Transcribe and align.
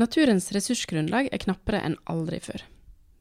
Naturens 0.00 0.48
ressursgrunnlag 0.54 1.28
er 1.32 1.42
knappere 1.42 1.82
enn 1.84 1.98
aldri 2.08 2.38
før. 2.40 2.62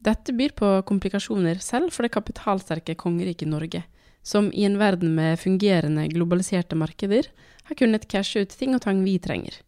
Dette 0.02 0.34
byr 0.34 0.54
på 0.58 0.70
komplikasjoner 0.88 1.60
selv 1.62 1.92
for 1.94 2.08
det 2.08 2.14
kapitalsterke 2.16 2.96
kongeriket 2.98 3.50
Norge, 3.52 3.84
som 4.24 4.50
i 4.54 4.64
en 4.66 4.80
verden 4.82 5.14
med 5.18 5.40
fungerende 5.42 6.08
globaliserte 6.10 6.78
markeder 6.78 7.28
har 7.68 7.78
kunnet 7.78 8.08
cashe 8.10 8.42
ut 8.42 8.56
ting 8.58 8.74
og 8.78 8.82
tang 8.86 9.04
vi 9.06 9.18
trenger. 9.22 9.60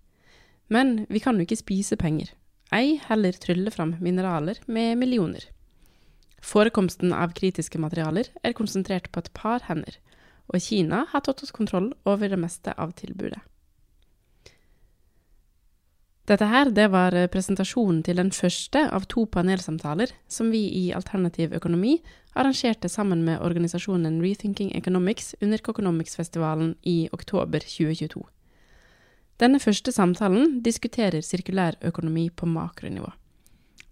Men 0.74 1.04
vi 1.10 1.21
kan 1.21 1.38
jo 1.38 1.46
ikke 1.46 1.60
spise 1.60 1.97
penger, 1.99 2.31
ei 2.74 2.97
heller 3.10 3.35
trylle 3.38 3.74
fram 3.74 3.97
mineraler 4.01 4.62
med 4.65 4.97
millioner. 4.97 5.46
Forekomsten 6.44 7.13
av 7.15 7.35
kritiske 7.38 7.79
materialer 7.79 8.29
er 8.44 8.56
konsentrert 8.58 9.12
på 9.12 9.22
et 9.22 9.31
par 9.38 9.63
hender, 9.70 9.99
og 10.49 10.60
Kina 10.62 11.06
har 11.12 11.24
tatt 11.24 11.44
oss 11.46 11.56
kontroll 11.56 11.94
over 12.10 12.29
det 12.29 12.40
meste 12.40 12.74
av 12.74 12.96
tilbudet. 12.97 13.40
Dette 16.23 16.48
her, 16.48 16.70
det 16.71 16.85
var 16.88 17.12
presentasjonen 17.27 17.98
til 18.08 18.16
den 18.16 18.30
første 18.32 18.86
av 18.95 19.04
to 19.12 19.26
panelsamtaler 19.27 20.13
som 20.32 20.54
vi 20.54 20.62
i 20.72 20.84
Alternativ 20.96 21.52
økonomi 21.58 21.98
arrangerte 22.40 22.88
sammen 22.88 23.26
med 23.26 23.41
organisasjonen 23.44 24.22
Rethinking 24.23 24.72
Economics 24.77 25.34
under 25.41 25.59
Coconomics-festivalen 25.59 26.77
i 26.88 27.09
oktober 27.12 27.59
2022. 27.59 28.23
Denne 29.44 29.59
første 29.59 29.91
samtalen 29.91 30.62
diskuterer 30.63 31.26
sirkulær 31.26 31.76
økonomi 31.84 32.30
på 32.30 32.48
makronivå. 32.48 33.12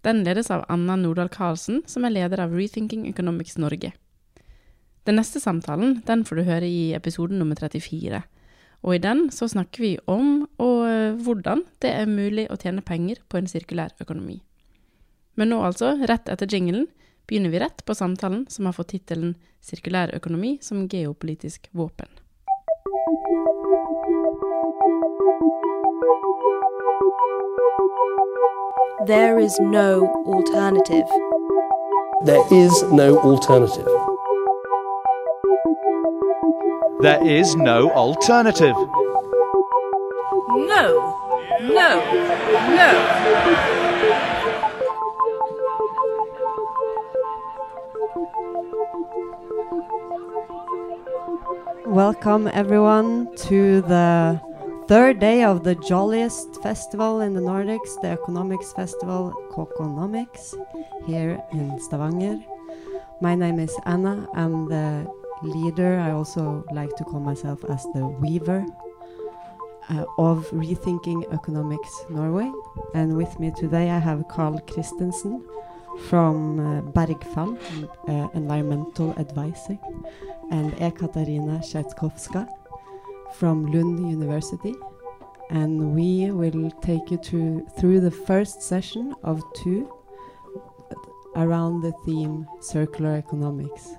Den 0.02 0.24
ledes 0.24 0.48
av 0.56 0.64
Anna 0.72 0.96
Nordahl 0.96 1.30
Karlsen, 1.30 1.84
som 1.86 2.08
er 2.08 2.16
leder 2.16 2.40
av 2.46 2.56
Rethinking 2.56 3.10
Economics 3.10 3.60
Norge. 3.60 3.92
Den 5.04 5.20
neste 5.20 5.44
samtalen 5.44 6.00
den 6.08 6.24
får 6.24 6.40
du 6.40 6.48
høre 6.48 6.70
i 6.70 6.94
episode 6.96 7.36
nummer 7.36 7.60
34. 7.60 8.24
Og 8.82 8.96
i 8.96 9.02
den 9.02 9.28
så 9.34 9.48
snakker 9.52 9.84
vi 9.84 9.92
om 10.10 10.48
og 10.62 10.80
eh, 10.90 11.18
hvordan 11.22 11.66
det 11.84 11.92
er 11.94 12.10
mulig 12.10 12.48
å 12.50 12.58
tjene 12.58 12.82
penger 12.86 13.22
på 13.30 13.38
en 13.38 13.50
sirkulær 13.50 13.94
økonomi. 14.02 14.40
Men 15.38 15.54
nå 15.54 15.62
altså, 15.64 15.94
rett 16.10 16.30
etter 16.30 16.50
jinglen, 16.50 16.88
begynner 17.30 17.54
vi 17.54 17.62
rett 17.62 17.86
på 17.86 17.96
samtalen 17.96 18.46
som 18.50 18.68
har 18.68 18.76
fått 18.76 18.92
tittelen 18.96 19.36
Sirkulær 19.62 20.10
økonomi 20.18 20.56
som 20.62 20.88
geopolitisk 20.90 21.70
våpen. 21.72 22.10
There 29.08 29.40
is 29.40 29.60
no 29.60 30.10
alternative. 30.26 31.10
There 32.26 32.46
is 32.52 32.84
no 32.92 33.20
alternative. 33.20 34.11
There 37.02 37.26
is 37.26 37.56
no 37.56 37.90
alternative. 37.94 38.76
No, 40.50 41.18
no, 41.60 41.90
no. 42.78 42.90
Welcome 51.88 52.48
everyone 52.54 53.36
to 53.48 53.82
the 53.82 54.40
third 54.88 55.20
day 55.20 55.44
of 55.44 55.64
the 55.64 55.74
jolliest 55.74 56.62
festival 56.62 57.22
in 57.22 57.34
the 57.34 57.42
Nordics, 57.42 58.00
the 58.02 58.10
Economics 58.10 58.74
Festival, 58.74 59.34
Coconomics, 59.52 60.54
here 61.08 61.42
in 61.52 61.80
Stavanger. 61.80 62.38
My 63.22 63.34
name 63.34 63.58
is 63.60 63.76
Anna. 63.86 64.28
I'm 64.36 64.70
the 64.70 65.21
leader. 65.44 66.00
I 66.00 66.12
also 66.12 66.64
like 66.72 66.96
to 66.98 67.04
call 67.04 67.20
myself 67.20 67.64
as 67.66 67.84
the 67.94 68.06
weaver 68.06 68.66
uh, 69.90 70.06
of 70.18 70.50
Rethinking 70.52 71.32
Economics 71.34 72.06
Norway. 72.10 72.52
And 72.94 73.18
with 73.18 73.40
me 73.40 73.52
today 73.56 73.90
I 73.90 74.00
have 74.00 74.28
Carl 74.28 74.60
Christensen 74.68 75.44
from 76.08 76.60
uh, 76.60 76.82
Bergfall, 76.92 77.58
uh, 78.08 78.30
environmental 78.34 79.12
advisor, 79.18 79.78
and 80.52 80.74
Ekaterina 80.82 81.60
Chertkovskaya 81.60 82.48
from 83.36 83.66
Lund 83.72 84.10
University. 84.10 84.76
And 85.50 85.94
we 85.94 86.32
will 86.32 86.72
take 86.82 87.12
you 87.12 87.18
to, 87.18 87.68
through 87.78 88.00
the 88.00 88.12
first 88.12 88.62
session 88.62 89.14
of 89.24 89.42
two 89.54 89.92
around 91.36 91.82
the 91.82 91.94
theme 92.06 92.48
circular 92.62 93.16
economics. 93.16 93.96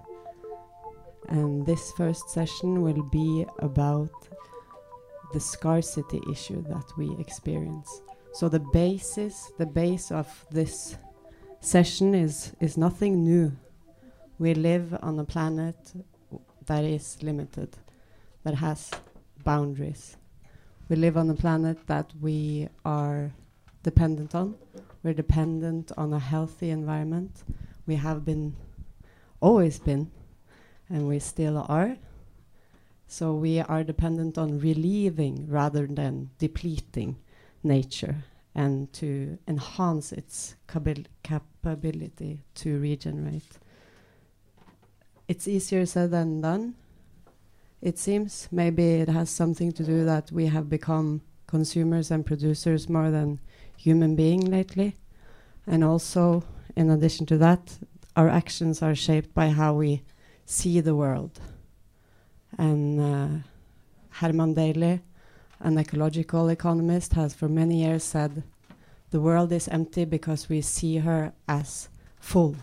And 1.32 1.64
this 1.64 1.92
first 1.92 2.28
session 2.28 2.82
will 2.82 3.02
be 3.04 3.46
about 3.60 4.10
the 5.32 5.40
scarcity 5.40 6.20
issue 6.30 6.62
that 6.68 6.84
we 6.98 7.16
experience. 7.18 8.02
So 8.34 8.50
the 8.50 8.60
basis, 8.60 9.50
the 9.56 9.64
base 9.64 10.12
of 10.12 10.28
this 10.50 10.98
session 11.60 12.14
is 12.14 12.52
is 12.60 12.76
nothing 12.76 13.24
new. 13.24 13.56
We 14.38 14.52
live 14.52 14.94
on 15.00 15.18
a 15.18 15.24
planet 15.24 15.76
that 16.66 16.84
is 16.84 17.16
limited, 17.22 17.78
that 18.44 18.56
has 18.56 18.90
boundaries. 19.42 20.18
We 20.90 20.96
live 20.96 21.16
on 21.16 21.30
a 21.30 21.34
planet 21.34 21.78
that 21.86 22.12
we 22.20 22.68
are 22.84 23.32
dependent 23.82 24.34
on. 24.34 24.56
We're 25.02 25.14
dependent 25.14 25.92
on 25.96 26.12
a 26.12 26.18
healthy 26.18 26.68
environment. 26.68 27.42
We 27.86 27.94
have 27.94 28.22
been, 28.22 28.54
always 29.40 29.78
been, 29.78 30.10
and 30.92 31.08
we 31.08 31.18
still 31.18 31.64
are. 31.68 31.96
So 33.08 33.34
we 33.34 33.60
are 33.60 33.82
dependent 33.82 34.38
on 34.38 34.60
relieving 34.60 35.46
rather 35.48 35.86
than 35.86 36.30
depleting 36.38 37.16
nature 37.62 38.24
and 38.54 38.92
to 38.92 39.38
enhance 39.48 40.12
its 40.12 40.54
capability 41.22 42.40
to 42.54 42.78
regenerate. 42.78 43.58
It's 45.28 45.48
easier 45.48 45.86
said 45.86 46.10
than 46.10 46.42
done. 46.42 46.74
It 47.80 47.98
seems 47.98 48.48
maybe 48.52 48.84
it 49.00 49.08
has 49.08 49.30
something 49.30 49.72
to 49.72 49.84
do 49.84 50.04
that 50.04 50.30
we 50.30 50.46
have 50.46 50.68
become 50.68 51.22
consumers 51.46 52.10
and 52.10 52.24
producers 52.24 52.88
more 52.88 53.10
than 53.10 53.40
human 53.76 54.14
being 54.14 54.50
lately. 54.50 54.96
And 55.66 55.82
also, 55.82 56.44
in 56.76 56.90
addition 56.90 57.26
to 57.26 57.38
that, 57.38 57.78
our 58.16 58.28
actions 58.28 58.82
are 58.82 58.94
shaped 58.94 59.34
by 59.34 59.48
how 59.48 59.74
we 59.74 60.02
see 60.52 60.80
the 60.80 60.94
world. 60.94 61.40
And 62.58 63.00
uh, 63.00 63.28
Herman 64.10 64.54
Daly, 64.54 65.00
an 65.60 65.78
ecological 65.78 66.48
economist, 66.50 67.14
has 67.14 67.34
for 67.34 67.48
many 67.48 67.82
years 67.82 68.04
said 68.04 68.42
the 69.10 69.20
world 69.20 69.50
is 69.52 69.68
empty 69.68 70.04
because 70.04 70.48
we 70.48 70.60
see 70.60 70.98
her 70.98 71.32
as 71.48 71.88
full. 72.20 72.56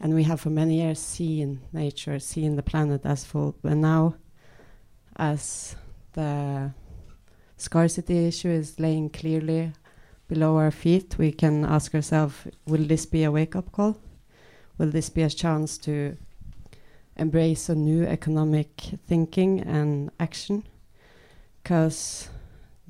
And 0.00 0.14
we 0.14 0.24
have 0.24 0.40
for 0.40 0.50
many 0.50 0.80
years 0.82 0.98
seen 0.98 1.60
nature, 1.72 2.18
seen 2.18 2.56
the 2.56 2.62
planet 2.62 3.02
as 3.04 3.24
full. 3.24 3.54
But 3.62 3.76
now, 3.76 4.16
as 5.16 5.76
the 6.14 6.72
scarcity 7.56 8.26
issue 8.26 8.48
is 8.48 8.80
laying 8.80 9.10
clearly 9.10 9.72
below 10.26 10.56
our 10.56 10.70
feet, 10.70 11.16
we 11.18 11.30
can 11.30 11.64
ask 11.64 11.94
ourselves 11.94 12.34
will 12.66 12.84
this 12.86 13.06
be 13.06 13.24
a 13.24 13.30
wake 13.30 13.54
up 13.54 13.70
call? 13.70 13.98
Will 14.78 14.90
this 14.90 15.10
be 15.10 15.22
a 15.22 15.28
chance 15.28 15.76
to 15.78 16.16
embrace 17.20 17.68
a 17.68 17.74
new 17.74 18.04
economic 18.04 18.70
thinking 19.06 19.60
and 19.60 20.10
action? 20.18 20.64
Because 21.62 22.28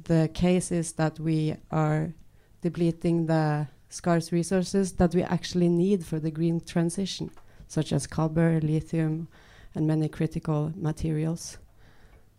the 0.04 0.30
case 0.32 0.70
is 0.72 0.92
that 0.92 1.18
we 1.18 1.56
are 1.70 2.14
depleting 2.62 3.26
the 3.26 3.66
scarce 3.88 4.32
resources 4.32 4.92
that 4.92 5.14
we 5.14 5.22
actually 5.22 5.68
need 5.68 6.06
for 6.06 6.20
the 6.20 6.30
green 6.30 6.60
transition, 6.60 7.30
such 7.66 7.92
as 7.92 8.06
copper, 8.06 8.60
lithium, 8.62 9.28
and 9.74 9.86
many 9.86 10.08
critical 10.08 10.72
materials. 10.76 11.58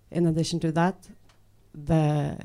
In 0.09 0.25
addition 0.25 0.59
to 0.61 0.71
that, 0.71 1.09
the, 1.73 2.37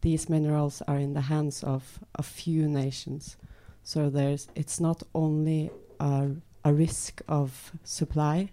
these 0.00 0.28
minerals 0.28 0.82
are 0.88 0.98
in 0.98 1.14
the 1.14 1.20
hands 1.20 1.62
of 1.62 1.98
a 2.14 2.22
few 2.22 2.68
nations. 2.68 3.36
So 3.82 4.10
there's, 4.10 4.48
it's 4.54 4.80
not 4.80 5.02
only 5.14 5.70
a, 6.00 6.30
a 6.64 6.72
risk 6.72 7.22
of 7.28 7.72
supply, 7.84 8.50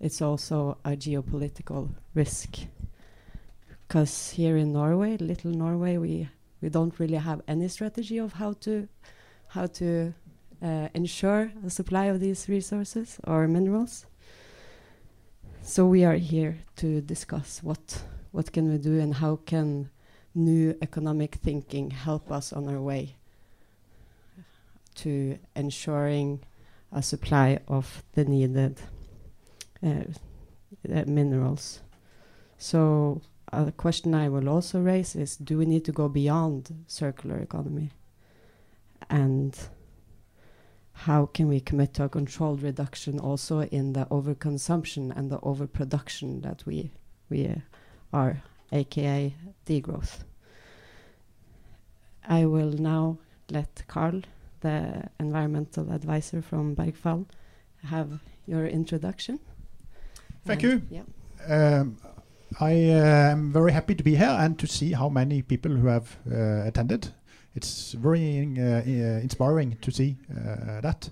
it's 0.00 0.20
also 0.20 0.78
a 0.84 0.90
geopolitical 0.90 1.90
risk. 2.14 2.56
Because 3.86 4.30
here 4.30 4.56
in 4.56 4.72
Norway, 4.72 5.16
little 5.16 5.52
Norway, 5.52 5.96
we 5.96 6.28
we 6.60 6.68
don't 6.68 6.98
really 6.98 7.18
have 7.18 7.42
any 7.46 7.68
strategy 7.68 8.18
of 8.18 8.34
how 8.34 8.54
to 8.60 8.88
how 9.48 9.66
to 9.66 10.14
uh, 10.62 10.88
ensure 10.94 11.52
a 11.64 11.70
supply 11.70 12.06
of 12.06 12.20
these 12.20 12.48
resources 12.48 13.18
or 13.24 13.46
minerals. 13.46 14.06
So 15.62 15.86
we 15.86 16.04
are 16.04 16.16
here 16.16 16.58
to 16.76 17.00
discuss 17.00 17.62
what 17.62 18.02
what 18.32 18.52
can 18.52 18.70
we 18.70 18.78
do 18.78 19.00
and 19.00 19.14
how 19.14 19.36
can 19.46 19.90
new 20.34 20.76
economic 20.82 21.36
thinking 21.36 21.90
help 21.90 22.30
us 22.30 22.52
on 22.52 22.68
our 22.68 22.80
way 22.80 23.16
to 24.96 25.38
ensuring 25.54 26.40
a 26.92 27.02
supply 27.02 27.58
of 27.68 28.02
the 28.12 28.24
needed 28.24 28.78
Uh, 29.86 30.02
uh, 30.92 31.04
minerals. 31.06 31.80
So 32.58 33.22
uh, 33.52 33.66
a 33.68 33.72
question 33.72 34.14
I 34.14 34.28
will 34.28 34.48
also 34.48 34.80
raise 34.80 35.14
is 35.14 35.36
do 35.36 35.58
we 35.58 35.66
need 35.66 35.84
to 35.84 35.92
go 35.92 36.08
beyond 36.08 36.74
circular 36.88 37.38
economy? 37.38 37.90
And 39.08 39.56
how 40.92 41.26
can 41.26 41.46
we 41.46 41.60
commit 41.60 41.94
to 41.94 42.04
a 42.04 42.08
controlled 42.08 42.62
reduction 42.62 43.20
also 43.20 43.60
in 43.60 43.92
the 43.92 44.06
overconsumption 44.06 45.16
and 45.16 45.30
the 45.30 45.38
overproduction 45.42 46.40
that 46.40 46.64
we 46.66 46.90
we 47.30 47.46
uh, 47.46 47.54
are, 48.12 48.42
aka 48.72 49.34
degrowth? 49.66 50.24
I 52.28 52.44
will 52.46 52.72
now 52.72 53.18
let 53.50 53.86
Carl, 53.86 54.22
the 54.62 55.08
environmental 55.20 55.92
advisor 55.92 56.42
from 56.42 56.74
Bergfall, 56.74 57.26
have 57.84 58.18
your 58.46 58.66
introduction. 58.66 59.38
Thank 60.46 60.62
And- 60.62 60.72
you. 60.90 61.02
Yeah. 61.48 61.80
Um, 61.80 61.96
I 62.60 62.70
am 62.72 63.52
very 63.52 63.72
happy 63.72 63.94
to 63.94 64.02
be 64.04 64.14
here 64.16 64.36
and 64.40 64.58
to 64.58 64.66
see 64.66 64.92
how 64.92 65.08
many 65.08 65.42
people 65.42 65.70
who 65.70 65.88
have 65.88 66.16
uh, 66.30 66.66
attended. 66.66 67.08
It's 67.54 67.92
very 67.92 68.40
uh, 68.58 68.62
uh, 68.62 69.20
inspiring 69.22 69.76
to 69.80 69.90
see 69.90 70.16
uh, 70.30 70.80
that. 70.80 71.10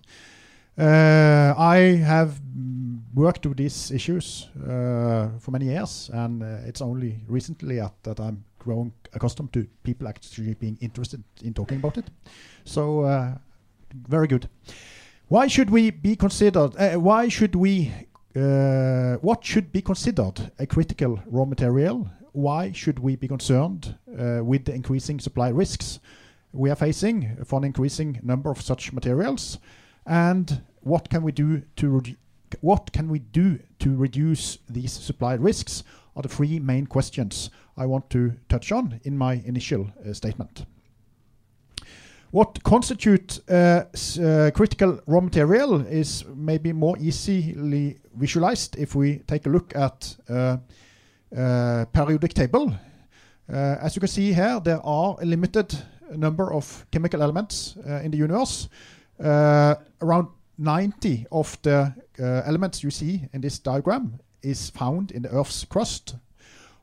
Uh, 0.76 1.54
I 1.56 1.76
have 2.04 2.40
worked 3.14 3.46
with 3.46 3.56
these 3.58 3.90
issues 3.90 4.48
uh, 4.62 5.28
for 5.38 5.50
many 5.50 5.66
years, 5.66 6.10
and 6.12 6.42
uh, 6.42 6.46
it's 6.68 6.80
only 6.80 7.20
recently 7.28 7.80
at, 7.80 7.92
that 8.02 8.18
I'm 8.20 8.44
growing 8.58 8.92
accustomed 9.12 9.52
to 9.52 9.66
people 9.82 10.08
actually 10.08 10.54
being 10.54 10.76
interested 10.80 11.22
in 11.42 11.54
talking 11.54 11.78
about 11.78 11.98
it. 11.98 12.06
So, 12.64 13.00
uh, 13.02 13.34
very 14.08 14.26
good. 14.26 14.48
Why 15.28 15.46
should 15.48 15.70
we 15.70 15.90
be 15.90 16.16
considered? 16.16 16.74
Uh, 16.76 16.98
why 17.00 17.28
should 17.28 17.54
we 17.54 17.92
uh, 18.36 19.16
what 19.16 19.44
should 19.44 19.72
be 19.72 19.80
considered 19.80 20.50
a 20.58 20.66
critical 20.66 21.20
raw 21.26 21.44
material? 21.44 22.08
Why 22.32 22.72
should 22.72 22.98
we 22.98 23.16
be 23.16 23.28
concerned 23.28 23.96
uh, 24.18 24.40
with 24.42 24.64
the 24.64 24.74
increasing 24.74 25.20
supply 25.20 25.50
risks 25.50 26.00
we 26.52 26.70
are 26.70 26.76
facing 26.76 27.36
for 27.44 27.58
an 27.58 27.64
increasing 27.64 28.20
number 28.22 28.50
of 28.50 28.60
such 28.60 28.92
materials? 28.92 29.58
And 30.06 30.62
what 30.80 31.10
can 31.10 31.22
we 31.22 31.32
do 31.32 31.62
to 31.76 32.02
what 32.60 32.92
can 32.92 33.08
we 33.08 33.18
do 33.18 33.58
to 33.80 33.96
reduce 33.96 34.58
these 34.68 34.92
supply 34.92 35.34
risks? 35.34 35.82
Are 36.16 36.22
the 36.22 36.28
three 36.28 36.60
main 36.60 36.86
questions 36.86 37.50
I 37.76 37.86
want 37.86 38.08
to 38.10 38.34
touch 38.48 38.70
on 38.70 39.00
in 39.02 39.18
my 39.18 39.34
initial 39.44 39.90
uh, 40.08 40.12
statement. 40.12 40.66
What 42.34 42.64
constitutes 42.64 43.38
uh, 43.48 43.84
uh, 44.20 44.50
critical 44.50 44.98
raw 45.06 45.20
material 45.20 45.86
is 45.86 46.24
maybe 46.34 46.72
more 46.72 46.98
easily 46.98 48.00
visualized 48.16 48.74
if 48.76 48.96
we 48.96 49.18
take 49.28 49.46
a 49.46 49.50
look 49.50 49.72
at 49.76 50.16
uh, 50.28 50.56
periodic 51.92 52.34
table. 52.34 52.74
As 53.48 53.94
you 53.94 54.00
can 54.00 54.08
see 54.08 54.32
here, 54.32 54.58
there 54.58 54.84
are 54.84 55.16
a 55.22 55.24
limited 55.24 55.78
number 56.16 56.52
of 56.52 56.84
chemical 56.90 57.22
elements 57.22 57.76
in 58.02 58.10
the 58.10 58.18
universe. 58.18 58.68
Around 59.20 60.26
90 60.58 61.26
of 61.30 61.56
the 61.62 61.94
elements 62.18 62.82
you 62.82 62.90
see 62.90 63.28
in 63.32 63.42
this 63.42 63.60
diagram 63.60 64.18
is 64.42 64.70
found 64.70 65.12
in 65.12 65.22
the 65.22 65.30
Earth's 65.30 65.64
crust. 65.64 66.16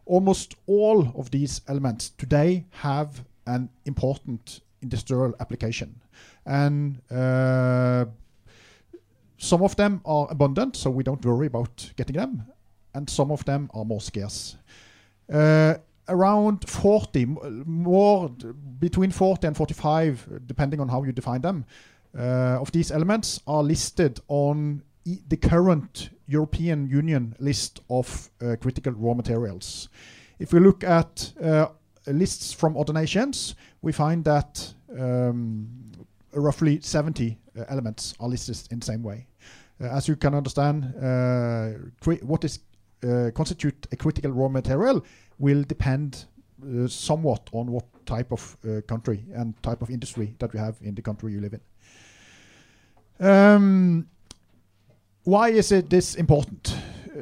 Almost 0.06 0.56
all 0.65 1.12
of 1.18 1.30
these 1.31 1.59
elements 1.68 2.12
today 2.12 2.68
have 2.69 3.25
an 3.45 3.68
important 3.83 4.62
industrial 4.81 5.33
application. 5.39 6.00
And 6.45 7.01
uh, 7.12 8.06
some 9.38 9.63
of 9.63 9.75
them 9.75 10.01
are 10.06 10.28
abundant, 10.30 10.75
so 10.75 10.89
we 10.89 11.04
don't 11.04 11.25
worry 11.25 11.48
about 11.48 11.92
getting 11.95 12.16
them, 12.16 12.45
and 12.94 13.10
some 13.10 13.31
of 13.31 13.44
them 13.45 13.69
are 13.74 13.86
more 13.86 14.01
scarce. 14.01 14.57
Uh, 15.31 15.75
around 16.07 16.69
40, 16.69 17.25
more 17.66 18.30
between 18.80 19.12
40 19.12 19.48
and 19.48 19.57
45, 19.57 20.28
uh, 20.28 20.39
depending 20.45 20.80
on 20.80 20.89
how 20.89 21.04
you 21.04 21.12
define 21.12 21.42
them, 21.42 21.66
uh, 22.18 22.60
of 22.60 22.72
these 22.72 22.92
elements 22.92 23.42
are 23.48 23.63
listed 23.63 24.19
on 24.28 24.83
e- 25.06 25.19
the 25.28 25.38
current 25.38 26.10
European 26.28 26.88
Union 26.88 27.36
list 27.39 27.81
of 27.89 28.30
uh, 28.42 28.56
critical 28.60 28.94
raw 28.94 29.13
materials. 29.13 29.89
If 30.38 30.54
we 30.54 30.60
look 30.60 30.83
at 30.83 31.33
uh, 31.42 31.68
lists 32.07 32.51
from 32.54 32.78
other 32.78 32.94
nations, 32.94 33.56
we 33.81 33.92
find 33.92 34.24
that 34.25 34.74
um, 34.98 35.68
roughly 36.33 36.80
70 36.81 37.38
uh, 37.57 37.63
elements 37.69 38.13
are 38.19 38.30
listed 38.30 38.72
in 38.72 38.80
the 38.80 38.86
same 38.86 39.04
way. 39.04 39.28
Uh, 39.81 39.88
as 39.88 40.07
you 40.07 40.16
can 40.16 40.33
understand, 40.33 40.94
uh, 41.01 41.72
what 42.24 42.44
is 42.44 42.60
constitute 43.33 43.88
a 43.92 43.95
critical 43.95 44.31
raw 44.31 44.48
material 44.48 45.04
will 45.39 45.63
depend 45.63 46.25
uh, 46.63 46.88
somewhat 46.88 47.50
on 47.51 47.72
what 47.72 47.86
type 48.06 48.31
of 48.31 48.56
uh, 48.63 48.81
country 48.81 49.25
and 49.33 49.62
type 49.63 49.81
of 49.81 49.89
industry 49.89 50.36
that 50.38 50.54
you 50.54 50.60
have 50.60 50.75
in 50.81 50.94
the 50.94 51.01
country 51.01 51.31
you 51.31 51.42
live 51.42 51.54
in. 53.19 53.28
Um, 53.28 54.07
why 55.24 55.50
is 55.50 55.72
it 55.72 55.89
this 55.89 56.16
important? 56.16 56.70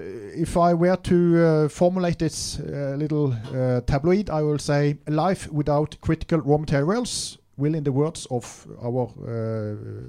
Uh, 0.09 0.41
if 0.41 0.57
I 0.57 0.73
were 0.73 0.95
to 0.95 1.45
uh, 1.45 1.69
formulate 1.69 2.19
this 2.19 2.59
uh, 2.59 2.95
little 2.97 3.35
tabloid, 3.85 4.29
I 4.29 4.41
will 4.41 4.59
say 4.59 4.97
life 5.07 5.51
without 5.51 5.97
critical 6.01 6.39
raw 6.39 6.57
materials 6.57 7.37
will, 7.57 7.75
in 7.75 7.83
the 7.83 7.91
words 7.91 8.25
of 8.31 8.67
our 8.81 9.07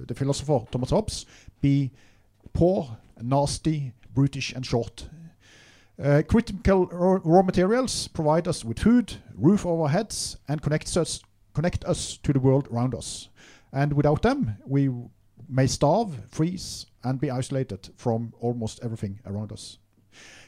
the 0.06 0.14
philosopher 0.14 0.60
Thomas 0.70 0.90
Hobbes, 0.90 1.26
be 1.60 1.90
poor, 2.52 2.96
nasty, 3.20 3.92
brutish, 4.14 4.52
and 4.52 4.64
short. 4.64 5.08
Uh, 6.02 6.22
critical 6.26 6.86
raw, 6.86 7.42
materials 7.42 8.08
provide 8.08 8.48
us 8.48 8.64
with 8.64 8.78
food, 8.78 9.16
roof 9.34 9.66
over 9.66 9.82
our 9.82 9.88
heads, 9.88 10.36
and 10.48 10.62
connect 10.62 10.96
us 10.96 11.20
connect 11.52 11.84
us 11.84 12.16
to 12.22 12.32
the 12.32 12.40
world 12.40 12.68
around 12.72 12.94
us. 12.94 13.28
And 13.72 13.92
without 13.92 14.22
them, 14.22 14.56
we 14.64 14.88
may 15.48 15.66
starve, 15.66 16.16
freeze, 16.30 16.86
and 17.02 17.20
be 17.20 17.30
isolated 17.30 17.90
from 17.96 18.32
almost 18.40 18.80
everything 18.82 19.18
around 19.26 19.52
us. 19.52 19.79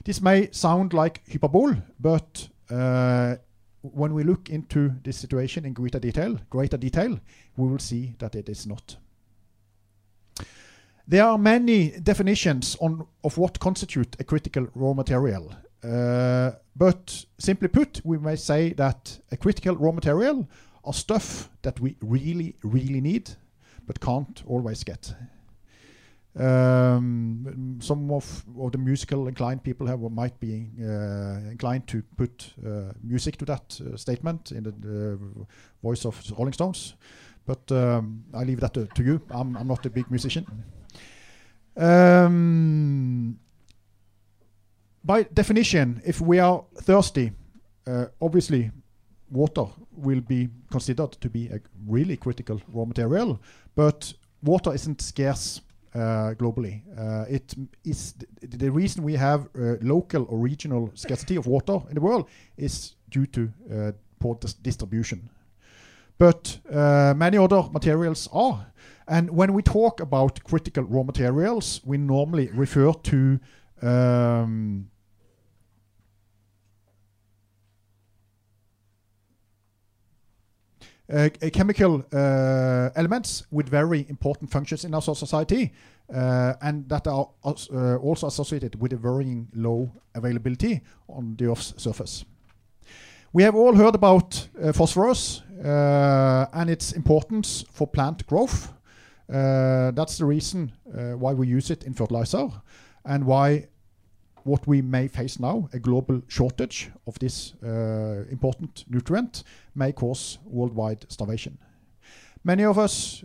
This 0.05 0.21
may 0.21 0.51
sound 0.51 0.93
like 0.93 1.23
hyperbole, 1.31 1.77
but 2.01 2.49
uh, 2.71 3.37
when 3.83 4.15
we 4.15 4.25
look 4.25 4.51
into 4.51 4.93
this 5.05 5.17
situation 5.17 5.65
in 5.65 5.73
greater 5.73 5.99
detail, 5.99 6.39
greater 6.51 6.77
detail, 6.77 7.19
we 7.57 7.69
will 7.69 7.79
see 7.79 8.15
that 8.19 8.35
it 8.35 8.49
is 8.49 8.67
not. 8.67 8.97
There 11.07 11.25
are 11.25 11.39
many 11.39 11.91
definitions 11.91 12.77
on 12.81 13.07
of 13.25 13.37
what 13.37 13.59
constitute 13.59 14.17
a 14.21 14.25
critical 14.25 14.69
raw 14.75 14.95
material. 14.95 15.53
Uh, 15.83 16.53
but 16.77 17.27
simply 17.39 17.69
put, 17.69 18.01
we 18.05 18.19
may 18.19 18.37
say 18.37 18.73
that 18.75 19.19
a 19.33 19.37
critical 19.37 19.75
raw 19.77 19.91
material 19.91 20.49
are 20.85 20.93
stuff 20.93 21.51
that 21.63 21.81
we 21.81 21.97
really, 22.01 22.55
really 22.63 23.01
need, 23.01 23.31
but 23.87 24.01
can't 24.01 24.43
always 24.47 24.85
get. 24.85 25.13
Um, 26.35 27.79
some 27.83 28.11
of, 28.11 28.45
of 28.59 28.73
the 28.73 28.79
musical 28.79 29.29
inclined 29.29 29.63
people 29.63 29.87
have 29.87 30.01
might 30.01 30.41
be 30.41 30.71
uh, 30.81 31.51
inclined 31.51 31.87
to 31.89 32.03
put 32.17 32.55
uh, 32.67 32.93
music 33.03 33.37
to 33.37 33.45
that 33.45 33.79
uh, 33.81 33.97
statement 33.99 34.51
in 34.51 34.65
the, 34.65 35.19
voice 35.83 36.07
of 36.07 36.23
Rolling 36.39 36.55
Stones, 36.55 36.95
but 37.45 37.71
um, 37.73 38.25
I 38.33 38.45
leave 38.45 38.61
that 38.61 38.73
to, 38.75 38.87
to 38.87 39.03
you. 39.03 39.21
I'm, 39.31 39.57
I'm 39.57 39.67
not 39.67 39.85
a 39.85 39.91
big 39.91 40.11
musician. 40.11 40.47
Um, 41.77 43.39
by 45.05 45.25
definition, 45.25 46.01
if 46.07 46.21
we 46.21 46.39
are 46.39 46.65
thirsty, 46.77 47.33
uh, 47.87 48.07
obviously 48.21 48.71
water 49.31 49.67
will 49.91 50.21
be 50.21 50.49
considered 50.71 51.13
to 51.13 51.29
be 51.29 51.49
a 51.49 51.61
really 51.87 52.17
critical 52.17 52.61
raw 52.73 52.85
material, 52.85 53.41
but 53.75 54.15
water 54.43 54.73
isn't 54.73 55.03
scarce 55.03 55.61
globally. 55.95 56.83
Uh, 56.99 57.25
it 57.29 57.55
is 57.85 58.15
th- 58.15 58.53
the 58.59 58.71
reason 58.71 59.03
we 59.05 59.15
have 59.15 59.49
uh, 59.55 59.77
local 59.83 60.27
or 60.29 60.39
regional 60.39 60.91
scarcity 60.95 61.37
of 61.37 61.47
water 61.47 61.79
in 61.89 61.95
the 61.95 62.01
world 62.01 62.29
is 62.57 62.95
due 63.11 63.27
to 63.27 63.53
uh, 63.71 63.93
poor 64.19 64.37
dis- 64.37 64.55
distribution. 64.55 65.29
But 66.19 66.59
uh, 66.71 67.15
many 67.17 67.37
other 67.37 67.65
materials 67.73 68.29
are. 68.33 68.67
And 69.09 69.31
when 69.31 69.53
we 69.53 69.63
talk 69.63 70.01
about 70.01 70.43
critical 70.45 70.85
raw 70.85 71.03
materials, 71.03 71.81
we 71.85 71.99
normally 71.99 72.49
refer 72.55 72.93
to 72.93 73.41
um, 73.83 74.89
uh, 80.81 80.85
uh, 80.85 80.87
chemical 81.53 82.05
uh, 82.13 82.91
elements 82.95 83.45
with 83.51 83.69
very 83.69 84.07
important 84.09 84.51
functions 84.51 84.85
in 84.85 84.95
our 84.95 85.03
society, 85.03 85.73
uh, 86.15 86.55
and 86.61 86.89
that 86.89 87.07
are 87.07 87.29
als- 87.45 87.71
uh, 87.71 87.97
also 87.97 88.27
associated 88.27 88.81
with 88.81 88.93
a 88.93 88.97
varying 88.97 89.49
low 89.55 89.91
availability 90.15 90.81
on 91.09 91.37
the 91.37 91.51
Earth's 91.51 91.75
surface. 91.77 92.25
We 93.33 93.43
have 93.45 93.55
all 93.55 93.75
heard 93.75 93.95
about 93.95 94.49
uh, 94.63 94.73
phosphorus 94.73 95.43
uh, 95.65 96.47
and 96.53 96.69
its 96.69 96.93
importance 96.93 97.65
for 97.73 97.87
plant 97.87 98.27
growth. 98.27 98.73
Uh, 99.33 99.91
that's 99.93 100.19
the 100.19 100.27
reason 100.27 100.73
uh, 100.87 101.13
why 101.13 101.33
we 101.33 101.47
use 101.47 101.71
it 101.71 101.85
in 101.85 101.95
fertilizer 101.95 102.51
and 103.05 103.25
why 103.25 103.69
what 104.45 104.67
we 104.67 104.83
may 104.83 105.09
face 105.09 105.39
now, 105.39 105.69
a 105.73 105.79
global 105.79 106.23
shortage 106.29 106.91
of 107.07 107.19
this 107.19 107.55
uh, 107.63 108.25
important 108.31 108.85
nutrient, 108.89 109.45
may 109.75 109.93
cause 109.93 110.39
worldwide 110.45 111.07
starvation. 111.09 111.59
Many 112.45 112.65
of 112.65 112.77
us, 112.77 113.23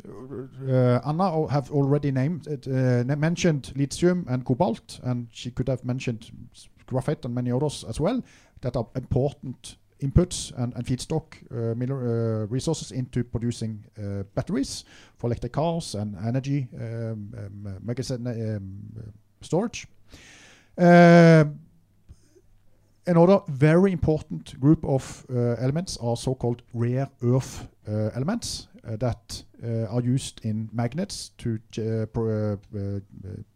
uh, 0.70 1.00
Anna, 1.06 1.48
have 1.50 1.72
already 1.72 2.12
named 2.12 2.46
it, 2.46 2.68
uh, 2.68 3.16
mentioned 3.16 3.74
lithium 3.76 4.26
and 4.30 4.46
cobalt, 4.46 5.00
and 5.04 5.28
she 5.32 5.50
could 5.50 5.68
have 5.70 5.84
mentioned 5.84 6.30
graphite 6.86 7.26
and 7.26 7.34
many 7.34 7.52
others 7.52 7.84
as 7.90 8.00
well 8.00 8.24
that 8.62 8.76
are 8.76 8.88
important 8.96 9.78
inputs 10.02 10.52
and, 10.58 10.74
and 10.76 10.86
feedstock 10.86 11.24
uh, 11.52 11.74
uh, 11.74 12.46
resources 12.48 12.92
into 12.92 13.24
producing 13.24 13.84
uh, 13.98 14.24
batteries 14.36 14.86
for 15.18 15.28
electric 15.28 15.54
cars 15.54 15.96
and 15.96 16.16
energy 16.26 16.68
um, 16.76 16.82
um, 16.82 17.68
uh, 17.68 17.72
magazine 17.82 18.28
um, 18.28 19.14
storage. 19.42 19.88
Um, 20.78 21.60
another 23.08 23.42
very 23.48 23.92
important 23.92 24.60
group 24.60 24.86
of 24.86 25.26
uh, 25.30 25.56
elements 25.60 25.98
are 25.98 26.16
so-called 26.16 26.62
rare 26.74 27.10
earth 27.24 27.68
uh, 27.88 28.12
elements 28.14 28.68
that 28.84 29.44
are 29.90 30.02
used 30.02 30.40
in 30.46 30.70
magnets 30.72 31.32
to 31.38 31.60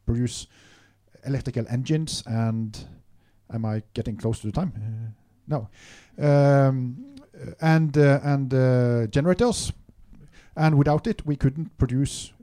produce 0.06 0.48
electrical 1.26 1.66
engines 1.70 2.22
and 2.26 2.86
am 3.54 3.64
I 3.64 3.82
getting 3.94 4.18
close 4.18 4.42
to 4.42 4.48
the 4.48 4.52
time? 4.52 5.16
No. 5.48 5.70
Um, 6.18 7.16
and 7.62 7.96
and 7.96 9.12
generators. 9.12 9.72
And 10.58 10.78
without 10.78 11.08
it, 11.08 11.26
we 11.26 11.38
couldn't 11.38 11.78
produce 11.78 12.34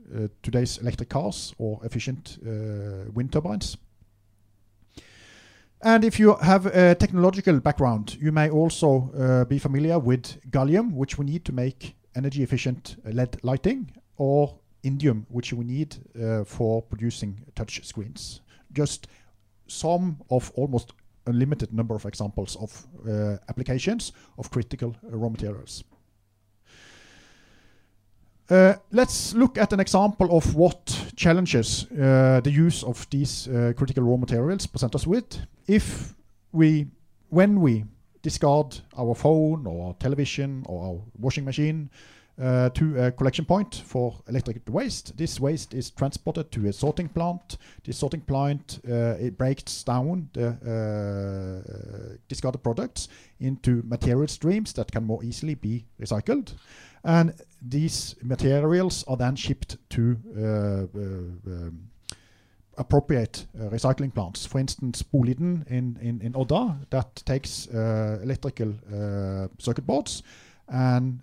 today's 0.41 0.79
electric 0.79 1.09
cars 1.09 1.53
or 1.59 1.79
efficient 1.83 2.39
wind 2.41 3.31
turbines. 3.31 3.77
And 5.81 6.03
if 6.03 6.19
you 6.19 6.35
have 6.35 6.65
a 6.65 6.93
technological 6.95 7.59
background, 7.61 8.17
you 8.19 8.33
may 8.33 8.49
also 8.49 9.11
uh, 9.17 9.45
be 9.45 9.59
familiar 9.59 9.97
with 9.97 10.41
gallium, 10.51 10.91
which 10.93 11.17
we 11.17 11.25
need 11.25 11.45
to 11.45 11.53
make 11.53 11.95
energy 12.15 12.43
efficient 12.43 12.97
uh, 13.05 13.11
LED 13.11 13.37
lighting, 13.43 13.89
or 14.17 14.59
indium, 14.83 15.25
which 15.29 15.53
we 15.53 15.63
need 15.63 15.95
uh, 16.21 16.43
for 16.43 16.81
producing 16.81 17.45
touch 17.55 17.85
screens. 17.85 18.41
Just 18.73 19.07
some 19.67 20.17
of 20.29 20.51
almost 20.55 20.91
unlimited 21.27 21.73
number 21.73 21.95
of 21.95 22.05
examples 22.05 22.57
of 22.57 22.85
uh, 23.07 23.37
applications 23.47 24.11
of 24.37 24.51
critical 24.51 24.95
uh, 25.05 25.15
raw 25.15 25.29
materials. 25.29 25.83
Uh, 28.49 28.73
let's 28.91 29.35
look 29.35 29.59
at 29.59 29.71
an 29.73 29.79
example 29.79 30.35
of 30.35 30.55
what 30.55 31.11
challenges 31.15 31.85
uh, 31.91 32.41
the 32.43 32.49
use 32.49 32.83
of 32.83 33.07
these 33.11 33.47
uh, 33.47 33.73
critical 33.77 34.03
raw 34.03 34.17
materials 34.17 34.65
present 34.65 34.95
us 34.95 35.05
with. 35.05 35.39
If 35.67 36.15
we, 36.51 36.87
when 37.29 37.61
we 37.61 37.85
discard 38.23 38.81
our 38.97 39.13
phone 39.13 39.67
or 39.67 39.93
television 39.99 40.63
or 40.65 40.83
our 40.83 41.01
washing 41.19 41.45
machine 41.45 41.91
uh, 42.41 42.69
to 42.69 43.05
a 43.05 43.11
collection 43.11 43.45
point 43.45 43.83
for 43.85 44.15
electric 44.27 44.67
waste, 44.67 45.15
this 45.15 45.39
waste 45.39 45.75
is 45.75 45.91
transported 45.91 46.51
to 46.51 46.69
a 46.69 46.73
sorting 46.73 47.07
plant. 47.07 47.57
This 47.83 47.99
sorting 47.99 48.21
plant 48.21 48.79
uh, 48.89 49.15
it 49.19 49.37
breaks 49.37 49.83
down 49.83 50.27
the 50.33 52.17
discarded 52.27 52.63
products 52.63 53.09
into 53.39 53.83
material 53.85 54.27
streams 54.27 54.73
that 54.73 54.91
can 54.91 55.03
more 55.03 55.23
easily 55.23 55.53
be 55.53 55.85
recycled. 56.01 56.55
And 57.03 57.33
these 57.61 58.15
materials 58.21 59.03
are 59.07 59.17
then 59.17 59.35
shipped 59.35 59.77
to 59.89 60.17
uh, 60.37 60.41
uh, 60.41 61.01
um, 61.47 61.89
appropriate 62.77 63.45
uh, 63.59 63.69
recycling 63.69 64.13
plants. 64.13 64.45
For 64.45 64.59
instance, 64.59 65.03
Boliden 65.03 65.67
in, 65.67 66.33
Odda 66.33 66.77
that 66.89 67.15
takes 67.25 67.67
electrical 67.67 68.73
circuit 69.57 69.85
boards 69.85 70.23
and 70.67 71.19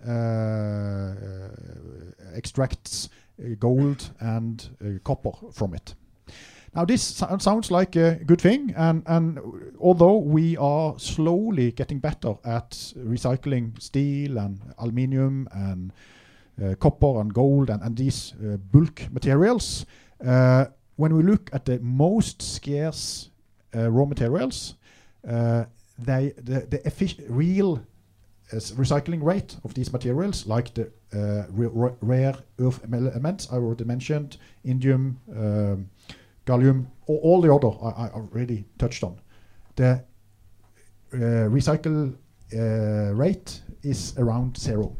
extracts 2.34 3.08
gold 3.58 4.10
and 4.20 5.00
copper 5.04 5.32
from 5.52 5.74
it. 5.74 5.94
Now, 6.74 6.84
this 6.84 7.02
so- 7.02 7.38
sounds 7.38 7.70
like 7.70 7.96
a 7.96 8.16
good 8.26 8.40
thing, 8.40 8.74
and, 8.76 9.38
although 9.80 10.18
we 10.18 10.58
are 10.58 10.98
slowly 10.98 11.72
getting 11.72 12.00
better 12.00 12.34
at 12.44 12.70
recycling 12.98 13.80
steel 13.80 14.38
and 14.38 14.60
aluminium 14.78 15.48
and 15.52 15.90
copper 16.78 17.20
and 17.20 17.32
gold 17.34 17.70
and, 17.70 17.82
and 17.82 17.96
these 17.96 18.34
uh, 18.42 18.56
bulk 18.56 19.02
materials, 19.12 19.86
uh, 20.26 20.66
when 20.96 21.14
we 21.14 21.22
look 21.22 21.50
at 21.52 21.64
the 21.64 21.78
most 21.80 22.40
scarce 22.42 23.30
uh, 23.74 23.90
raw 23.90 24.04
materials, 24.04 24.74
uh, 25.28 25.64
they 25.98 26.32
the, 26.36 26.66
the 26.70 27.26
real 27.28 27.80
uh, 28.52 28.56
recycling 28.56 29.22
rate 29.22 29.56
of 29.64 29.74
these 29.74 29.92
materials, 29.92 30.46
like 30.46 30.72
the 30.74 30.90
uh, 31.12 31.44
ra- 31.50 31.70
ra- 31.72 31.94
rare 32.00 32.34
earth 32.58 32.80
elements 32.92 33.48
I 33.50 33.56
already 33.56 33.84
mentioned, 33.84 34.38
indium, 34.64 35.16
um, 35.36 35.90
gallium, 36.46 36.86
or 37.06 37.18
all 37.20 37.40
the 37.40 37.52
other 37.52 37.68
I, 37.82 38.06
I 38.06 38.10
already 38.10 38.64
touched 38.78 39.04
on, 39.04 39.20
the 39.74 40.02
uh, 41.12 41.16
recycle 41.50 42.14
uh, 42.54 43.12
rate 43.14 43.60
is 43.82 44.14
around 44.18 44.56
zero. 44.56 44.96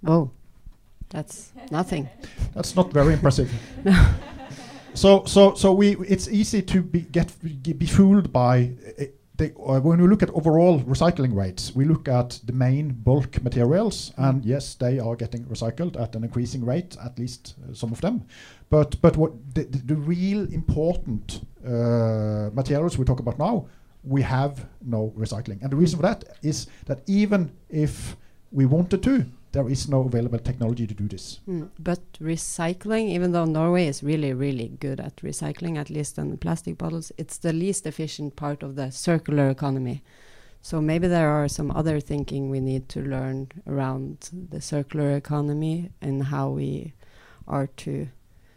Whoa, 0.00 0.30
that's 1.08 1.52
nothing. 1.70 2.08
That's 2.54 2.74
not 2.76 2.92
very 2.92 3.14
impressive. 3.14 3.50
So, 4.98 5.24
so, 5.26 5.54
so 5.54 5.72
we 5.72 5.96
it's 6.08 6.26
easy 6.28 6.60
to 6.60 6.82
be 6.82 7.02
get 7.02 7.32
be 7.42 7.86
fooled 7.86 8.32
by 8.32 8.72
uh, 8.98 9.04
the, 9.36 9.54
uh, 9.54 9.78
when 9.78 10.02
we 10.02 10.08
look 10.08 10.24
at 10.24 10.30
overall 10.30 10.80
recycling 10.80 11.36
rates. 11.36 11.72
We 11.72 11.84
look 11.84 12.08
at 12.08 12.40
the 12.44 12.52
main 12.52 12.94
bulk 13.04 13.40
materials, 13.44 14.12
and 14.16 14.44
yes, 14.44 14.74
they 14.74 14.98
are 14.98 15.14
getting 15.14 15.44
recycled 15.44 16.00
at 16.00 16.16
an 16.16 16.24
increasing 16.24 16.64
rate, 16.64 16.96
at 17.04 17.16
least 17.16 17.54
uh, 17.62 17.74
some 17.74 17.92
of 17.92 18.00
them. 18.00 18.24
But 18.70 19.00
but 19.00 19.16
what 19.16 19.32
the, 19.54 19.64
the, 19.64 19.78
the 19.78 19.94
real 19.94 20.52
important 20.52 21.42
uh, 21.64 22.50
materials 22.52 22.98
we 22.98 23.04
talk 23.04 23.20
about 23.20 23.38
now, 23.38 23.68
we 24.02 24.22
have 24.22 24.66
no 24.82 25.12
recycling, 25.16 25.62
and 25.62 25.70
the 25.70 25.76
reason 25.76 25.98
for 25.98 26.02
that 26.02 26.24
is 26.42 26.66
that 26.86 27.02
even 27.06 27.52
if 27.70 28.16
we 28.50 28.66
wanted 28.66 29.04
to, 29.04 29.26
there 29.52 29.68
is 29.68 29.88
no 29.88 30.02
available 30.02 30.38
technology 30.38 30.86
to 30.86 30.94
do 30.94 31.08
this. 31.08 31.40
Mm, 31.48 31.70
But 31.78 32.00
recycling, 32.20 33.08
even 33.08 33.32
though 33.32 33.44
Norway 33.44 33.86
is 33.86 34.02
really, 34.02 34.32
really 34.32 34.68
good 34.80 35.00
at 35.00 35.16
recycling, 35.16 35.78
at 35.78 35.90
least 35.90 36.18
on 36.18 36.36
plastic 36.36 36.76
bottles, 36.76 37.12
it's 37.16 37.38
the 37.38 37.52
least 37.52 37.86
efficient 37.86 38.36
part 38.36 38.62
of 38.62 38.76
the 38.76 38.90
circular 38.90 39.48
economy. 39.48 40.02
So 40.60 40.80
maybe 40.80 41.08
there 41.08 41.30
are 41.30 41.48
some 41.48 41.70
other 41.70 42.00
thinking 42.00 42.50
we 42.50 42.60
need 42.60 42.88
to 42.90 43.00
learn 43.00 43.48
around 43.66 44.28
the 44.50 44.60
circular 44.60 45.16
economy 45.16 45.90
and 46.02 46.24
how 46.24 46.50
we 46.50 46.92
are 47.46 47.68
to 47.68 48.08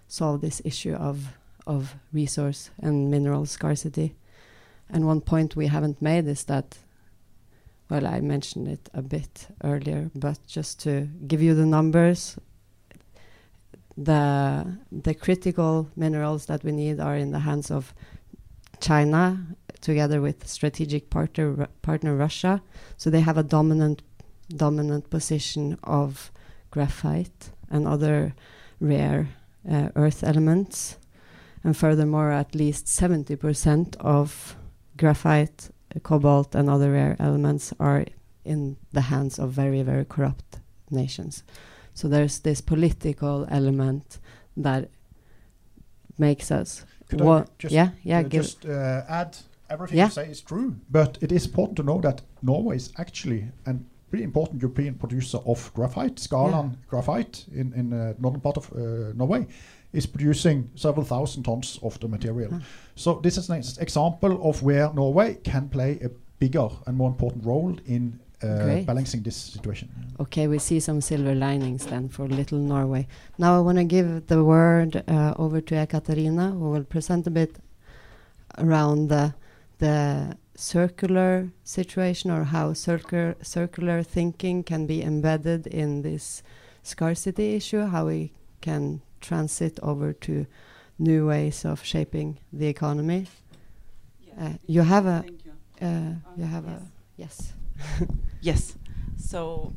solve 0.07 0.41
this 0.41 0.61
issue 0.65 0.93
of 0.93 1.33
of 1.67 1.95
resource 2.11 2.71
and 2.81 3.11
mineral 3.11 3.45
scarcity. 3.45 4.15
And 4.89 5.05
one 5.05 5.21
point 5.21 5.55
we 5.55 5.67
haven't 5.67 6.01
made 6.01 6.27
is 6.27 6.43
that 6.45 6.79
well, 7.91 8.07
I 8.07 8.21
mentioned 8.21 8.69
it 8.69 8.89
a 8.93 9.01
bit 9.01 9.47
earlier, 9.65 10.09
but 10.15 10.39
just 10.47 10.79
to 10.83 11.09
give 11.27 11.41
you 11.41 11.53
the 11.53 11.65
numbers, 11.65 12.37
the 13.97 14.65
the 15.03 15.13
critical 15.13 15.89
minerals 15.97 16.45
that 16.45 16.63
we 16.63 16.71
need 16.71 17.01
are 17.01 17.17
in 17.17 17.31
the 17.31 17.39
hands 17.39 17.69
of 17.69 17.93
China, 18.79 19.45
together 19.81 20.21
with 20.21 20.47
strategic 20.47 21.09
partner 21.09 21.67
partner 21.81 22.15
Russia. 22.15 22.61
So 22.95 23.09
they 23.09 23.19
have 23.19 23.37
a 23.37 23.43
dominant 23.43 24.03
dominant 24.55 25.09
position 25.09 25.77
of 25.83 26.31
graphite 26.69 27.51
and 27.69 27.85
other 27.85 28.33
rare 28.79 29.27
uh, 29.69 29.89
earth 29.97 30.23
elements, 30.23 30.97
and 31.61 31.75
furthermore, 31.75 32.31
at 32.31 32.55
least 32.55 32.87
seventy 32.87 33.35
percent 33.35 33.97
of 33.99 34.55
graphite, 34.95 35.70
cobalt, 36.03 36.55
and 36.55 36.69
other 36.69 36.91
rare 36.91 37.15
elements 37.19 37.73
are 37.79 38.05
in 38.43 38.77
the 38.91 39.01
hands 39.01 39.39
of 39.39 39.51
very 39.51 39.83
very 39.83 40.05
corrupt 40.05 40.59
nations. 40.89 41.43
So 41.93 42.07
there's 42.07 42.39
this 42.39 42.61
political 42.61 43.47
element 43.49 44.19
that 44.57 44.89
makes 46.17 46.51
us. 46.51 46.85
Could 47.09 47.21
I 47.21 47.43
just, 47.59 47.73
yeah, 47.73 47.89
yeah, 48.03 48.19
uh, 48.19 48.29
just 48.29 48.65
uh, 48.65 49.03
add 49.07 49.37
everything 49.69 49.97
Yeah. 49.97 50.05
you 50.05 50.11
say 50.11 50.29
is 50.31 50.41
true, 50.41 50.75
but 50.89 51.17
it 51.21 51.31
is 51.31 51.45
important 51.45 51.75
to 51.77 51.83
know 51.83 51.99
that 52.01 52.21
Norway 52.41 52.75
is 52.75 52.93
actually 52.97 53.51
a 53.65 53.75
pretty 54.09 54.23
important 54.23 54.61
European 54.61 54.95
producer 54.95 55.39
of 55.45 55.71
graphite. 55.73 56.15
Skaland 56.15 56.77
graphite 56.87 57.45
in 57.53 57.73
in 57.73 57.93
uh, 57.93 58.13
northern 58.19 58.41
part 58.41 58.57
of 58.57 58.71
uh, 58.73 59.13
Norway 59.15 59.47
is 59.93 60.05
producing 60.05 60.69
several 60.75 61.05
thousand 61.05 61.43
tons 61.43 61.79
of 61.81 61.99
the 61.99 62.07
material. 62.07 62.49
Ah. 62.53 62.59
So 62.95 63.19
this 63.23 63.37
is 63.37 63.49
an 63.49 63.57
ex- 63.57 63.77
example 63.77 64.49
of 64.49 64.63
where 64.63 64.93
Norway 64.93 65.35
can 65.43 65.69
play 65.69 65.99
a 66.03 66.09
bigger 66.39 66.69
and 66.87 66.97
more 66.97 67.09
important 67.09 67.45
role 67.45 67.75
in 67.85 68.19
uh, 68.43 68.81
balancing 68.81 69.21
this 69.21 69.35
situation. 69.35 69.89
Okay, 70.19 70.47
we 70.47 70.57
see 70.57 70.79
some 70.79 71.01
silver 71.01 71.35
linings 71.35 71.85
then 71.85 72.09
for 72.09 72.27
little 72.27 72.57
Norway. 72.57 73.07
Now 73.37 73.55
I 73.57 73.59
want 73.59 73.77
to 73.77 73.83
give 73.83 74.27
the 74.27 74.43
word 74.43 75.03
uh, 75.07 75.33
over 75.37 75.61
to 75.61 75.75
Ekaterina, 75.75 76.51
who 76.51 76.71
will 76.71 76.83
present 76.83 77.27
a 77.27 77.31
bit 77.31 77.57
around 78.57 79.09
the 79.09 79.33
the 79.77 80.37
circular 80.55 81.49
situation 81.63 82.29
or 82.29 82.43
how 82.43 82.73
circular 82.73 83.35
circular 83.41 84.03
thinking 84.03 84.63
can 84.63 84.85
be 84.85 85.01
embedded 85.01 85.67
in 85.67 86.01
this 86.01 86.43
scarcity 86.83 87.55
issue, 87.55 87.85
how 87.85 88.07
we 88.07 88.31
can 88.61 89.01
transit 89.21 89.79
over 89.81 90.13
to 90.13 90.45
new 90.99 91.27
ways 91.27 91.65
of 91.65 91.83
shaping 91.83 92.37
the 92.53 92.67
economy. 92.67 93.27
Uh, 94.39 94.53
you 94.67 94.81
have 94.81 95.05
a 95.05 95.21
Thank 95.21 95.45
you. 95.45 95.87
uh, 95.87 96.13
you 96.35 96.45
have 96.45 96.67
a 96.67 96.81
yes. 97.17 97.53
Yes. 98.41 98.77
So 99.17 99.71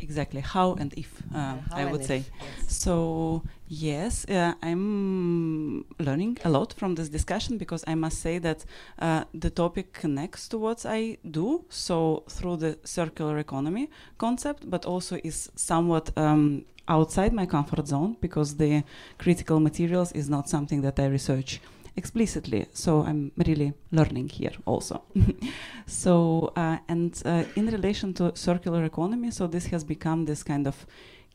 exactly 0.00 0.40
how 0.40 0.74
and 0.74 0.92
if 0.94 1.22
uh, 1.34 1.54
I 1.72 1.84
would 1.84 2.04
say. 2.04 2.24
So 2.66 3.42
yes, 3.68 4.24
uh, 4.28 4.54
I'm 4.62 5.84
learning 5.98 6.38
a 6.44 6.50
lot 6.50 6.72
from 6.72 6.94
this 6.94 7.08
discussion 7.08 7.58
because 7.58 7.84
I 7.86 7.94
must 7.94 8.20
say 8.20 8.38
that 8.38 8.64
uh, 8.98 9.24
the 9.34 9.50
topic 9.50 9.92
connects 9.92 10.48
to 10.48 10.58
what 10.58 10.84
I 10.86 11.18
do. 11.30 11.64
So 11.68 12.24
through 12.28 12.56
the 12.56 12.78
circular 12.84 13.38
economy 13.38 13.90
concept, 14.18 14.68
but 14.70 14.84
also 14.84 15.18
is 15.24 15.50
somewhat 15.56 16.10
um, 16.16 16.64
outside 16.88 17.32
my 17.32 17.46
comfort 17.46 17.86
zone 17.86 18.16
because 18.20 18.56
the 18.56 18.82
critical 19.18 19.60
materials 19.60 20.12
is 20.12 20.28
not 20.28 20.48
something 20.48 20.82
that 20.82 20.98
I 20.98 21.06
research 21.06 21.60
explicitly. 21.96 22.66
So 22.72 23.02
I'm 23.02 23.32
really 23.36 23.72
learning 23.92 24.28
here 24.30 24.52
also. 24.66 25.02
so 25.86 26.52
uh, 26.56 26.78
and 26.88 27.20
uh, 27.24 27.44
in 27.56 27.66
relation 27.66 28.14
to 28.14 28.34
circular 28.34 28.84
economy, 28.84 29.30
so 29.30 29.46
this 29.46 29.66
has 29.66 29.84
become 29.84 30.24
this 30.24 30.42
kind 30.42 30.66
of 30.66 30.86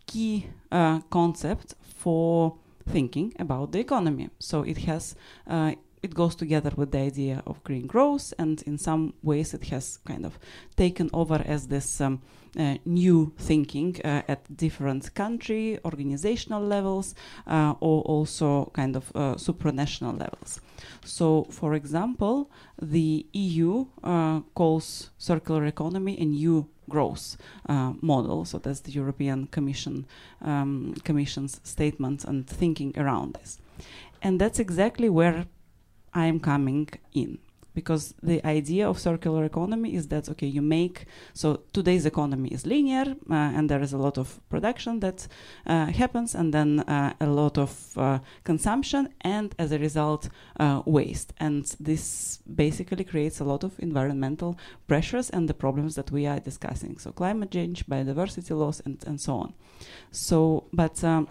key 0.05 0.47
uh, 0.71 0.99
concept 1.09 1.75
for 1.81 2.55
thinking 2.89 3.33
about 3.39 3.71
the 3.71 3.79
economy. 3.79 4.29
So 4.39 4.63
it 4.63 4.77
has 4.79 5.15
uh, 5.47 5.73
it 6.03 6.13
goes 6.13 6.35
together 6.35 6.71
with 6.75 6.91
the 6.91 6.99
idea 6.99 7.41
of 7.47 7.63
green 7.63 7.87
growth, 7.87 8.33
and 8.37 8.61
in 8.63 8.77
some 8.77 9.13
ways 9.23 9.53
it 9.53 9.63
has 9.69 9.97
kind 10.05 10.25
of 10.25 10.37
taken 10.75 11.09
over 11.13 11.41
as 11.45 11.67
this 11.67 12.01
um, 12.01 12.21
uh, 12.59 12.75
new 12.85 13.33
thinking 13.37 13.99
uh, 14.03 14.21
at 14.27 14.55
different 14.55 15.15
country 15.15 15.79
organizational 15.85 16.61
levels 16.61 17.15
uh, 17.47 17.73
or 17.79 18.01
also 18.03 18.69
kind 18.73 18.95
of 18.95 19.11
uh, 19.15 19.35
supranational 19.35 20.19
levels. 20.19 20.61
So, 21.05 21.47
for 21.49 21.73
example, 21.73 22.51
the 22.81 23.25
EU 23.33 23.85
uh, 24.03 24.41
calls 24.53 25.09
circular 25.17 25.65
economy 25.65 26.19
a 26.19 26.25
new 26.25 26.67
growth 26.89 27.37
uh, 27.69 27.93
model. 28.01 28.45
So 28.45 28.59
that's 28.59 28.81
the 28.81 28.91
European 28.91 29.47
Commission 29.47 30.05
um, 30.41 30.95
Commission's 31.03 31.61
statement 31.63 32.25
and 32.25 32.45
thinking 32.45 32.93
around 32.97 33.35
this, 33.35 33.59
and 34.21 34.39
that's 34.39 34.59
exactly 34.59 35.09
where 35.09 35.45
I 36.13 36.25
am 36.25 36.39
coming 36.39 36.89
in. 37.13 37.39
Because 37.73 38.13
the 38.21 38.45
idea 38.45 38.87
of 38.87 38.99
circular 38.99 39.43
economy 39.45 39.95
is 39.95 40.07
that 40.09 40.29
okay 40.29 40.45
you 40.45 40.61
make 40.61 41.07
so 41.33 41.61
today's 41.73 42.05
economy 42.05 42.49
is 42.49 42.67
linear 42.67 43.15
uh, 43.31 43.33
and 43.33 43.67
there 43.67 43.81
is 43.81 43.93
a 43.93 43.97
lot 43.97 44.19
of 44.19 44.39
production 44.47 44.99
that 44.99 45.27
uh, 45.65 45.87
happens 45.87 46.35
and 46.35 46.53
then 46.53 46.81
uh, 46.81 47.13
a 47.19 47.25
lot 47.25 47.57
of 47.57 47.97
uh, 47.97 48.19
consumption 48.43 49.09
and 49.21 49.55
as 49.57 49.71
a 49.71 49.79
result 49.79 50.29
uh, 50.59 50.83
waste. 50.85 51.33
And 51.39 51.65
this 51.79 52.37
basically 52.55 53.05
creates 53.05 53.39
a 53.39 53.43
lot 53.43 53.63
of 53.63 53.79
environmental 53.79 54.55
pressures 54.87 55.31
and 55.31 55.49
the 55.49 55.55
problems 55.55 55.95
that 55.95 56.11
we 56.11 56.27
are 56.27 56.39
discussing. 56.39 56.99
So 56.99 57.11
climate 57.11 57.49
change 57.49 57.87
biodiversity 57.87 58.55
loss 58.55 58.81
and, 58.85 59.03
and 59.07 59.19
so 59.19 59.33
on. 59.33 59.53
So 60.11 60.65
but 60.71 61.03
um, 61.03 61.27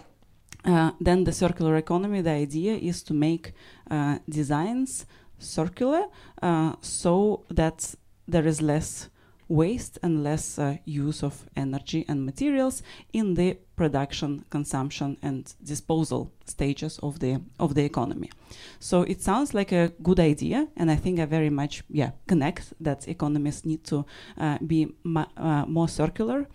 uh, 0.64 0.92
then 1.00 1.24
the 1.24 1.32
circular 1.32 1.76
economy 1.76 2.20
the 2.20 2.30
idea 2.30 2.74
is 2.74 3.02
to 3.02 3.14
make 3.14 3.52
uh, 3.90 4.18
designs 4.28 5.06
circular 5.38 6.04
uh, 6.42 6.72
so 6.80 7.44
that 7.50 7.94
there 8.28 8.46
is 8.46 8.62
less 8.62 9.08
waste 9.48 9.98
and 10.02 10.22
less 10.22 10.58
uh, 10.58 10.76
use 10.84 11.22
of 11.22 11.46
energy 11.56 12.04
and 12.08 12.24
materials 12.24 12.82
in 13.12 13.34
the 13.34 13.58
production 13.76 14.44
consumption 14.50 15.16
and 15.22 15.54
disposal 15.62 16.30
stages 16.44 16.98
of 17.02 17.18
the 17.18 17.40
of 17.58 17.74
the 17.74 17.84
economy. 17.84 18.30
So 18.78 19.02
it 19.02 19.20
sounds 19.20 19.52
like 19.52 19.72
a 19.72 19.92
good 20.02 20.20
idea 20.20 20.68
and 20.76 20.90
i 20.90 20.96
think 20.96 21.18
i 21.18 21.26
very 21.26 21.50
much 21.50 21.82
yeah 21.90 22.10
connect 22.26 22.72
that 22.80 23.08
economists 23.08 23.64
need 23.64 23.84
to 23.84 24.06
uh, 24.38 24.58
be 24.66 24.88
uh, 25.36 25.64
more 25.66 25.88
circular. 25.88 26.46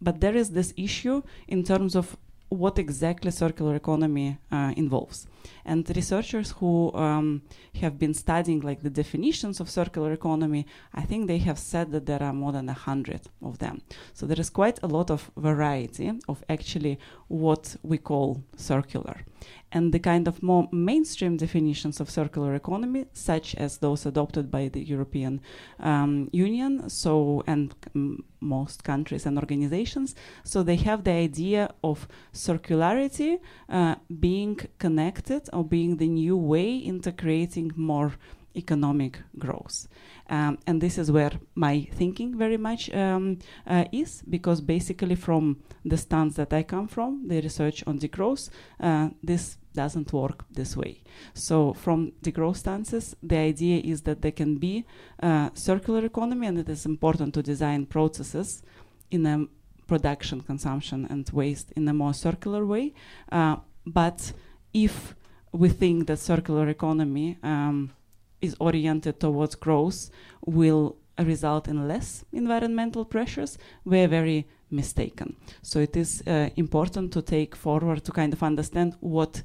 But 0.00 0.20
there 0.20 0.36
is 0.36 0.50
this 0.50 0.72
issue 0.76 1.22
in 1.48 1.62
terms 1.64 1.96
of 1.96 2.16
what 2.48 2.78
exactly 2.78 3.30
circular 3.30 3.74
economy 3.74 4.38
uh, 4.52 4.72
involves. 4.76 5.26
And 5.64 5.88
researchers 5.94 6.52
who 6.52 6.92
um, 6.94 7.42
have 7.80 7.98
been 7.98 8.14
studying 8.14 8.60
like 8.60 8.82
the 8.82 8.90
definitions 8.90 9.60
of 9.60 9.70
circular 9.70 10.12
economy, 10.12 10.66
I 10.94 11.02
think 11.02 11.26
they 11.26 11.38
have 11.38 11.58
said 11.58 11.92
that 11.92 12.06
there 12.06 12.22
are 12.22 12.32
more 12.32 12.52
than 12.52 12.68
a 12.68 12.72
hundred 12.72 13.22
of 13.42 13.58
them. 13.58 13.82
So 14.14 14.26
there 14.26 14.40
is 14.40 14.50
quite 14.50 14.78
a 14.82 14.86
lot 14.86 15.10
of 15.10 15.30
variety 15.36 16.12
of 16.28 16.44
actually 16.48 16.98
what 17.28 17.76
we 17.82 17.98
call 17.98 18.42
circular. 18.56 19.24
And 19.72 19.92
the 19.92 19.98
kind 19.98 20.28
of 20.28 20.42
more 20.42 20.68
mainstream 20.72 21.36
definitions 21.36 22.00
of 22.00 22.08
circular 22.08 22.54
economy, 22.54 23.06
such 23.12 23.54
as 23.56 23.78
those 23.78 24.06
adopted 24.06 24.50
by 24.50 24.68
the 24.68 24.80
European 24.80 25.40
um, 25.80 26.30
Union, 26.32 26.88
so 26.88 27.42
and 27.46 27.74
um, 27.94 28.24
most 28.40 28.84
countries 28.84 29.26
and 29.26 29.38
organizations, 29.38 30.14
so 30.44 30.62
they 30.62 30.76
have 30.76 31.04
the 31.04 31.10
idea 31.10 31.70
of 31.82 32.06
circularity 32.32 33.38
uh, 33.68 33.96
being 34.20 34.56
connected 34.78 35.35
or 35.52 35.64
being 35.64 35.96
the 35.96 36.08
new 36.08 36.36
way 36.36 36.76
into 36.76 37.12
creating 37.12 37.72
more 37.76 38.12
economic 38.56 39.18
growth. 39.38 39.86
Um, 40.28 40.58
and 40.66 40.80
this 40.80 40.98
is 40.98 41.12
where 41.12 41.32
my 41.54 41.86
thinking 41.92 42.36
very 42.36 42.56
much 42.56 42.90
um, 42.94 43.38
uh, 43.66 43.84
is, 43.92 44.22
because 44.28 44.60
basically, 44.60 45.14
from 45.14 45.62
the 45.84 45.96
stance 45.96 46.34
that 46.36 46.52
I 46.52 46.62
come 46.62 46.88
from, 46.88 47.28
the 47.28 47.40
research 47.40 47.84
on 47.86 47.98
degrowth, 47.98 48.50
uh, 48.80 49.10
this 49.22 49.58
doesn't 49.74 50.12
work 50.12 50.44
this 50.50 50.76
way. 50.76 51.02
So, 51.34 51.74
from 51.74 52.12
degrowth 52.22 52.56
stances, 52.56 53.14
the 53.22 53.36
idea 53.36 53.80
is 53.84 54.02
that 54.02 54.22
there 54.22 54.32
can 54.32 54.56
be 54.56 54.84
uh, 55.22 55.50
circular 55.54 56.04
economy, 56.04 56.46
and 56.46 56.58
it 56.58 56.68
is 56.68 56.86
important 56.86 57.34
to 57.34 57.42
design 57.42 57.86
processes 57.86 58.62
in 59.10 59.26
a 59.26 59.46
production, 59.86 60.40
consumption, 60.40 61.06
and 61.08 61.30
waste 61.30 61.72
in 61.76 61.86
a 61.86 61.94
more 61.94 62.14
circular 62.14 62.66
way. 62.66 62.94
Uh, 63.30 63.56
but 63.86 64.32
if 64.72 65.14
we 65.56 65.68
think 65.68 66.06
that 66.06 66.18
circular 66.18 66.68
economy 66.68 67.38
um, 67.42 67.90
is 68.40 68.54
oriented 68.60 69.18
towards 69.20 69.54
growth 69.54 70.10
will 70.44 70.96
result 71.18 71.68
in 71.68 71.88
less 71.88 72.24
environmental 72.32 73.04
pressures, 73.04 73.58
we're 73.84 74.08
very 74.08 74.46
mistaken. 74.70 75.36
So 75.62 75.78
it 75.78 75.96
is 75.96 76.22
uh, 76.26 76.50
important 76.56 77.12
to 77.12 77.22
take 77.22 77.56
forward 77.56 78.04
to 78.04 78.12
kind 78.12 78.32
of 78.32 78.42
understand 78.42 78.96
what 79.00 79.42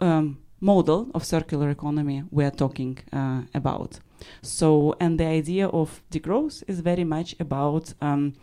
um, 0.00 0.38
model 0.60 1.10
of 1.14 1.24
circular 1.24 1.68
economy 1.70 2.24
we're 2.30 2.50
talking 2.50 2.98
uh, 3.12 3.42
about. 3.54 4.00
So, 4.40 4.94
and 5.00 5.20
the 5.20 5.26
idea 5.26 5.66
of 5.68 6.02
degrowth 6.10 6.62
is 6.66 6.80
very 6.80 7.04
much 7.04 7.34
about 7.38 7.92
um, 8.00 8.34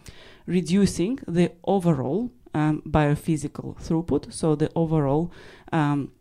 reducing 0.45 1.19
the 1.27 1.51
overall 1.63 2.29
um, 2.53 2.83
biophysical 2.85 3.81
throughput, 3.81 4.31
so 4.31 4.55
the 4.55 4.69
overall 4.75 5.31
um, 5.71 6.11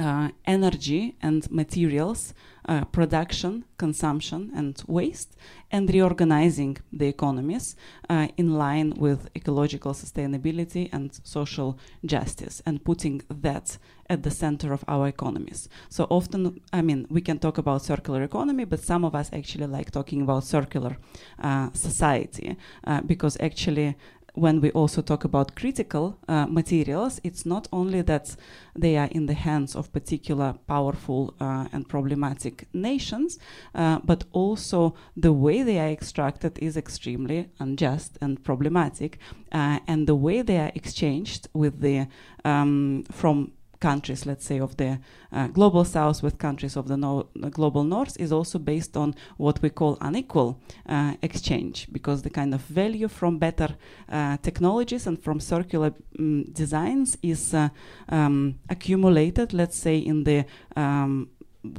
uh, 0.00 0.30
energy 0.46 1.14
and 1.22 1.48
materials 1.50 2.34
uh, 2.68 2.84
production, 2.84 3.64
consumption, 3.78 4.52
and 4.54 4.82
waste, 4.86 5.36
and 5.72 5.92
reorganizing 5.92 6.76
the 6.92 7.06
economies 7.06 7.74
uh, 8.08 8.28
in 8.36 8.54
line 8.54 8.92
with 8.96 9.28
ecological 9.34 9.92
sustainability 9.92 10.88
and 10.92 11.20
social 11.24 11.78
justice, 12.04 12.62
and 12.66 12.84
putting 12.84 13.22
that 13.28 13.78
at 14.08 14.22
the 14.22 14.30
center 14.30 14.72
of 14.72 14.84
our 14.88 15.08
economies. 15.08 15.68
So 15.88 16.06
often, 16.10 16.60
I 16.72 16.82
mean, 16.82 17.06
we 17.10 17.20
can 17.20 17.38
talk 17.38 17.58
about 17.58 17.82
circular 17.82 18.22
economy, 18.22 18.64
but 18.64 18.80
some 18.80 19.04
of 19.04 19.14
us 19.14 19.30
actually 19.32 19.66
like 19.66 19.90
talking 19.90 20.22
about 20.22 20.44
circular 20.44 20.96
uh, 21.42 21.70
society 21.72 22.56
uh, 22.84 23.00
because 23.00 23.36
actually 23.40 23.96
when 24.34 24.60
we 24.60 24.70
also 24.70 25.02
talk 25.02 25.24
about 25.24 25.54
critical 25.54 26.18
uh, 26.28 26.46
materials, 26.46 27.20
it's 27.24 27.44
not 27.44 27.68
only 27.72 28.02
that 28.02 28.36
they 28.76 28.96
are 28.96 29.08
in 29.10 29.26
the 29.26 29.34
hands 29.34 29.74
of 29.74 29.92
particular 29.92 30.54
powerful 30.66 31.34
uh, 31.40 31.66
and 31.72 31.88
problematic 31.88 32.68
nations, 32.72 33.38
uh, 33.74 33.98
but 34.04 34.24
also 34.32 34.94
the 35.16 35.32
way 35.32 35.62
they 35.62 35.78
are 35.78 35.88
extracted 35.88 36.58
is 36.58 36.76
extremely 36.76 37.48
unjust 37.58 38.18
and 38.20 38.42
problematic, 38.44 39.18
uh, 39.52 39.78
and 39.86 40.06
the 40.06 40.14
way 40.14 40.42
they 40.42 40.58
are 40.58 40.72
exchanged 40.74 41.48
with 41.52 41.80
the 41.80 42.06
um, 42.44 43.04
from 43.10 43.52
countries, 43.80 44.26
let's 44.26 44.44
say, 44.44 44.60
of 44.60 44.76
the 44.76 44.98
uh, 45.32 45.46
global 45.48 45.84
south 45.84 46.22
with 46.22 46.38
countries 46.38 46.76
of 46.76 46.86
the, 46.86 46.96
no- 46.96 47.28
global 47.50 47.84
north 47.84 48.16
is 48.20 48.32
also 48.32 48.58
based 48.58 48.96
on 48.96 49.14
what 49.36 49.60
we 49.62 49.70
call 49.70 49.98
unequal 50.00 50.60
uh, 50.86 51.14
exchange, 51.22 51.88
because 51.90 52.22
the 52.22 52.30
kind 52.30 52.54
of 52.54 52.60
value 52.62 53.08
from 53.08 53.38
better 53.38 53.76
uh, 54.08 54.36
technologies 54.42 55.06
and 55.06 55.22
from 55.22 55.40
circular 55.40 55.92
um, 56.18 56.44
designs 56.52 57.16
is 57.22 57.54
uh, 57.54 57.68
um, 58.08 58.54
accumulated, 58.68 59.52
let's 59.52 59.76
say, 59.76 59.98
in 59.98 60.24
the 60.24 60.44
um, 60.76 61.30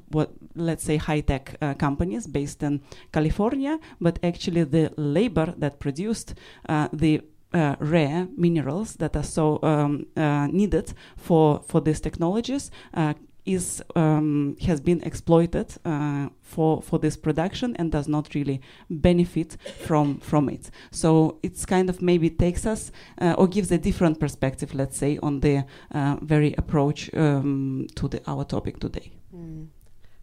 what 0.09 0.29
let's 0.55 0.83
say 0.83 0.97
high 0.97 1.21
tech 1.21 1.55
uh, 1.61 1.73
companies 1.73 2.27
based 2.27 2.61
in 2.61 2.81
California, 3.11 3.79
but 3.99 4.19
actually 4.23 4.63
the 4.63 4.91
labor 4.95 5.53
that 5.57 5.79
produced 5.79 6.35
uh, 6.69 6.87
the 6.93 7.21
uh, 7.53 7.75
rare 7.79 8.27
minerals 8.37 8.95
that 8.95 9.15
are 9.15 9.23
so 9.23 9.59
um, 9.63 10.05
uh, 10.15 10.47
needed 10.47 10.93
for 11.17 11.61
for 11.67 11.81
these 11.81 11.99
technologies 11.99 12.71
uh, 12.93 13.13
is 13.45 13.83
um, 13.95 14.55
has 14.61 14.79
been 14.79 15.01
exploited 15.03 15.75
uh, 15.85 16.29
for 16.41 16.81
for 16.81 16.99
this 16.99 17.17
production 17.17 17.75
and 17.77 17.91
does 17.91 18.07
not 18.07 18.33
really 18.35 18.61
benefit 18.89 19.57
from 19.85 20.19
from 20.19 20.49
it. 20.49 20.69
So 20.91 21.39
it's 21.43 21.65
kind 21.65 21.89
of 21.89 22.01
maybe 22.01 22.29
takes 22.29 22.65
us 22.65 22.91
uh, 23.19 23.35
or 23.37 23.47
gives 23.47 23.71
a 23.71 23.77
different 23.77 24.19
perspective, 24.19 24.73
let's 24.75 24.97
say, 24.97 25.17
on 25.23 25.39
the 25.39 25.65
uh, 25.91 26.17
very 26.21 26.53
approach 26.57 27.09
um, 27.15 27.87
to 27.95 28.07
the 28.07 28.21
our 28.27 28.45
topic 28.45 28.79
today. 28.79 29.11
Mm. 29.35 29.67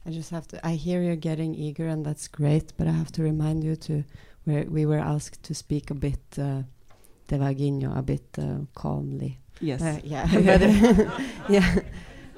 I 0.06 0.10
just 0.10 0.30
have 0.30 0.46
to. 0.48 0.66
I 0.66 0.74
hear 0.74 1.02
you're 1.02 1.16
getting 1.16 1.54
eager, 1.54 1.88
and 1.88 2.04
that's 2.06 2.28
great. 2.28 2.72
But 2.76 2.86
I 2.86 2.92
have 2.92 3.12
to 3.12 3.22
remind 3.22 3.64
you 3.64 3.76
to 3.76 4.04
where 4.44 4.64
we 4.64 4.86
were 4.86 5.00
asked 5.00 5.42
to 5.42 5.54
speak 5.54 5.90
a 5.90 5.94
bit 5.94 6.38
a 7.32 8.02
bit 8.02 8.24
uh, 8.38 8.58
calmly. 8.74 9.38
Yes. 9.60 9.82
Uh, 9.82 10.00
yeah. 10.04 10.26
yeah. 11.48 11.80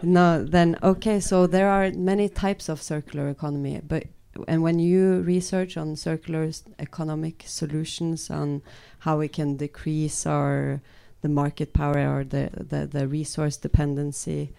No. 0.02 0.44
Then 0.44 0.78
okay. 0.82 1.20
So 1.20 1.46
there 1.46 1.68
are 1.68 1.90
many 1.92 2.28
types 2.28 2.68
of 2.68 2.82
circular 2.82 3.28
economy, 3.28 3.80
but 3.86 4.04
and 4.48 4.62
when 4.62 4.78
you 4.78 5.20
research 5.20 5.76
on 5.76 5.96
circular 5.96 6.50
economic 6.78 7.44
solutions 7.46 8.30
on 8.30 8.62
how 9.00 9.18
we 9.18 9.28
can 9.28 9.56
decrease 9.56 10.26
our 10.26 10.80
the 11.22 11.28
market 11.28 11.72
power 11.72 12.18
or 12.18 12.24
the 12.24 12.50
the, 12.52 12.86
the 12.86 13.06
resource 13.06 13.56
dependency 13.56 14.52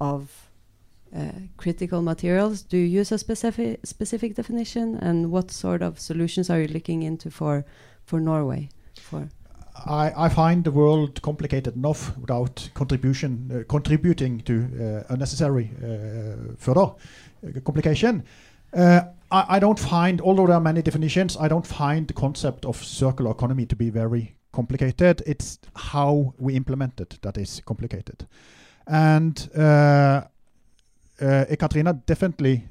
of 0.00 0.48
uh, 1.14 1.30
critical 1.56 2.02
materials. 2.02 2.62
Do 2.62 2.76
you 2.76 2.86
use 3.00 3.12
a 3.12 3.18
specific 3.18 3.80
specific 3.84 4.34
definition, 4.34 4.96
and 4.96 5.30
what 5.30 5.50
sort 5.50 5.82
of 5.82 5.98
solutions 6.00 6.50
are 6.50 6.60
you 6.60 6.68
looking 6.68 7.02
into 7.02 7.30
for 7.30 7.64
for 8.04 8.20
Norway? 8.20 8.68
For 9.00 9.28
I, 9.74 10.12
I 10.16 10.28
find 10.28 10.64
the 10.64 10.70
world 10.70 11.20
complicated 11.22 11.74
enough 11.76 12.16
without 12.16 12.70
contribution 12.74 13.50
uh, 13.50 13.64
contributing 13.68 14.40
to 14.42 15.04
uh, 15.08 15.12
unnecessary 15.12 15.70
uh, 15.82 16.54
further 16.56 16.82
uh, 16.82 17.60
complication. 17.64 18.22
Uh, 18.72 19.02
I, 19.30 19.56
I 19.56 19.58
don't 19.58 19.78
find, 19.78 20.20
although 20.20 20.46
there 20.46 20.56
are 20.56 20.60
many 20.60 20.82
definitions, 20.82 21.36
I 21.36 21.48
don't 21.48 21.66
find 21.66 22.06
the 22.06 22.14
concept 22.14 22.64
of 22.64 22.82
circular 22.82 23.32
economy 23.32 23.66
to 23.66 23.76
be 23.76 23.90
very 23.90 24.36
complicated. 24.52 25.22
It's 25.26 25.58
how 25.74 26.34
we 26.38 26.54
implement 26.54 27.00
it 27.00 27.18
that 27.22 27.36
is 27.36 27.60
complicated. 27.66 28.26
And 28.86 29.50
uh, 29.56 30.22
Ekaterina 31.20 31.94
definitely 32.06 32.64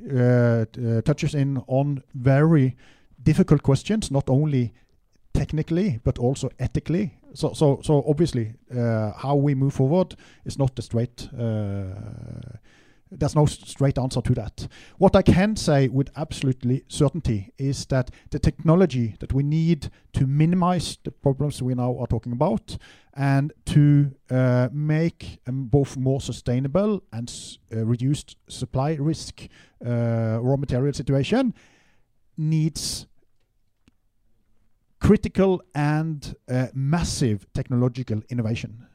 touches 1.06 1.34
in 1.34 1.62
on 1.68 2.04
very 2.14 2.76
difficult 3.24 3.64
questions, 3.64 4.12
not 4.12 4.30
only 4.30 4.74
technically 5.44 6.00
but 6.04 6.18
also 6.18 6.50
ethically. 6.60 7.14
So, 7.34 7.54
so, 7.54 7.80
so 7.84 8.04
obviously, 8.08 8.54
uh, 8.72 9.12
how 9.18 9.36
we 9.36 9.56
move 9.56 9.74
forward 9.74 10.16
is 10.46 10.58
not 10.58 10.80
a 10.80 10.82
straight. 10.82 11.30
Uh, 11.34 12.58
there's 13.20 13.36
no 13.36 13.46
straight 13.46 13.98
answer 13.98 14.22
to 14.22 14.34
that. 14.34 14.68
What 14.98 15.16
I 15.16 15.22
can 15.22 15.56
say 15.56 15.88
with 15.88 16.10
absolutely 16.16 16.84
certainty 16.88 17.52
is 17.58 17.86
that 17.88 18.10
the 18.32 18.40
technology 18.40 19.16
that 19.20 19.34
we 19.34 19.44
need 19.44 19.92
to 20.14 20.26
minimize 20.26 20.98
the 21.04 21.12
problems 21.12 21.62
we 21.62 21.76
now 21.76 21.96
are 22.00 22.08
talking 22.08 22.32
about 22.32 22.78
and 23.16 23.54
to 23.66 24.12
uh, 24.32 24.70
make 24.72 25.40
um, 25.48 25.66
both 25.66 25.96
more 25.98 26.22
sustainable 26.22 27.04
and 27.12 27.32
uh, 27.72 27.86
reduced 27.86 28.38
supply 28.48 28.98
risk 29.00 29.48
uh, 29.86 30.40
raw 30.42 30.58
material 30.58 30.94
situation 30.94 31.54
needs 32.38 33.06
critical 35.04 35.62
and 35.76 36.34
uh, 36.50 36.68
massive 36.74 37.46
technological 37.54 38.22
innovation. 38.30 38.88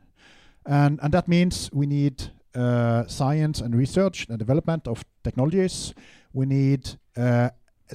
And, 0.65 0.99
and 1.03 1.13
that 1.13 1.29
means 1.29 1.71
we 1.73 1.87
need 1.87 2.33
uh, 2.55 3.07
science 3.07 3.61
and 3.61 3.75
research 3.75 4.27
and 4.29 4.39
development 4.39 4.89
of 4.89 5.05
technologies. 5.23 5.93
We 6.33 6.47
need 6.47 6.99
uh, 7.15 7.51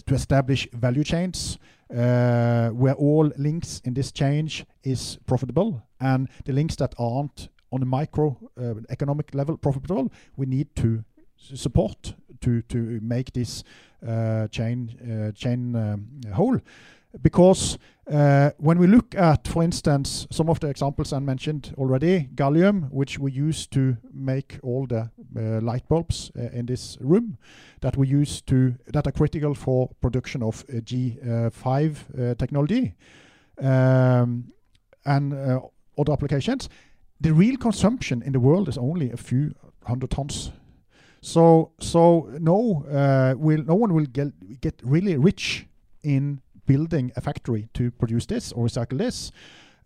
to 0.05 0.13
establish 0.13 0.67
value 0.73 1.03
chains 1.03 1.57
uh, 1.89 2.69
where 2.69 2.93
all 2.93 3.31
links 3.35 3.81
in 3.83 3.95
this 3.95 4.11
change 4.11 4.65
is 4.83 5.17
profitable, 5.25 5.81
and 5.99 6.29
the 6.45 6.53
links 6.53 6.75
that 6.75 6.93
aren't 6.99 7.49
on 7.71 7.81
a 7.81 7.85
micro 7.85 8.37
uh, 8.59 8.75
economic 8.89 9.33
level 9.33 9.57
profitable, 9.57 10.11
we 10.37 10.45
need 10.45 10.75
to 10.75 11.03
support 11.35 12.13
to 12.41 12.61
to 12.61 12.99
make 13.01 13.31
this 13.33 13.63
uh, 14.07 14.47
chain 14.47 15.31
chain 15.35 15.75
um, 15.75 16.07
whole. 16.33 16.59
Because 17.21 17.77
uh, 18.11 18.49
when 18.57 18.79
we 18.79 18.87
look 18.87 19.15
at, 19.15 19.47
for 19.47 19.63
instance, 19.63 20.27
some 20.31 20.49
of 20.49 20.59
the 20.59 20.67
examples 20.67 21.13
I 21.13 21.19
mentioned 21.19 21.73
already, 21.77 22.27
gallium, 22.35 22.89
which 22.91 23.17
we 23.19 23.31
use 23.31 23.67
to 23.67 23.97
make 24.13 24.59
all 24.61 24.87
the 24.87 25.09
uh, 25.37 25.61
light 25.61 25.87
bulbs 25.87 26.31
uh, 26.37 26.49
in 26.51 26.65
this 26.65 26.97
room, 26.99 27.37
that 27.81 27.95
we 27.95 28.07
use 28.07 28.41
to 28.41 28.75
that 28.87 29.07
are 29.07 29.11
critical 29.11 29.53
for 29.53 29.89
production 30.01 30.43
of 30.43 30.65
uh, 30.69 30.81
G5 30.81 32.31
uh, 32.31 32.35
technology, 32.35 32.95
um, 33.61 34.51
and 35.05 35.33
other 35.97 36.11
applications. 36.11 36.69
The 37.21 37.33
real 37.33 37.57
consumption 37.57 38.21
in 38.21 38.33
the 38.33 38.39
world 38.39 38.67
is 38.67 38.77
only 38.77 39.11
a 39.11 39.17
few 39.17 39.53
hundred 39.85 40.11
tons. 40.11 40.51
So, 41.21 41.71
so 41.79 42.29
no, 42.39 42.83
uh, 42.91 43.35
will 43.37 43.63
no 43.63 43.75
one 43.75 43.93
will 43.93 44.05
get 44.05 44.59
get 44.59 44.81
really 44.83 45.15
rich 45.15 45.67
in 46.03 46.41
building 46.65 47.11
a 47.15 47.21
factory 47.21 47.67
to 47.73 47.91
produce 47.91 48.25
this 48.25 48.51
or 48.51 48.65
recycle 48.65 48.97
this. 48.97 49.31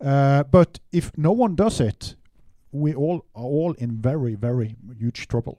Uh, 0.00 0.44
but 0.44 0.78
if 0.92 1.10
no 1.16 1.32
one 1.32 1.54
does 1.54 1.80
it, 1.80 2.14
we 2.72 2.94
all 2.94 3.24
are 3.34 3.44
all 3.44 3.72
in 3.74 4.00
very, 4.00 4.34
very 4.34 4.76
huge 4.98 5.26
trouble. 5.28 5.58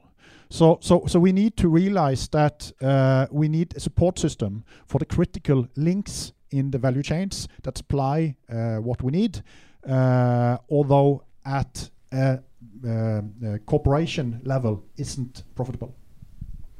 So, 0.49 0.79
so, 0.81 1.05
so 1.07 1.19
we 1.19 1.31
need 1.31 1.57
to 1.57 1.69
realize 1.69 2.27
that 2.29 2.71
uh, 2.81 3.27
we 3.31 3.49
need 3.49 3.75
a 3.75 3.79
support 3.79 4.17
system 4.17 4.63
for 4.87 4.99
the 4.99 5.05
critical 5.05 5.67
links 5.75 6.33
in 6.51 6.71
the 6.71 6.77
value 6.77 7.03
chains 7.03 7.47
that 7.63 7.77
supply 7.77 8.35
uh, 8.51 8.77
what 8.77 9.03
we 9.03 9.11
need, 9.11 9.43
uh, 9.87 10.57
although 10.69 11.23
at 11.45 11.89
a, 12.11 12.39
um, 12.83 13.33
a 13.45 13.59
corporation 13.65 14.41
level 14.43 14.83
isn't 14.97 15.43
profitable. 15.55 15.95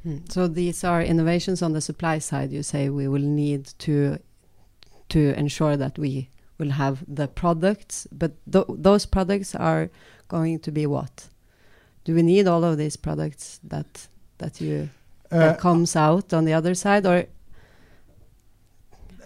Hmm. 0.02 0.18
So 0.28 0.48
these 0.48 0.82
are 0.82 1.02
innovations 1.02 1.62
on 1.62 1.72
the 1.72 1.80
supply 1.80 2.18
side. 2.18 2.50
You 2.50 2.62
say 2.62 2.88
we 2.88 3.06
will 3.06 3.22
need 3.22 3.66
to 3.80 4.18
to 5.10 5.18
ensure 5.38 5.76
that 5.76 5.98
we 5.98 6.28
will 6.58 6.70
have 6.70 6.96
the 7.16 7.26
products, 7.26 8.06
but 8.10 8.32
th 8.52 8.64
those 8.82 9.06
products 9.06 9.54
are 9.54 9.88
going 10.28 10.60
to 10.60 10.70
be 10.72 10.86
what? 10.86 11.28
Do 12.04 12.14
we 12.14 12.22
need 12.22 12.46
all 12.48 12.64
of 12.64 12.76
these 12.76 12.96
products 12.98 13.60
that 13.68 14.08
that 14.38 14.60
you 14.60 14.88
Uh, 15.32 15.38
that 15.38 15.60
comes 15.60 15.96
out 15.96 16.32
on 16.32 16.44
the 16.44 16.54
other 16.58 16.74
side, 16.74 17.06
or 17.06 17.24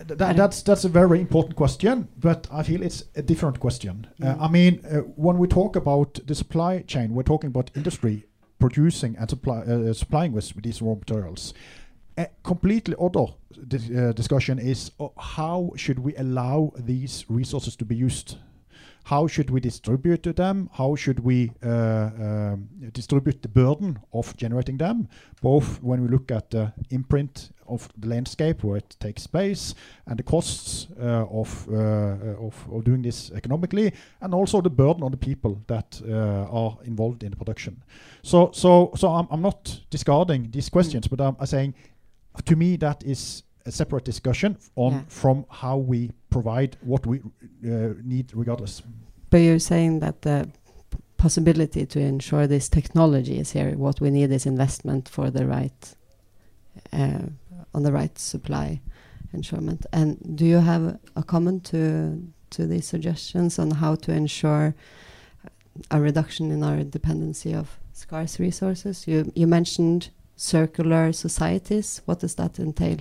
Th- 0.09 0.19
that, 0.19 0.37
that's 0.37 0.63
that's 0.63 0.85
a 0.85 0.89
very 0.89 1.19
important 1.21 1.55
question, 1.57 2.09
but 2.17 2.47
I 2.53 2.63
feel 2.63 2.83
it's 2.83 3.05
a 3.17 3.23
different 3.23 3.59
question. 3.59 4.07
Uh, 4.23 4.35
I 4.47 4.49
mean, 4.49 4.81
uh, 4.85 4.99
when 5.17 5.39
we 5.39 5.47
talk 5.49 5.77
about 5.77 6.27
the 6.27 6.35
supply 6.35 6.83
chain, 6.87 7.15
we're 7.15 7.23
talking 7.33 7.49
about 7.49 7.71
industry 7.77 8.25
producing 8.59 9.17
and 9.19 9.31
supply, 9.31 9.59
uh, 9.61 9.93
supplying 9.95 10.37
us 10.37 10.55
with 10.55 10.65
these 10.65 10.85
raw 10.85 10.95
materials. 10.95 11.55
A 12.17 12.29
completely 12.43 12.95
other 13.01 13.27
dis- 13.67 13.91
uh, 13.91 14.13
discussion 14.13 14.59
is 14.59 14.93
uh, 15.01 15.09
how 15.19 15.73
should 15.77 15.99
we 15.99 16.15
allow 16.17 16.73
these 16.77 17.25
resources 17.29 17.77
to 17.77 17.85
be 17.85 17.97
used? 17.97 18.37
How 19.05 19.27
should 19.27 19.51
we 19.51 19.61
distribute 19.61 20.23
them? 20.23 20.71
How 20.73 20.95
should 20.97 21.21
we 21.21 21.51
uh, 21.63 21.69
um, 21.69 22.69
distribute 22.93 23.43
the 23.43 23.49
burden 23.49 23.99
of 24.13 24.35
generating 24.37 24.79
them? 24.79 25.09
Both 25.43 25.83
when 25.83 26.01
we 26.03 26.09
look 26.09 26.31
at 26.31 26.51
the 26.51 26.73
imprint 26.91 27.51
of 27.67 27.89
the 27.99 28.09
landscape 28.09 28.65
where 28.65 28.79
it 28.79 28.97
takes 29.01 29.27
place 29.27 29.75
and 30.07 30.19
the 30.19 30.23
costs 30.23 30.87
uh, 30.99 31.27
of, 31.31 31.69
uh, 31.71 31.75
uh, 31.75 32.47
of 32.47 32.55
of 32.73 32.85
doing 32.85 33.03
this 33.03 33.31
economically, 33.33 33.93
and 34.21 34.35
also 34.35 34.61
the 34.63 34.71
burden 34.71 35.03
on 35.03 35.11
the 35.11 35.19
people 35.19 35.61
that 35.67 36.01
uh, 36.09 36.47
are 36.51 36.79
involved 36.85 37.23
in 37.23 37.31
the 37.31 37.37
production. 37.37 37.83
So 38.23 38.51
so 38.53 38.93
so 38.97 39.09
I'm, 39.09 39.27
I'm 39.31 39.43
not 39.43 39.81
discarding 39.91 40.51
these 40.51 40.71
questions, 40.71 41.09
but 41.09 41.21
I'm, 41.21 41.37
I'm 41.39 41.47
saying 41.47 41.75
to 42.45 42.57
me 42.57 42.77
that 42.77 43.03
is 43.05 43.43
a 43.67 43.71
separate 43.71 44.05
discussion 44.05 44.57
on 44.77 44.93
Yeah. 44.93 45.03
from 45.09 45.45
how 45.49 45.79
we 45.79 46.11
provide 46.31 46.77
what 46.83 47.07
we 47.07 47.19
uh, 47.19 47.95
need 48.03 48.33
regardless. 48.35 48.83
but 49.31 49.39
you're 49.41 49.59
saying 49.59 50.01
that 50.01 50.23
the 50.23 50.49
possibility 51.17 51.87
to 51.87 51.99
ensure 52.01 52.47
this 52.47 52.69
technology 52.69 53.39
is 53.39 53.53
here. 53.53 53.75
What 53.77 54.01
we 54.01 54.11
need 54.11 54.31
is 54.31 54.47
investment 54.47 55.09
for 55.09 55.31
the 55.31 55.47
right 55.47 55.97
uh, 56.93 57.27
on 57.73 57.83
the 57.83 57.93
right 57.93 58.19
supply 58.19 58.81
ensurement. 59.33 59.87
And 59.93 60.19
do 60.37 60.45
you 60.45 60.59
have 60.59 60.99
a 61.17 61.23
comment 61.23 61.65
to 61.71 62.19
to 62.51 62.67
these 62.67 62.87
suggestions 62.87 63.59
on 63.59 63.71
how 63.71 63.97
to 63.97 64.13
ensure 64.13 64.75
a 65.91 66.01
reduction 66.01 66.51
in 66.53 66.63
our 66.63 66.85
dependency 66.85 67.55
of 67.55 67.81
scarce 67.93 68.39
resources? 68.39 69.07
You 69.09 69.33
you 69.35 69.47
mentioned 69.47 70.11
circular 70.37 71.13
societies. 71.13 72.03
What 72.05 72.21
does 72.21 72.35
that 72.37 72.59
entail? 72.59 72.99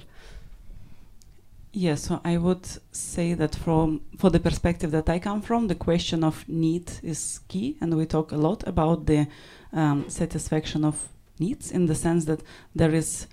Yes, 1.76 2.04
so 2.04 2.22
I 2.24 2.38
would 2.38 2.68
say 2.92 3.34
that 3.34 3.56
from 3.56 4.02
for 4.20 4.30
the 4.30 4.40
perspective 4.40 4.92
that 4.92 5.10
I 5.10 5.18
come 5.18 5.42
from, 5.42 5.68
the 5.68 5.76
question 5.76 6.24
of 6.24 6.48
need 6.48 6.92
is 7.02 7.40
key, 7.48 7.78
and 7.82 7.98
we 7.98 8.06
talk 8.06 8.32
a 8.32 8.38
lot 8.38 8.68
about 8.68 9.08
the 9.08 9.28
um, 9.72 10.08
satisfaction 10.08 10.86
of 10.86 11.08
needs 11.40 11.72
in 11.72 11.88
the 11.88 11.96
sense 11.96 12.26
that 12.26 12.44
there 12.76 12.94
is 12.94 13.26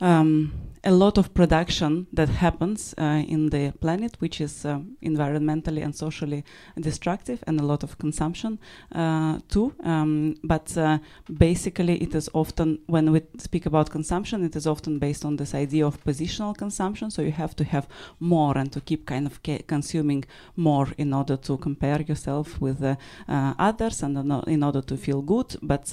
um, 0.00 0.52
a 0.84 0.90
lot 0.90 1.18
of 1.18 1.32
production 1.32 2.06
that 2.12 2.28
happens 2.28 2.94
uh, 2.98 3.22
in 3.26 3.48
the 3.50 3.72
planet, 3.80 4.16
which 4.18 4.40
is 4.40 4.66
uh, 4.66 4.78
environmentally 5.02 5.82
and 5.82 5.94
socially 5.94 6.44
destructive, 6.78 7.42
and 7.46 7.58
a 7.58 7.62
lot 7.62 7.82
of 7.82 7.96
consumption 7.98 8.58
uh, 8.94 9.38
too. 9.48 9.74
Um, 9.82 10.36
but 10.44 10.76
uh, 10.76 10.98
basically, 11.38 11.96
it 12.02 12.14
is 12.14 12.28
often, 12.34 12.80
when 12.86 13.12
we 13.12 13.22
speak 13.38 13.66
about 13.66 13.90
consumption, 13.90 14.44
it 14.44 14.56
is 14.56 14.66
often 14.66 14.98
based 14.98 15.24
on 15.24 15.36
this 15.36 15.54
idea 15.54 15.86
of 15.86 16.02
positional 16.04 16.54
consumption. 16.56 17.10
So 17.10 17.22
you 17.22 17.32
have 17.32 17.56
to 17.56 17.64
have 17.64 17.88
more 18.20 18.58
and 18.58 18.70
to 18.72 18.80
keep 18.80 19.06
kind 19.06 19.26
of 19.26 19.40
consuming 19.66 20.24
more 20.56 20.88
in 20.98 21.14
order 21.14 21.36
to 21.36 21.56
compare 21.56 22.02
yourself 22.02 22.60
with 22.60 22.82
uh, 22.82 22.96
uh, 23.28 23.54
others 23.58 24.02
and 24.02 24.18
in 24.46 24.62
order 24.62 24.82
to 24.82 24.96
feel 24.96 25.22
good. 25.22 25.56
But 25.62 25.92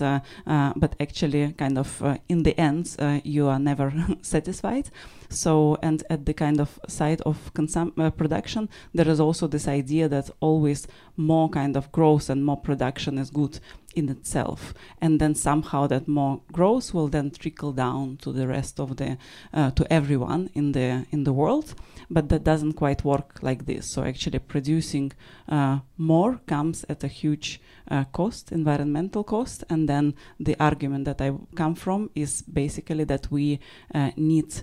but 0.75 0.95
actually, 0.99 1.53
kind 1.53 1.77
of 1.77 2.01
in 2.27 2.43
the 2.43 2.59
end, 2.59 2.95
you 3.23 3.47
are 3.47 3.59
never 3.59 3.93
satisfied. 4.21 4.80
So, 5.29 5.77
and 5.81 6.03
at 6.09 6.25
the 6.25 6.33
kind 6.33 6.59
of 6.59 6.79
side 6.87 7.21
of 7.21 7.53
consum- 7.53 7.97
uh, 7.97 8.09
production, 8.11 8.69
there 8.93 9.07
is 9.07 9.19
also 9.19 9.47
this 9.47 9.67
idea 9.67 10.09
that 10.09 10.29
always 10.39 10.87
more 11.15 11.49
kind 11.49 11.77
of 11.77 11.91
growth 11.91 12.29
and 12.29 12.43
more 12.43 12.57
production 12.57 13.17
is 13.17 13.29
good 13.29 13.59
in 13.95 14.09
itself, 14.09 14.73
and 15.01 15.19
then 15.19 15.35
somehow 15.35 15.87
that 15.87 16.07
more 16.07 16.41
growth 16.51 16.93
will 16.93 17.07
then 17.07 17.31
trickle 17.31 17.71
down 17.71 18.17
to 18.17 18.31
the 18.31 18.47
rest 18.47 18.79
of 18.79 18.95
the 18.97 19.17
uh, 19.53 19.71
to 19.71 19.85
everyone 19.91 20.49
in 20.53 20.71
the 20.71 21.05
in 21.11 21.23
the 21.23 21.33
world. 21.33 21.73
But 22.09 22.29
that 22.29 22.43
doesn't 22.43 22.73
quite 22.73 23.03
work 23.03 23.39
like 23.41 23.65
this. 23.65 23.85
So 23.85 24.03
actually, 24.03 24.39
producing 24.39 25.11
uh, 25.47 25.79
more 25.97 26.39
comes 26.45 26.85
at 26.89 27.03
a 27.03 27.07
huge 27.07 27.61
uh, 27.89 28.03
cost, 28.11 28.51
environmental 28.51 29.23
cost, 29.23 29.63
and 29.69 29.87
then 29.87 30.13
the 30.39 30.55
argument 30.59 31.05
that 31.05 31.21
I 31.21 31.31
come 31.55 31.75
from 31.75 32.09
is 32.15 32.41
basically 32.41 33.05
that 33.05 33.31
we 33.31 33.59
uh, 33.93 34.11
need 34.15 34.53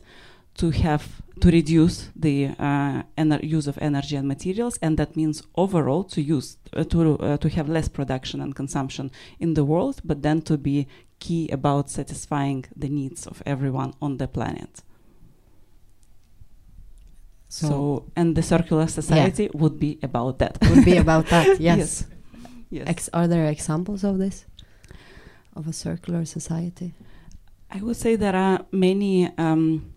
to 0.59 0.71
have 0.71 1.23
to 1.41 1.51
reduce 1.51 2.11
the 2.17 2.49
uh, 2.59 3.03
use 3.43 3.69
of 3.69 3.79
energy 3.81 4.17
and 4.17 4.27
materials, 4.27 4.79
and 4.83 4.97
that 4.99 5.17
means 5.17 5.43
overall 5.55 6.05
to 6.05 6.21
use 6.21 6.59
uh, 6.77 6.85
to 6.85 7.19
uh, 7.19 7.37
to 7.37 7.49
have 7.49 7.69
less 7.69 7.89
production 7.89 8.41
and 8.41 8.55
consumption 8.55 9.11
in 9.39 9.55
the 9.55 9.65
world, 9.65 10.01
but 10.05 10.23
then 10.23 10.43
to 10.43 10.59
be 10.59 10.87
key 11.21 11.49
about 11.51 11.91
satisfying 11.91 12.65
the 12.77 12.89
needs 12.89 13.27
of 13.27 13.43
everyone 13.47 13.93
on 14.03 14.19
the 14.19 14.29
planet. 14.29 14.83
So, 17.49 17.69
so 17.69 18.05
and 18.17 18.37
the 18.37 18.43
circular 18.43 18.89
society 18.89 19.45
yeah. 19.45 19.61
would 19.61 19.79
be 19.79 19.99
about 20.03 20.39
that. 20.41 20.59
Would 20.61 20.85
be 20.85 20.97
about 20.97 21.27
that. 21.27 21.61
Yes. 21.61 21.79
yes. 21.79 22.07
yes. 22.71 22.89
Ex 22.89 23.09
are 23.13 23.29
there 23.29 23.47
examples 23.47 24.05
of 24.05 24.19
this? 24.19 24.45
Of 25.55 25.67
a 25.69 25.73
circular 25.73 26.25
society? 26.25 26.95
I 27.71 27.81
would 27.81 27.97
say 27.97 28.17
there 28.17 28.37
are 28.37 28.67
many. 28.73 29.31
Um, 29.39 29.93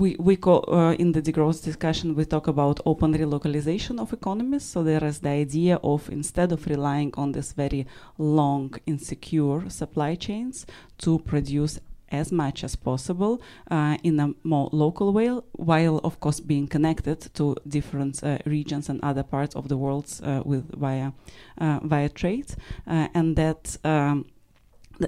we 0.00 0.16
we 0.18 0.34
call 0.36 0.64
uh, 0.68 0.94
in 0.94 1.12
the 1.12 1.20
degrowth 1.20 1.62
discussion 1.62 2.14
we 2.14 2.24
talk 2.24 2.48
about 2.48 2.80
open 2.86 3.12
relocalization 3.12 4.00
of 4.00 4.12
economies 4.12 4.64
so 4.64 4.82
there 4.82 5.04
is 5.04 5.18
the 5.20 5.28
idea 5.28 5.78
of 5.82 6.08
instead 6.10 6.52
of 6.52 6.66
relying 6.66 7.12
on 7.16 7.32
this 7.32 7.52
very 7.52 7.86
long 8.16 8.74
insecure 8.86 9.68
supply 9.68 10.14
chains 10.14 10.66
to 10.96 11.18
produce 11.18 11.78
as 12.10 12.32
much 12.32 12.64
as 12.64 12.74
possible 12.76 13.40
uh, 13.70 13.96
in 14.02 14.18
a 14.18 14.34
more 14.42 14.68
local 14.72 15.12
way, 15.12 15.28
while 15.52 15.98
of 16.02 16.18
course 16.18 16.40
being 16.40 16.66
connected 16.66 17.20
to 17.34 17.54
different 17.68 18.24
uh, 18.24 18.36
regions 18.46 18.88
and 18.88 19.00
other 19.02 19.22
parts 19.22 19.54
of 19.54 19.68
the 19.68 19.76
world 19.76 20.06
uh, 20.24 20.42
with 20.44 20.64
via 20.76 21.12
uh, 21.58 21.78
via 21.84 22.08
trade, 22.08 22.52
uh, 22.88 23.06
and 23.14 23.36
that. 23.36 23.76
Um, 23.84 24.24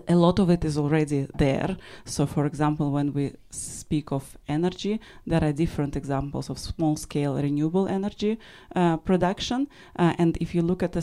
a 0.08 0.14
lot 0.14 0.38
of 0.38 0.50
it 0.50 0.64
is 0.64 0.78
already 0.78 1.26
there. 1.36 1.76
So, 2.04 2.26
for 2.26 2.46
example, 2.46 2.90
when 2.90 3.12
we 3.12 3.34
speak 3.50 4.12
of 4.12 4.36
energy, 4.48 5.00
there 5.26 5.42
are 5.42 5.52
different 5.52 5.96
examples 5.96 6.50
of 6.50 6.58
small 6.58 6.96
scale 6.96 7.34
renewable 7.34 7.88
energy 7.88 8.38
uh, 8.74 8.96
production. 8.98 9.68
Uh, 9.96 10.14
and 10.18 10.36
if 10.40 10.54
you 10.54 10.62
look 10.62 10.82
at 10.82 10.96
a 10.96 11.02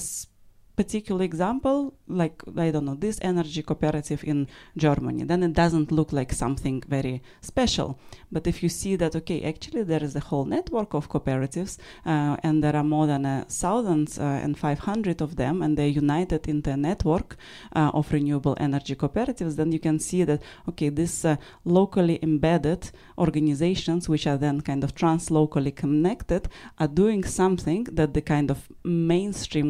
particular 0.82 1.24
example, 1.32 1.78
like 2.22 2.38
I 2.66 2.72
don't 2.72 2.86
know, 2.86 3.00
this 3.08 3.18
energy 3.32 3.62
cooperative 3.70 4.22
in 4.32 4.48
Germany, 4.86 5.24
then 5.32 5.42
it 5.44 5.54
doesn't 5.64 5.90
look 5.92 6.10
like 6.20 6.32
something 6.34 6.78
very 6.88 7.22
special. 7.42 7.90
But 8.32 8.48
if 8.52 8.64
you 8.64 8.70
see 8.70 8.94
that, 9.02 9.14
okay, 9.20 9.40
actually 9.52 9.84
there 9.92 10.04
is 10.08 10.16
a 10.16 10.24
whole 10.30 10.46
network 10.46 10.94
of 10.94 11.10
cooperatives, 11.14 11.74
uh, 12.06 12.38
and 12.46 12.64
there 12.64 12.76
are 12.80 12.88
more 12.96 13.08
than 13.08 13.26
a 13.26 13.46
thousand 13.64 14.08
uh, 14.18 14.46
and 14.46 14.54
five 14.66 14.80
hundred 14.90 15.22
of 15.22 15.36
them, 15.36 15.56
and 15.64 15.72
they're 15.76 15.98
united 16.06 16.48
into 16.48 16.70
a 16.72 16.78
network 16.78 17.30
uh, 17.76 17.92
of 18.00 18.12
renewable 18.18 18.56
energy 18.68 18.96
cooperatives, 18.96 19.56
then 19.56 19.72
you 19.76 19.82
can 19.88 20.00
see 20.00 20.24
that 20.30 20.42
okay, 20.70 20.90
these 20.90 21.26
uh, 21.26 21.36
locally 21.66 22.18
embedded 22.22 22.92
organizations, 23.18 24.08
which 24.08 24.26
are 24.32 24.38
then 24.38 24.62
kind 24.62 24.84
of 24.84 24.92
trans-locally 25.00 25.74
connected, 25.84 26.44
are 26.78 26.92
doing 27.04 27.24
something 27.26 27.84
that 27.98 28.14
the 28.14 28.22
kind 28.22 28.50
of 28.50 28.60
mainstream 28.84 29.70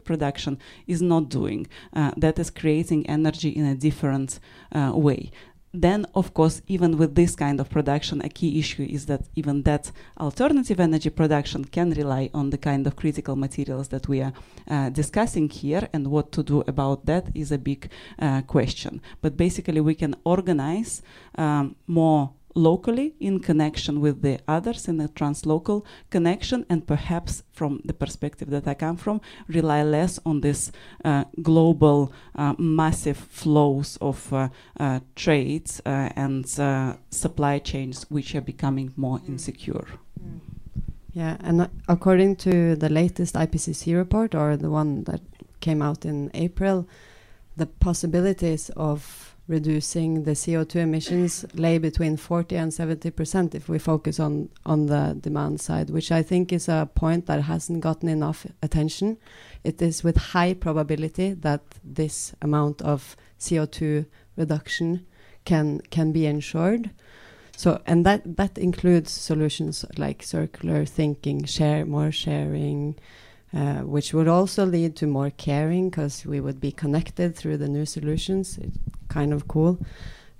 growth-oriented 0.00 0.04
production 0.04 0.58
is 0.86 1.00
not 1.00 1.28
doing. 1.28 1.66
Uh, 1.92 2.12
that 2.16 2.38
is 2.38 2.50
creating 2.50 3.06
energy 3.06 3.48
in 3.48 3.66
a 3.66 3.74
different 3.74 4.40
uh, 4.72 4.92
way 4.94 5.30
then 5.72 6.04
of 6.14 6.34
course 6.34 6.62
even 6.66 6.98
with 6.98 7.14
this 7.14 7.36
kind 7.36 7.60
of 7.60 7.68
production 7.70 8.20
a 8.24 8.28
key 8.28 8.58
issue 8.58 8.84
is 8.90 9.06
that 9.06 9.20
even 9.36 9.62
that 9.62 9.92
alternative 10.18 10.80
energy 10.80 11.10
production 11.10 11.64
can 11.64 11.90
rely 11.90 12.28
on 12.34 12.50
the 12.50 12.58
kind 12.58 12.86
of 12.86 12.96
critical 12.96 13.36
materials 13.36 13.88
that 13.88 14.08
we 14.08 14.20
are 14.20 14.32
uh, 14.68 14.90
discussing 14.90 15.48
here 15.48 15.88
and 15.92 16.08
what 16.08 16.32
to 16.32 16.42
do 16.42 16.64
about 16.66 17.06
that 17.06 17.24
is 17.34 17.52
a 17.52 17.58
big 17.58 17.88
uh, 18.18 18.42
question 18.48 19.00
but 19.20 19.36
basically 19.36 19.80
we 19.80 19.94
can 19.94 20.14
organize 20.24 21.02
um, 21.38 21.76
more 21.86 22.30
locally 22.54 23.14
in 23.20 23.40
connection 23.40 24.00
with 24.00 24.22
the 24.22 24.38
others 24.48 24.88
in 24.88 25.00
a 25.00 25.08
translocal 25.08 25.84
connection 26.10 26.66
and 26.68 26.86
perhaps 26.86 27.42
from 27.52 27.80
the 27.84 27.92
perspective 27.92 28.50
that 28.50 28.66
I 28.66 28.74
come 28.74 28.96
from 28.96 29.20
rely 29.48 29.82
less 29.82 30.18
on 30.26 30.40
this 30.40 30.72
uh, 31.04 31.24
global 31.42 32.12
uh, 32.34 32.54
massive 32.58 33.16
flows 33.16 33.98
of 34.00 34.32
uh, 34.32 34.48
uh 34.78 35.00
trades 35.14 35.80
uh, 35.86 36.08
and 36.16 36.44
uh, 36.58 36.94
supply 37.10 37.58
chains 37.58 38.06
which 38.10 38.34
are 38.34 38.40
becoming 38.40 38.92
more 38.96 39.18
mm. 39.18 39.28
insecure. 39.28 39.86
Mm. 40.20 40.40
Yeah, 41.12 41.36
and 41.40 41.68
according 41.88 42.36
to 42.36 42.76
the 42.76 42.88
latest 42.88 43.34
IPCC 43.34 43.96
report 43.96 44.34
or 44.34 44.56
the 44.56 44.70
one 44.70 45.04
that 45.04 45.20
came 45.60 45.82
out 45.82 46.04
in 46.04 46.30
April, 46.34 46.86
the 47.56 47.66
possibilities 47.66 48.70
of 48.76 49.29
reducing 49.50 50.22
the 50.22 50.30
CO2 50.30 50.76
emissions 50.76 51.44
lay 51.54 51.76
between 51.76 52.16
40 52.16 52.56
and 52.56 52.72
70 52.72 53.10
percent 53.10 53.54
if 53.54 53.68
we 53.68 53.78
focus 53.78 54.20
on 54.20 54.48
on 54.64 54.86
the 54.86 55.18
demand 55.20 55.60
side, 55.60 55.90
which 55.90 56.12
I 56.12 56.22
think 56.22 56.52
is 56.52 56.68
a 56.68 56.88
point 56.94 57.26
that 57.26 57.42
hasn't 57.42 57.80
gotten 57.80 58.08
enough 58.08 58.46
attention. 58.62 59.18
It 59.64 59.82
is 59.82 60.04
with 60.04 60.16
high 60.16 60.54
probability 60.54 61.32
that 61.32 61.62
this 61.82 62.32
amount 62.40 62.80
of 62.80 63.16
CO2 63.40 64.06
reduction 64.36 65.04
can 65.44 65.80
can 65.90 66.12
be 66.12 66.26
ensured. 66.26 66.90
So 67.56 67.82
and 67.86 68.06
that 68.06 68.36
that 68.36 68.56
includes 68.56 69.10
solutions 69.10 69.84
like 69.98 70.22
circular 70.22 70.84
thinking, 70.86 71.44
share 71.44 71.84
more 71.84 72.12
sharing, 72.12 72.94
uh, 73.52 73.80
which 73.94 74.14
would 74.14 74.28
also 74.28 74.64
lead 74.64 74.94
to 74.96 75.06
more 75.08 75.30
caring 75.30 75.90
because 75.90 76.24
we 76.24 76.38
would 76.38 76.60
be 76.60 76.70
connected 76.70 77.34
through 77.34 77.56
the 77.58 77.68
new 77.68 77.84
solutions. 77.84 78.56
It's 78.58 78.78
kind 79.10 79.34
of 79.34 79.46
cool. 79.46 79.78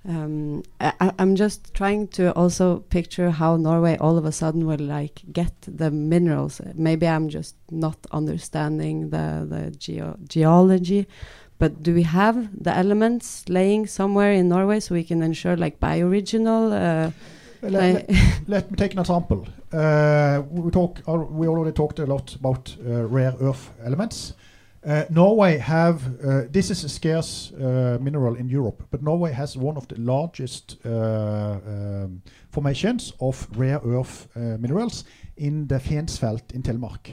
Um, 0.09 0.63
I, 0.81 1.13
am 1.19 1.37
just 1.37 1.75
trying 1.75 2.09
to 2.09 2.33
also 2.33 2.79
picture 2.89 3.31
how 3.31 3.59
Norway 3.59 3.99
all 3.99 4.17
of 4.17 4.25
a 4.25 4.33
sudden 4.33 4.65
will 4.67 4.81
like 4.81 5.21
get 5.31 5.53
the 5.61 5.91
minerals. 5.91 6.63
Maybe 6.75 7.07
I'm 7.07 7.29
just 7.29 7.55
not 7.71 7.99
understanding 8.11 9.11
the 9.11 9.47
the 9.47 9.71
geo 9.73 10.17
geology, 10.27 11.07
but 11.59 11.83
do 11.83 11.93
we 11.93 12.05
have 12.05 12.49
the 12.65 12.75
elements 12.75 13.47
laying 13.51 13.87
somewhere 13.87 14.33
in 14.33 14.49
Norway 14.49 14.81
so 14.81 14.95
we 14.95 15.05
can 15.05 15.23
ensure 15.23 15.55
like 15.55 15.81
bioregional? 15.81 16.73
Uh, 16.73 17.11
let, 17.61 17.73
let, 17.73 18.11
let, 18.49 18.71
me 18.71 18.77
take 18.79 18.95
an 18.95 19.01
example. 19.01 19.47
Uh, 19.71 20.43
we 20.51 20.71
talk. 20.71 21.03
Uh, 21.07 21.19
we 21.19 21.47
already 21.47 21.73
talked 21.73 21.99
a 21.99 22.07
lot 22.07 22.35
about 22.35 22.75
uh, 22.87 23.07
rare 23.07 23.35
earth 23.43 23.71
elements. 23.85 24.33
Uh, 24.83 25.05
Norway 25.11 25.59
have 25.59 26.03
uh, 26.25 26.43
this 26.51 26.71
is 26.71 26.85
a 26.85 26.89
scarce 26.89 27.53
uh, 27.53 27.99
mineral 28.01 28.35
in 28.35 28.49
Europe, 28.49 28.83
but 28.91 29.03
Norway 29.03 29.33
has 29.33 29.55
one 29.55 29.77
of 29.77 29.87
the 29.89 30.01
largest 30.01 30.79
um, 30.87 32.23
formations 32.51 33.13
of 33.21 33.47
rare 33.57 33.81
earth 33.85 34.29
minerals 34.35 35.05
in 35.37 35.67
the 35.67 35.79
Fensfelt 35.79 36.53
in 36.53 36.63
Telemark. 36.63 37.13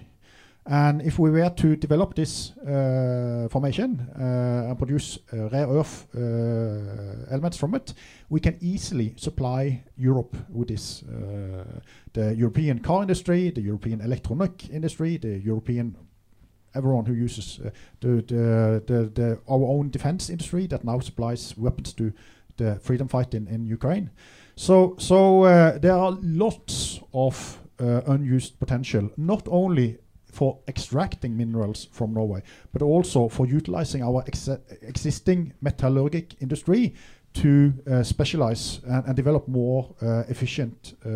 And 0.70 1.02
if 1.02 1.18
we 1.18 1.30
were 1.30 1.50
to 1.50 1.78
develop 1.78 2.14
this 2.14 2.52
uh, 2.58 3.48
formation 3.50 4.06
uh, 4.20 4.70
and 4.70 4.78
produce 4.78 5.18
uh, 5.32 5.50
rare 5.50 5.68
earth 5.68 6.08
uh, 6.14 7.32
elements 7.32 7.58
from 7.58 7.74
it, 7.76 7.94
we 8.30 8.42
can 8.42 8.58
easily 8.60 9.14
supply 9.16 9.82
Europe 9.96 10.36
with 10.50 10.68
this. 10.68 11.04
Uh, 11.04 11.64
the 12.12 12.36
European 12.36 12.80
car 12.80 13.02
industry, 13.02 13.50
the 13.50 13.62
European 13.62 14.02
electronic 14.02 14.70
industry, 14.70 15.18
the 15.18 15.40
European 15.40 15.96
everyone 16.78 17.06
who 17.06 17.14
uses 17.14 17.60
uh, 17.60 17.70
the, 18.00 18.08
the, 18.08 18.84
the, 18.86 19.00
the 19.14 19.40
our 19.50 19.68
own 19.76 19.90
defense 19.90 20.30
industry 20.30 20.68
that 20.68 20.84
now 20.84 21.00
supplies 21.00 21.58
weapons 21.58 21.94
to 21.94 22.14
the 22.58 22.80
freedom 22.82 23.08
fight 23.08 23.34
in, 23.34 23.48
in 23.48 23.66
Ukraine. 23.66 24.10
So 24.56 24.96
so 24.98 25.44
uh, 25.44 25.78
there 25.78 25.94
are 25.94 26.18
lots 26.22 27.00
of 27.14 27.60
uh, 27.80 28.02
unused 28.08 28.60
potential, 28.60 29.10
not 29.18 29.48
only 29.48 29.98
for 30.32 30.60
extracting 30.68 31.36
minerals 31.36 31.88
from 31.92 32.14
Norway, 32.14 32.42
but 32.72 32.82
also 32.82 33.28
for 33.28 33.46
utilizing 33.48 34.04
our 34.04 34.24
ex 34.28 34.50
existing 34.82 35.54
metallurgic 35.64 36.36
industry 36.42 36.94
to 37.34 37.74
uh, 37.90 38.04
specialize 38.04 38.80
and, 38.88 39.06
and, 39.06 39.16
develop 39.16 39.48
more 39.48 39.94
uh, 40.02 40.24
efficient 40.28 40.96
uh, 41.06 41.10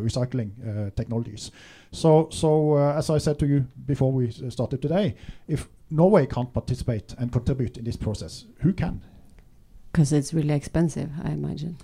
recycling 0.00 0.50
uh, 0.60 0.90
technologies. 0.96 1.50
So, 1.92 2.28
so 2.30 2.76
uh, 2.76 2.94
as 2.96 3.10
I 3.10 3.18
said 3.18 3.38
to 3.38 3.46
you 3.46 3.66
before 3.86 4.12
we 4.12 4.30
started 4.30 4.82
today, 4.82 5.14
if 5.48 5.68
Norway 5.90 6.26
can't 6.26 6.52
participate 6.52 7.14
and 7.18 7.32
contribute 7.32 7.76
in 7.76 7.84
this 7.84 7.96
process, 7.96 8.44
who 8.60 8.72
can? 8.72 9.02
Because 9.90 10.12
it's 10.12 10.32
really 10.32 10.54
expensive, 10.54 11.10
I 11.22 11.30
imagine. 11.30 11.76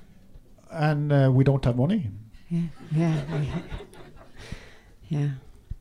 And 0.70 1.12
uh, 1.12 1.30
we 1.32 1.44
don't 1.44 1.64
have 1.64 1.76
money. 1.76 2.10
Yeah, 2.48 2.68
yeah, 2.94 3.22
yeah. 5.08 5.28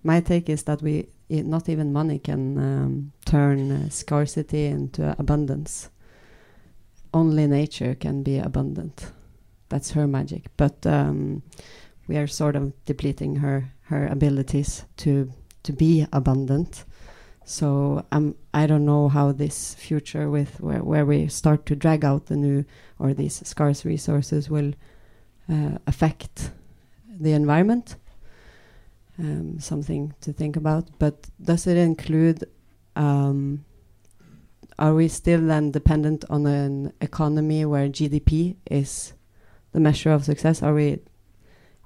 My 0.03 0.19
take 0.21 0.49
is 0.49 0.63
that 0.63 0.81
we, 0.81 1.07
not 1.29 1.69
even 1.69 1.93
money 1.93 2.19
can 2.19 2.57
um, 2.57 3.11
turn 3.25 3.71
uh, 3.71 3.89
scarcity 3.89 4.65
into 4.65 5.15
abundance. 5.17 5.89
Only 7.13 7.47
nature 7.47 7.95
can 7.95 8.23
be 8.23 8.37
abundant. 8.37 9.11
That's 9.69 9.91
her 9.91 10.07
magic. 10.07 10.45
But 10.57 10.85
um, 10.85 11.43
we 12.07 12.17
are 12.17 12.27
sort 12.27 12.55
of 12.55 12.73
depleting 12.85 13.37
her 13.37 13.73
her 13.83 14.07
abilities 14.07 14.85
to 14.97 15.31
to 15.63 15.73
be 15.73 16.05
abundant. 16.11 16.85
So 17.45 18.05
um, 18.11 18.35
I 18.53 18.67
don't 18.67 18.85
know 18.85 19.07
how 19.07 19.31
this 19.31 19.73
future 19.73 20.29
with 20.29 20.59
where, 20.59 20.83
where 20.83 21.05
we 21.05 21.27
start 21.29 21.65
to 21.67 21.75
drag 21.75 22.03
out 22.03 22.25
the 22.25 22.35
new 22.35 22.65
or 22.99 23.13
these 23.13 23.41
scarce 23.47 23.85
resources 23.85 24.49
will 24.49 24.73
uh, 25.49 25.77
affect 25.87 26.51
the 27.07 27.31
environment. 27.31 27.95
Um, 29.19 29.59
something 29.59 30.13
to 30.21 30.33
think 30.33 30.57
about. 30.57 30.89
But 30.99 31.27
does 31.41 31.67
it 31.67 31.77
include? 31.77 32.43
Um, 32.95 33.63
are 34.79 34.93
we 34.93 35.07
still 35.07 35.41
then 35.41 35.71
dependent 35.71 36.23
on 36.29 36.45
an 36.45 36.93
economy 37.01 37.65
where 37.65 37.89
GDP 37.89 38.57
is 38.69 39.13
the 39.71 39.79
measure 39.79 40.11
of 40.11 40.25
success? 40.25 40.61
Are 40.61 40.73
we 40.73 40.99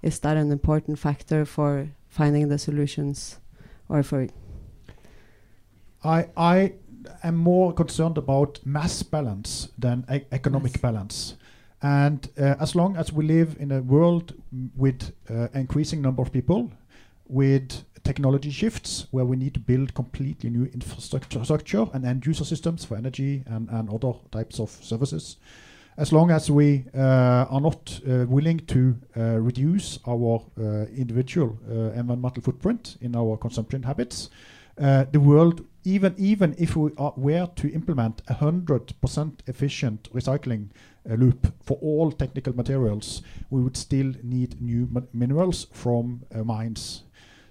is 0.01 0.19
that 0.19 0.38
an 0.38 0.51
important 0.51 0.99
factor 0.99 1.45
for 1.45 1.89
finding 2.10 2.49
the 2.49 2.58
solutions 2.58 3.39
or 3.88 4.04
for 4.04 4.27
I 6.04 6.27
I 6.36 6.73
am 7.23 7.36
more 7.36 7.73
concerned 7.73 8.17
about 8.17 8.60
mass 8.65 9.04
balance 9.04 9.69
than 9.77 10.06
e 10.12 10.21
economic 10.32 10.73
yes. 10.73 10.82
balance. 10.82 11.36
And 11.82 12.30
uh, 12.38 12.56
as 12.60 12.75
long 12.75 12.95
as 12.97 13.12
we 13.12 13.25
live 13.25 13.58
in 13.60 13.71
a 13.71 13.82
world 13.82 14.34
with 14.75 15.13
uh, 15.30 15.47
increasing 15.54 16.01
number 16.01 16.21
of 16.21 16.32
people, 16.32 16.71
with 17.27 17.84
technology 18.04 18.52
shifts 18.52 19.08
where 19.12 19.26
we 19.26 19.38
need 19.38 19.54
to 19.54 19.60
build 19.60 19.94
completely 19.94 20.50
new 20.50 20.66
infrastructure 20.66 21.86
and 21.94 22.06
end 22.06 22.26
user 22.26 22.46
systems 22.46 22.86
for 22.86 22.98
energy 22.98 23.44
and, 23.46 23.70
and 23.70 23.90
other 23.90 24.14
types 24.32 24.60
of 24.60 24.70
services, 24.70 25.38
as 25.98 26.12
long 26.12 26.32
as 26.32 26.50
we 26.50 26.86
uh, 26.96 27.46
are 27.50 27.62
not 27.62 28.00
uh, 28.08 28.26
willing 28.28 28.60
to 28.60 28.96
uh, 29.18 29.38
reduce 29.40 30.00
our 30.08 30.42
individual 30.96 31.58
environmental 31.96 32.42
footprint 32.42 32.98
in 33.02 33.16
our 33.16 33.38
consumption 33.38 33.84
habits, 33.84 34.30
the 34.78 35.20
world, 35.20 35.66
even 35.84 36.14
even 36.18 36.56
if 36.58 36.76
we 36.76 36.92
are, 36.98 37.14
were 37.18 37.48
to 37.56 37.72
implement 37.74 38.22
a 38.28 38.34
hundred 38.36 38.94
percent 39.02 39.44
efficient 39.48 40.10
recycling 40.14 40.70
uh, 41.10 41.16
loop 41.16 41.54
for 41.64 41.78
all 41.82 42.12
technical 42.12 42.56
materials, 42.56 43.22
we 43.50 43.62
would 43.62 43.76
still 43.76 44.14
need 44.24 44.62
new 44.62 44.88
minerals 45.14 45.68
from 45.72 46.22
uh, 46.34 46.44
mines. 46.44 47.04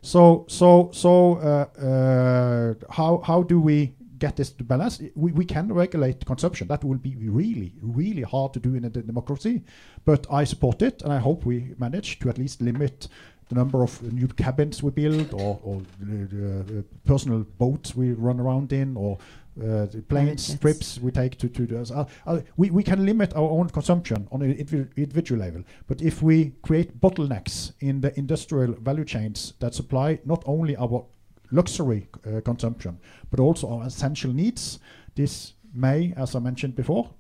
So 0.02 0.46
so 0.48 0.90
so 0.92 1.36
uh, 1.36 2.74
how 2.90 3.22
how 3.24 3.42
do 3.42 3.60
we 3.60 3.94
get 4.20 4.36
this 4.36 4.50
to 4.52 4.62
balance. 4.62 5.02
We, 5.16 5.32
we 5.32 5.44
can 5.44 5.72
regulate 5.72 6.24
consumption. 6.24 6.68
That 6.68 6.84
will 6.84 6.98
be 6.98 7.16
really, 7.16 7.72
really 7.82 8.22
hard 8.22 8.52
to 8.52 8.60
do 8.60 8.74
in 8.74 8.84
a 8.84 8.90
democracy. 8.90 9.62
But 10.04 10.26
I 10.30 10.44
support 10.44 10.82
it, 10.82 11.02
and 11.02 11.12
I 11.12 11.18
hope 11.18 11.44
we 11.44 11.74
manage 11.78 12.20
to 12.20 12.28
at 12.28 12.38
least 12.38 12.60
limit 12.60 13.08
the 13.48 13.56
number 13.56 13.82
of 13.82 14.00
new 14.12 14.28
cabins 14.28 14.82
we 14.82 14.92
build, 14.92 15.34
or, 15.34 15.58
or 15.64 15.82
uh, 16.02 16.82
personal 17.04 17.40
boats 17.58 17.96
we 17.96 18.12
run 18.12 18.38
around 18.38 18.72
in, 18.72 18.96
or 18.96 19.18
uh, 19.60 19.86
the 19.86 20.02
planes 20.08 20.58
trips 20.58 20.98
we 21.00 21.10
take 21.10 21.36
to 21.38 21.48
to 21.48 21.66
the, 21.66 21.94
uh, 21.94 22.04
uh, 22.26 22.40
we 22.56 22.70
we 22.70 22.82
can 22.82 23.04
limit 23.04 23.34
our 23.36 23.50
own 23.50 23.68
consumption 23.68 24.28
on 24.32 24.42
an 24.42 24.52
individual 24.52 25.40
level. 25.40 25.62
But 25.86 26.02
if 26.02 26.22
we 26.22 26.52
create 26.62 27.00
bottlenecks 27.00 27.72
in 27.80 28.00
the 28.00 28.18
industrial 28.18 28.72
value 28.80 29.04
chains 29.04 29.54
that 29.60 29.74
supply 29.74 30.18
not 30.24 30.42
only 30.46 30.76
our 30.76 31.04
luxury 31.50 32.08
uh, 32.26 32.40
consumption, 32.40 32.98
but 33.30 33.40
also 33.40 33.68
our 33.70 33.86
essential 33.86 34.32
needs. 34.32 34.78
This 35.14 35.54
may, 35.74 36.12
as 36.16 36.34
I 36.34 36.38
mentioned 36.38 36.76
before, 36.76 37.10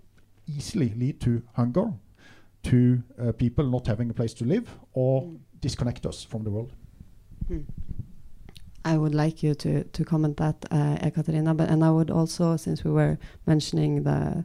easily 0.46 0.94
lead 0.96 1.20
to 1.22 1.42
hunger, 1.54 1.92
to 2.64 3.02
uh, 3.20 3.32
people 3.32 3.66
not 3.66 3.86
having 3.86 4.10
a 4.10 4.14
place 4.14 4.34
to 4.34 4.44
live, 4.44 4.68
or 4.92 5.22
mm. 5.22 5.38
disconnect 5.60 6.06
us 6.06 6.24
from 6.24 6.44
the 6.44 6.50
world. 6.50 6.72
Mm. 7.50 7.64
I 8.84 8.96
would 8.96 9.14
like 9.14 9.42
you 9.42 9.54
to 9.54 9.84
to 9.84 10.04
comment 10.04 10.36
that, 10.36 10.64
uh, 10.70 10.96
Ekaterina, 11.02 11.54
but 11.54 11.68
and 11.68 11.84
I 11.84 11.90
would 11.90 12.10
also, 12.10 12.56
since 12.56 12.84
we 12.84 12.90
were 12.90 13.18
mentioning 13.46 14.04
the 14.04 14.44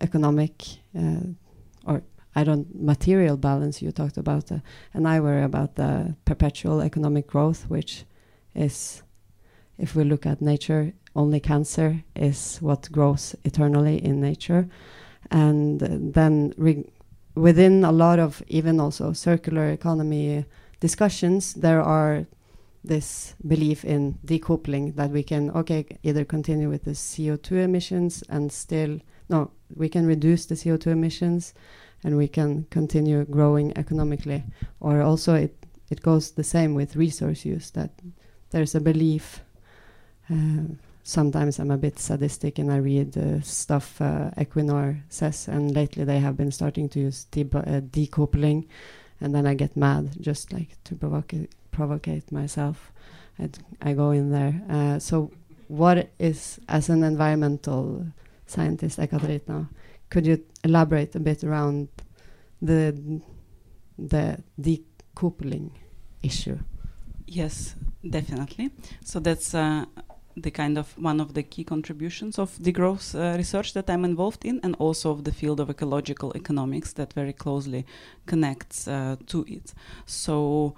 economic 0.00 0.52
uh, 0.98 1.20
or 1.86 2.02
I 2.36 2.44
don't 2.44 2.66
material 2.74 3.36
balance 3.36 3.80
you 3.80 3.92
talked 3.92 4.16
about, 4.16 4.50
uh, 4.52 4.58
and 4.92 5.06
I 5.06 5.20
worry 5.20 5.42
about 5.42 5.76
the 5.76 6.14
perpetual 6.24 6.80
economic 6.80 7.26
growth, 7.26 7.64
which 7.68 8.04
is 8.54 9.02
if 9.78 9.94
we 9.94 10.04
look 10.04 10.26
at 10.26 10.40
nature, 10.40 10.92
only 11.16 11.40
cancer 11.40 12.04
is 12.14 12.58
what 12.60 12.90
grows 12.92 13.34
eternally 13.44 14.04
in 14.04 14.20
nature. 14.20 14.68
And 15.30 15.80
then 15.80 16.52
within 17.34 17.84
a 17.84 17.92
lot 17.92 18.18
of 18.18 18.42
even 18.48 18.80
also 18.80 19.12
circular 19.12 19.70
economy 19.70 20.44
discussions, 20.80 21.54
there 21.54 21.82
are 21.82 22.26
this 22.84 23.34
belief 23.46 23.84
in 23.84 24.18
decoupling 24.26 24.94
that 24.96 25.10
we 25.10 25.22
can 25.22 25.50
okay 25.50 25.86
either 26.02 26.24
continue 26.24 26.68
with 26.68 26.84
the 26.84 26.90
CO2 26.90 27.64
emissions 27.64 28.22
and 28.28 28.52
still 28.52 29.00
no 29.28 29.50
we 29.74 29.88
can 29.88 30.06
reduce 30.06 30.46
the 30.46 30.54
CO2 30.54 30.88
emissions 30.88 31.54
and 32.04 32.16
we 32.16 32.28
can 32.28 32.66
continue 32.70 33.24
growing 33.24 33.76
economically. 33.78 34.44
Or 34.80 35.00
also 35.00 35.34
it 35.34 35.66
it 35.90 36.02
goes 36.02 36.32
the 36.32 36.44
same 36.44 36.74
with 36.74 36.96
resource 36.96 37.44
use 37.44 37.70
that 37.70 37.90
there's 38.50 38.74
a 38.74 38.80
belief 38.80 39.40
uh, 40.30 40.74
sometimes 41.04 41.58
I'm 41.58 41.70
a 41.70 41.76
bit 41.76 41.98
sadistic 41.98 42.58
and 42.58 42.72
I 42.72 42.78
read 42.78 43.16
uh, 43.16 43.40
stuff 43.42 44.00
uh, 44.00 44.30
Equinor 44.36 45.00
says, 45.08 45.48
and 45.48 45.74
lately 45.74 46.04
they 46.04 46.18
have 46.18 46.36
been 46.36 46.50
starting 46.50 46.88
to 46.90 47.00
use 47.00 47.24
de 47.24 47.42
uh, 47.42 47.80
decoupling, 47.80 48.66
and 49.20 49.34
then 49.34 49.46
I 49.46 49.54
get 49.54 49.76
mad 49.76 50.16
just 50.20 50.52
like 50.52 50.82
to 50.84 50.94
provocate 50.96 51.54
provocate 51.74 52.30
myself. 52.32 52.92
I'd, 53.38 53.58
I 53.82 53.92
go 53.94 54.10
in 54.12 54.30
there. 54.30 54.54
Uh, 54.68 54.98
so, 54.98 55.30
what 55.68 56.10
is 56.18 56.60
as 56.68 56.88
an 56.88 57.02
environmental 57.02 58.06
scientist, 58.46 58.98
Ekaterina, 58.98 59.68
could 60.10 60.26
you 60.26 60.44
elaborate 60.62 61.14
a 61.16 61.20
bit 61.20 61.44
around 61.44 61.88
the 62.62 63.20
the 63.98 64.42
decoupling 64.60 65.70
issue? 66.22 66.58
Yes, 67.26 67.74
definitely. 68.08 68.70
So 69.04 69.20
that's 69.20 69.54
uh, 69.54 69.86
the 70.36 70.50
kind 70.50 70.78
of 70.78 70.96
one 70.98 71.20
of 71.20 71.34
the 71.34 71.42
key 71.42 71.64
contributions 71.64 72.38
of 72.38 72.56
degrowth 72.58 73.14
uh, 73.14 73.36
research 73.36 73.72
that 73.74 73.88
I'm 73.88 74.04
involved 74.04 74.44
in, 74.44 74.60
and 74.62 74.74
also 74.78 75.10
of 75.10 75.24
the 75.24 75.32
field 75.32 75.60
of 75.60 75.70
ecological 75.70 76.32
economics 76.34 76.92
that 76.94 77.12
very 77.12 77.32
closely 77.32 77.86
connects 78.26 78.88
uh, 78.88 79.16
to 79.26 79.44
it. 79.48 79.72
So 80.06 80.74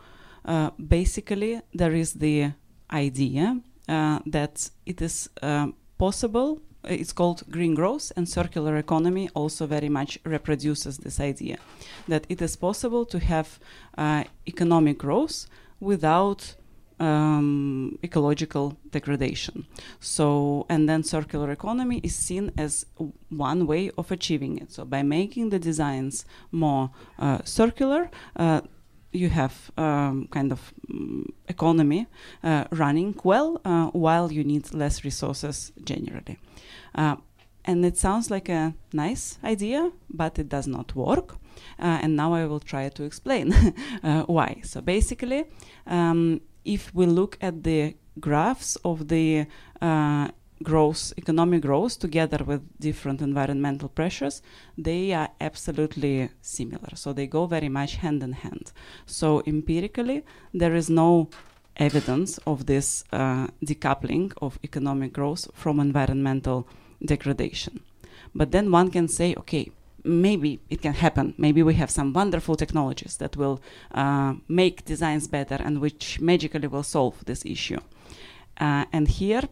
uh, 0.47 0.71
basically, 0.79 1.61
there 1.75 1.93
is 1.93 2.15
the 2.15 2.53
idea 2.93 3.61
uh, 3.89 4.21
that 4.27 4.71
it 4.87 5.03
is 5.03 5.29
uh, 5.43 5.69
possible. 5.99 6.61
It's 6.85 7.13
called 7.13 7.43
green 7.51 7.75
growth, 7.75 8.13
and 8.17 8.29
circular 8.29 8.77
economy 8.77 9.29
also 9.35 9.67
very 9.67 9.89
much 9.89 10.21
reproduces 10.25 10.99
this 10.99 11.19
idea 11.19 11.59
that 12.07 12.25
it 12.29 12.41
is 12.41 12.55
possible 12.55 13.05
to 13.07 13.19
have 13.19 13.59
uh, 13.99 14.23
economic 14.47 14.99
growth 14.99 15.47
without 15.81 16.55
um, 17.01 17.99
ecological 18.03 18.77
degradation. 18.91 19.67
So, 20.01 20.65
and 20.69 20.89
then 20.89 21.03
circular 21.03 21.51
economy 21.51 22.01
is 22.03 22.15
seen 22.15 22.53
as 22.57 22.87
one 23.29 23.67
way 23.67 23.91
of 23.99 24.11
achieving 24.13 24.59
it. 24.59 24.73
So, 24.73 24.85
by 24.85 25.03
making 25.03 25.51
the 25.51 25.59
designs 25.59 26.25
more 26.53 26.91
uh, 27.19 27.39
circular, 27.45 28.11
uh, 28.37 28.61
you 29.13 29.29
have 29.29 29.71
um, 29.77 30.29
kind 30.31 30.53
of 30.53 30.73
mm, 30.91 31.25
economy 31.49 32.07
uh, 32.43 32.65
running 32.71 33.15
well 33.25 33.61
uh, 33.65 33.87
while 33.87 34.33
you 34.33 34.45
need 34.45 34.73
less 34.75 35.05
resources 35.05 35.73
generally. 35.85 36.39
Uh, 36.95 37.17
and 37.65 37.85
it 37.85 37.97
sounds 37.99 38.31
like 38.31 38.49
a 38.49 38.75
nice 38.93 39.39
idea, 39.43 39.91
but 40.09 40.39
it 40.39 40.49
does 40.49 40.67
not 40.67 40.95
work. 40.95 41.37
Uh, 41.79 41.99
and 42.03 42.15
now 42.17 42.33
I 42.33 42.47
will 42.47 42.61
try 42.61 42.89
to 42.89 43.03
explain 43.03 43.53
uh, 44.05 44.23
why. 44.23 44.61
So 44.63 44.81
basically, 44.81 45.45
um, 45.87 46.41
if 46.65 46.95
we 46.95 47.07
look 47.07 47.39
at 47.41 47.65
the 47.65 47.95
graphs 48.21 48.77
of 48.85 49.09
the 49.09 49.47
uh, 49.81 50.29
growth, 50.63 51.13
economic 51.17 51.63
growth, 51.63 51.99
together 51.99 52.43
with 52.45 52.63
different 52.81 53.21
environmental 53.21 53.89
pressures, 53.89 54.43
they 54.79 55.13
are 55.13 55.31
absolutely 55.41 56.31
similar. 56.41 56.91
So 56.95 57.13
they 57.13 57.27
go 57.27 57.47
very 57.47 57.69
much 57.69 57.97
hand 57.97 58.23
in 58.23 58.33
hand. 58.33 58.73
So 59.07 59.43
empirically, 59.47 60.25
there 60.55 60.75
is 60.75 60.89
no 60.89 61.29
evidence 61.77 62.39
of 62.47 62.67
this 62.67 63.05
uh, 63.13 63.49
decoupling 63.65 64.33
of 64.41 64.59
economic 64.65 65.13
growth 65.13 65.49
from 65.55 65.79
environmental 65.79 66.67
degradation. 67.05 67.81
But 68.35 68.51
then 68.53 68.71
one 68.71 68.91
can 68.91 69.09
say, 69.09 69.35
okay, 69.37 69.71
maybe 70.05 70.61
it 70.71 70.81
can 70.81 70.95
happen. 70.95 71.35
Maybe 71.37 71.63
we 71.63 71.75
have 71.75 71.91
some 71.91 72.13
wonderful 72.13 72.57
technologies 72.57 73.17
that 73.19 73.37
will 73.37 73.61
uh, 73.93 74.35
make 74.49 74.85
designs 74.85 75.29
better 75.29 75.57
and 75.57 75.81
which 75.81 76.21
magically 76.21 76.69
will 76.69 76.83
solve 76.83 77.25
this 77.27 77.45
issue. 77.45 77.81
Uh, 78.59 78.87
and 78.93 79.09
here, 79.09 79.43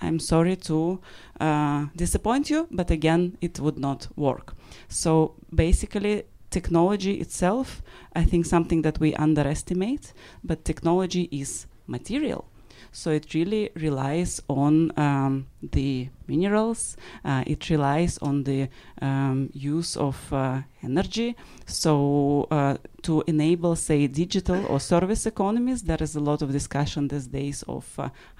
I'm 0.00 0.18
sorry 0.18 0.56
to 0.56 1.00
uh, 1.40 1.86
disappoint 1.96 2.50
you, 2.50 2.66
but 2.70 2.90
again, 2.90 3.36
it 3.40 3.60
would 3.60 3.78
not 3.78 4.08
work. 4.16 4.54
So 4.88 5.34
basically, 5.54 6.24
technology 6.50 7.20
itself, 7.20 7.82
I 8.14 8.24
think 8.24 8.46
something 8.46 8.82
that 8.82 8.98
we 8.98 9.14
underestimate, 9.14 10.12
but 10.42 10.64
technology 10.64 11.28
is 11.30 11.66
material. 11.86 12.46
So 12.92 13.10
it 13.10 13.34
really 13.34 13.70
relies 13.76 14.42
on 14.48 14.92
um, 14.98 15.46
the 15.62 16.08
minerals, 16.30 16.96
uh, 17.24 17.42
it 17.46 17.68
relies 17.70 18.14
on 18.18 18.44
the 18.44 18.68
um, 19.02 19.50
use 19.52 19.96
of 19.96 20.16
uh, 20.32 20.62
energy. 20.82 21.34
So 21.66 22.46
uh, 22.50 22.76
to 23.02 23.22
enable, 23.26 23.74
say, 23.76 24.06
digital 24.06 24.60
or 24.66 24.78
service 24.80 25.26
economies, 25.26 25.82
there 25.82 26.02
is 26.02 26.16
a 26.16 26.20
lot 26.20 26.42
of 26.42 26.52
discussion 26.52 27.08
these 27.08 27.26
days 27.26 27.64
of, 27.66 27.84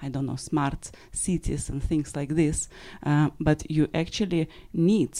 I 0.05 0.09
don't 0.09 0.25
know, 0.25 0.37
smart 0.37 0.91
cities 1.11 1.69
and 1.69 1.83
things 1.83 2.15
like 2.15 2.35
this. 2.35 2.69
But 3.39 3.59
you 3.69 3.87
actually 3.93 4.47
need 4.73 5.13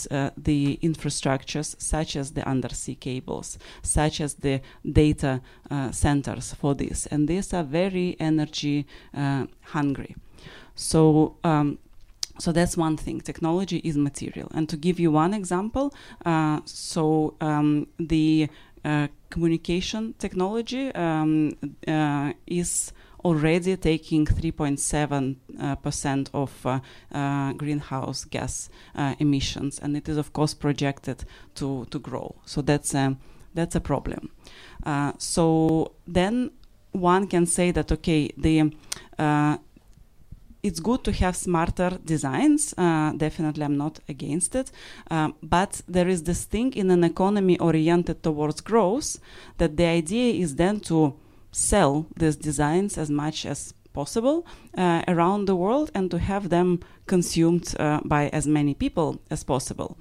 the 0.49 0.80
infrastructures 0.82 1.76
such 1.80 2.15
as 2.15 2.32
the 2.32 2.47
undersea 2.47 2.95
cables, 2.95 3.57
such 3.82 4.22
as 4.22 4.36
the 4.36 4.61
data 4.86 5.41
centers 5.91 6.53
for 6.53 6.76
this. 6.76 7.07
And 7.11 7.28
these 7.28 7.53
are 7.53 7.63
very 7.63 8.15
energy 8.19 8.86
hungry. 9.74 10.15
So 10.76 11.36
um, 11.43 11.78
so 12.40 12.52
that's 12.52 12.78
one 12.78 12.98
thing. 12.98 13.22
Technology 13.22 13.78
is 13.84 13.98
material. 13.98 14.50
And 14.54 14.68
to 14.70 14.78
give 14.78 15.00
you 15.00 15.12
one 15.12 15.34
example, 15.34 15.94
uh, 16.26 16.62
so 16.66 17.36
um, 17.42 17.88
the 18.00 18.50
uh, 18.84 19.08
communication 19.30 20.16
technology 20.18 20.94
um, 20.96 21.56
uh, 21.88 22.34
is 22.48 22.92
already 23.24 23.78
taking 23.78 24.26
3.7 24.26 25.36
uh, 25.60 25.76
percent 25.76 26.32
of 26.34 26.66
uh, 26.66 26.80
uh, 27.12 27.54
greenhouse 27.54 28.24
gas 28.24 28.70
emissions, 29.20 29.78
and 29.78 29.96
it 29.96 30.10
is 30.10 30.18
of 30.18 30.34
course 30.34 30.56
projected 30.56 31.24
to 31.54 31.86
to 31.92 32.00
grow. 32.00 32.36
So 32.46 32.64
that's 32.64 32.96
a 32.96 33.16
that's 33.54 33.76
a 33.76 33.82
problem. 33.82 34.32
So 35.20 35.94
then 36.08 36.50
one 36.92 37.28
can 37.28 37.46
say 37.46 37.70
that 37.72 37.92
okay, 37.92 38.32
the 38.36 38.72
it's 40.64 40.80
good 40.80 41.03
to 41.03 41.12
have 41.12 41.36
smarter 41.36 41.97
designs. 42.05 42.74
Uh, 42.78 43.12
definitely, 43.14 43.64
I'm 43.64 43.78
not 43.78 43.99
against 44.07 44.55
it. 44.55 44.72
Um, 45.09 45.36
but 45.41 45.82
there 45.88 46.07
is 46.07 46.24
this 46.24 46.45
thing 46.45 46.74
in 46.74 46.91
an 46.91 47.03
economy 47.03 47.57
oriented 47.59 48.24
towards 48.24 48.62
growth 48.62 49.18
that 49.57 49.78
the 49.78 49.86
idea 49.86 50.34
is 50.34 50.55
then 50.55 50.80
to 50.82 51.14
sell 51.51 52.05
these 52.18 52.36
designs 52.36 52.97
as 52.97 53.09
much 53.09 53.45
as 53.45 53.74
possible 53.93 54.45
uh, 54.78 55.03
around 55.07 55.45
the 55.45 55.55
world 55.55 55.91
and 55.93 56.09
to 56.12 56.18
have 56.18 56.49
them 56.49 56.80
consumed 57.07 57.76
uh, 57.80 57.99
by 58.05 58.30
as 58.30 58.47
many 58.47 58.74
people 58.74 59.20
as 59.30 59.43
possible. 59.43 59.97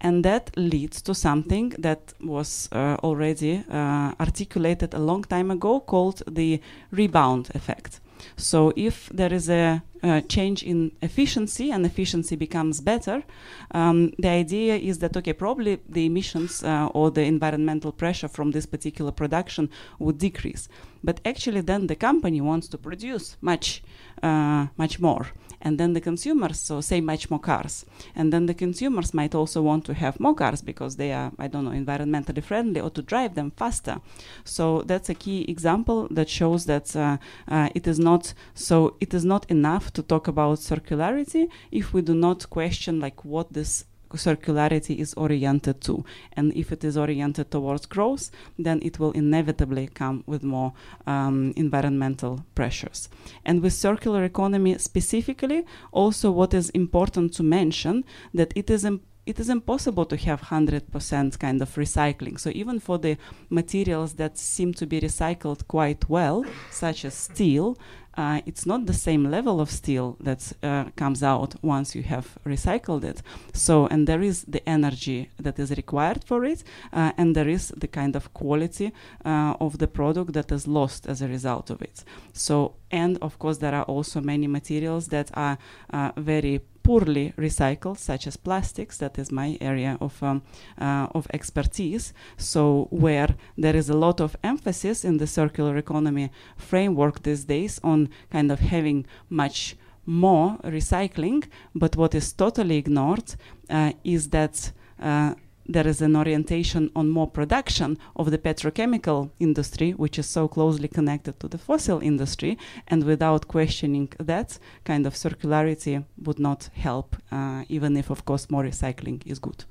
And 0.00 0.24
that 0.24 0.50
leads 0.56 1.00
to 1.02 1.14
something 1.14 1.70
that 1.78 2.12
was 2.20 2.68
uh, 2.72 2.96
already 3.02 3.64
uh, 3.70 4.12
articulated 4.20 4.94
a 4.94 4.98
long 4.98 5.22
time 5.22 5.50
ago 5.50 5.80
called 5.80 6.22
the 6.26 6.60
rebound 6.90 7.50
effect. 7.54 8.00
So 8.36 8.72
if 8.76 9.08
there 9.10 9.32
is 9.32 9.48
a, 9.48 9.82
change 10.28 10.64
in 10.64 10.90
efficiency 11.00 11.70
and 11.70 11.86
efficiency 11.86 12.34
becomes 12.34 12.80
better, 12.80 13.22
um, 13.70 14.12
the 14.18 14.30
idea 14.30 14.74
is 14.74 14.98
that 14.98 15.16
okay, 15.16 15.32
probably 15.32 15.78
the 15.88 16.06
emissions 16.06 16.64
uh, 16.64 16.88
or 16.92 17.12
the 17.12 17.22
environmental 17.22 17.92
pressure 17.92 18.26
from 18.26 18.50
this 18.50 18.66
particular 18.66 19.12
production 19.12 19.70
would 20.00 20.18
decrease. 20.18 20.68
But 21.04 21.20
actually, 21.24 21.60
then 21.60 21.86
the 21.86 21.94
company 21.94 22.40
wants 22.40 22.66
to 22.68 22.78
produce 22.78 23.36
much, 23.40 23.82
uh, 24.24 24.66
much 24.76 24.98
more, 24.98 25.26
and 25.62 25.78
then 25.78 25.92
the 25.92 26.00
consumers, 26.00 26.58
so 26.60 26.80
say 26.80 27.00
much 27.00 27.30
more 27.30 27.40
cars, 27.40 27.86
and 28.14 28.32
then 28.32 28.46
the 28.46 28.54
consumers 28.54 29.14
might 29.14 29.34
also 29.34 29.62
want 29.62 29.84
to 29.86 29.94
have 29.94 30.20
more 30.20 30.34
cars 30.34 30.60
because 30.60 30.96
they 30.96 31.12
are, 31.12 31.32
I 31.38 31.46
don't 31.48 31.64
know, 31.64 31.70
environmentally 31.70 32.42
friendly 32.42 32.80
or 32.80 32.90
to 32.90 33.02
drive 33.02 33.34
them 33.34 33.52
faster. 33.52 34.00
So 34.44 34.82
that's 34.82 35.08
a 35.08 35.14
key 35.14 35.42
example 35.48 36.08
that 36.10 36.28
shows 36.28 36.66
that 36.66 36.94
uh, 36.96 37.18
uh, 37.48 37.68
it 37.74 37.86
is 37.86 37.98
not 37.98 38.34
so. 38.54 38.96
It 39.00 39.14
is 39.14 39.24
not 39.24 39.50
enough 39.50 39.92
to 39.94 40.02
talk 40.02 40.28
about 40.28 40.58
circularity 40.58 41.48
if 41.70 41.94
we 41.94 42.02
do 42.02 42.14
not 42.14 42.50
question 42.50 43.00
like 43.00 43.24
what 43.24 43.52
this 43.52 43.84
circularity 44.16 44.96
is 44.98 45.14
oriented 45.14 45.80
to 45.80 46.04
and 46.34 46.52
if 46.54 46.72
it 46.72 46.84
is 46.84 46.96
oriented 46.96 47.50
towards 47.50 47.86
growth 47.86 48.30
then 48.58 48.80
it 48.82 48.98
will 48.98 49.12
inevitably 49.12 49.86
come 49.88 50.22
with 50.26 50.42
more 50.42 50.72
um, 51.06 51.52
environmental 51.56 52.44
pressures 52.54 53.08
and 53.44 53.62
with 53.62 53.72
circular 53.72 54.24
economy 54.24 54.76
specifically 54.78 55.64
also 55.92 56.30
what 56.30 56.54
is 56.54 56.70
important 56.70 57.32
to 57.32 57.42
mention 57.42 58.04
that 58.34 58.52
it 58.56 58.70
is 58.70 58.84
it 59.24 59.38
is 59.38 59.48
impossible 59.48 60.04
to 60.06 60.16
have 60.16 60.40
100% 60.42 61.38
kind 61.38 61.62
of 61.62 61.74
recycling. 61.76 62.40
So, 62.40 62.50
even 62.54 62.80
for 62.80 62.98
the 62.98 63.16
materials 63.50 64.14
that 64.14 64.36
seem 64.36 64.74
to 64.74 64.86
be 64.86 65.00
recycled 65.00 65.66
quite 65.68 66.08
well, 66.08 66.44
such 66.70 67.04
as 67.04 67.14
steel, 67.14 67.78
uh, 68.16 68.40
it's 68.46 68.66
not 68.66 68.86
the 68.86 68.92
same 68.92 69.30
level 69.30 69.60
of 69.60 69.70
steel 69.70 70.16
that 70.20 70.52
uh, 70.62 70.84
comes 70.96 71.22
out 71.22 71.54
once 71.62 71.94
you 71.94 72.02
have 72.02 72.38
recycled 72.44 73.04
it. 73.04 73.22
So, 73.52 73.86
and 73.86 74.06
there 74.06 74.22
is 74.22 74.44
the 74.44 74.66
energy 74.68 75.30
that 75.38 75.58
is 75.58 75.70
required 75.70 76.24
for 76.24 76.44
it, 76.44 76.64
uh, 76.92 77.12
and 77.16 77.34
there 77.34 77.48
is 77.48 77.68
the 77.76 77.88
kind 77.88 78.16
of 78.16 78.32
quality 78.34 78.92
uh, 79.24 79.54
of 79.60 79.78
the 79.78 79.88
product 79.88 80.32
that 80.32 80.52
is 80.52 80.66
lost 80.66 81.06
as 81.06 81.22
a 81.22 81.28
result 81.28 81.70
of 81.70 81.80
it. 81.82 82.04
So, 82.32 82.74
and 82.90 83.18
of 83.22 83.38
course, 83.38 83.58
there 83.58 83.74
are 83.74 83.84
also 83.84 84.20
many 84.20 84.46
materials 84.46 85.08
that 85.08 85.30
are 85.34 85.58
uh, 85.92 86.12
very 86.16 86.60
poorly 86.82 87.32
recycled, 87.36 87.98
such 87.98 88.26
as 88.26 88.36
plastics. 88.36 88.98
That 88.98 89.18
is 89.18 89.30
my 89.30 89.58
area 89.60 89.96
of 90.00 90.22
um, 90.22 90.42
uh, 90.80 91.06
of 91.14 91.26
expertise. 91.32 92.12
So 92.36 92.88
where 92.90 93.34
there 93.56 93.76
is 93.76 93.88
a 93.90 93.96
lot 93.96 94.20
of 94.20 94.36
emphasis 94.42 95.04
in 95.04 95.18
the 95.18 95.26
circular 95.26 95.76
economy 95.76 96.30
framework 96.56 97.22
these 97.22 97.44
days 97.44 97.80
on 97.82 98.08
kind 98.30 98.50
of 98.50 98.60
having 98.60 99.06
much 99.28 99.76
more 100.06 100.58
recycling, 100.64 101.44
but 101.74 101.96
what 101.96 102.14
is 102.14 102.32
totally 102.32 102.76
ignored 102.76 103.34
uh, 103.70 103.92
is 104.04 104.28
that. 104.30 104.72
Uh, 105.00 105.34
there 105.66 105.86
is 105.86 106.02
an 106.02 106.16
orientation 106.16 106.90
on 106.94 107.08
more 107.08 107.28
production 107.30 107.98
of 108.16 108.30
the 108.30 108.38
petrochemical 108.38 109.30
industry, 109.38 109.92
which 109.92 110.18
is 110.18 110.26
so 110.26 110.48
closely 110.48 110.88
connected 110.88 111.38
to 111.40 111.48
the 111.48 111.58
fossil 111.58 112.00
industry, 112.00 112.58
and 112.88 113.04
without 113.04 113.48
questioning 113.48 114.08
that, 114.18 114.58
kind 114.84 115.06
of 115.06 115.14
circularity 115.14 116.04
would 116.24 116.38
not 116.38 116.68
help, 116.74 117.16
uh, 117.30 117.64
even 117.68 117.96
if, 117.96 118.10
of 118.10 118.24
course, 118.24 118.50
more 118.50 118.64
recycling 118.64 119.24
is 119.26 119.38
good. 119.38 119.64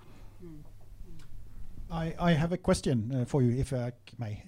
I, 1.92 2.14
I 2.20 2.32
have 2.32 2.54
a 2.54 2.58
question 2.58 3.12
uh, 3.14 3.26
for 3.26 3.42
you, 3.42 3.60
if 3.60 3.74
I 3.74 3.92
may. 4.18 4.44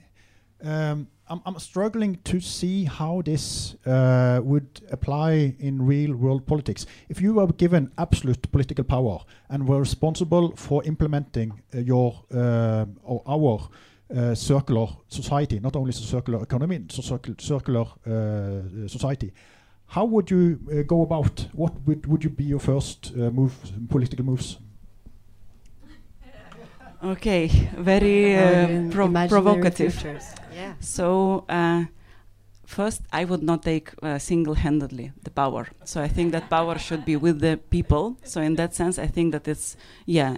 Um, 0.64 1.08
I'm, 1.28 1.42
I'm 1.46 1.60
struggling 1.60 2.20
to 2.26 2.40
see 2.40 2.86
how 2.86 3.22
this 3.22 3.76
uh, 3.86 4.40
would 4.44 4.82
apply 4.92 5.56
in 5.60 5.86
real 5.86 6.16
world 6.16 6.46
politics. 6.46 6.86
If 7.10 7.22
you 7.22 7.34
were 7.34 7.48
given 7.48 7.92
absolute 7.98 8.52
political 8.52 8.84
power 8.84 9.20
and 9.50 9.68
were 9.68 9.80
responsible 9.80 10.56
for 10.56 10.84
implementing 10.84 11.62
uh, 11.74 11.80
your 11.80 12.24
uh, 12.34 12.86
or 13.04 13.24
our 13.28 13.70
uh, 14.16 14.36
circular 14.36 14.88
society, 15.08 15.60
not 15.60 15.76
only 15.76 15.92
circular 15.92 16.44
economy, 16.44 16.86
so 16.90 17.20
circular 17.40 17.86
uh, 18.06 18.88
society. 18.88 19.34
How 19.88 20.06
would 20.06 20.30
you 20.30 20.60
uh, 20.72 20.84
go 20.84 21.02
about? 21.02 21.48
What 21.54 21.74
would 21.86 22.06
would 22.06 22.24
you 22.24 22.30
be 22.30 22.44
your 22.44 22.60
first 22.60 23.16
move, 23.16 23.54
political 23.90 24.26
moves? 24.26 24.58
Okay, 27.04 27.48
very 27.78 28.36
uh, 28.38 28.90
pro- 28.90 29.12
provocative. 29.28 29.94
futures. 29.94 30.24
Yeah. 30.54 30.74
So, 30.80 31.44
uh, 31.50 31.86
first, 32.66 33.02
I 33.12 33.26
would 33.26 33.44
not 33.44 33.64
take 33.64 33.92
uh, 34.02 34.18
single 34.20 34.54
handedly 34.56 35.12
the 35.24 35.32
power. 35.32 35.68
So, 35.84 36.02
I 36.02 36.08
think 36.08 36.32
that 36.32 36.50
power 36.50 36.78
should 36.80 37.04
be 37.04 37.18
with 37.18 37.42
the 37.42 37.58
people. 37.70 38.16
So, 38.24 38.42
in 38.42 38.56
that 38.56 38.74
sense, 38.74 38.98
I 38.98 39.08
think 39.08 39.34
that 39.34 39.48
it's, 39.48 39.76
yeah. 40.06 40.38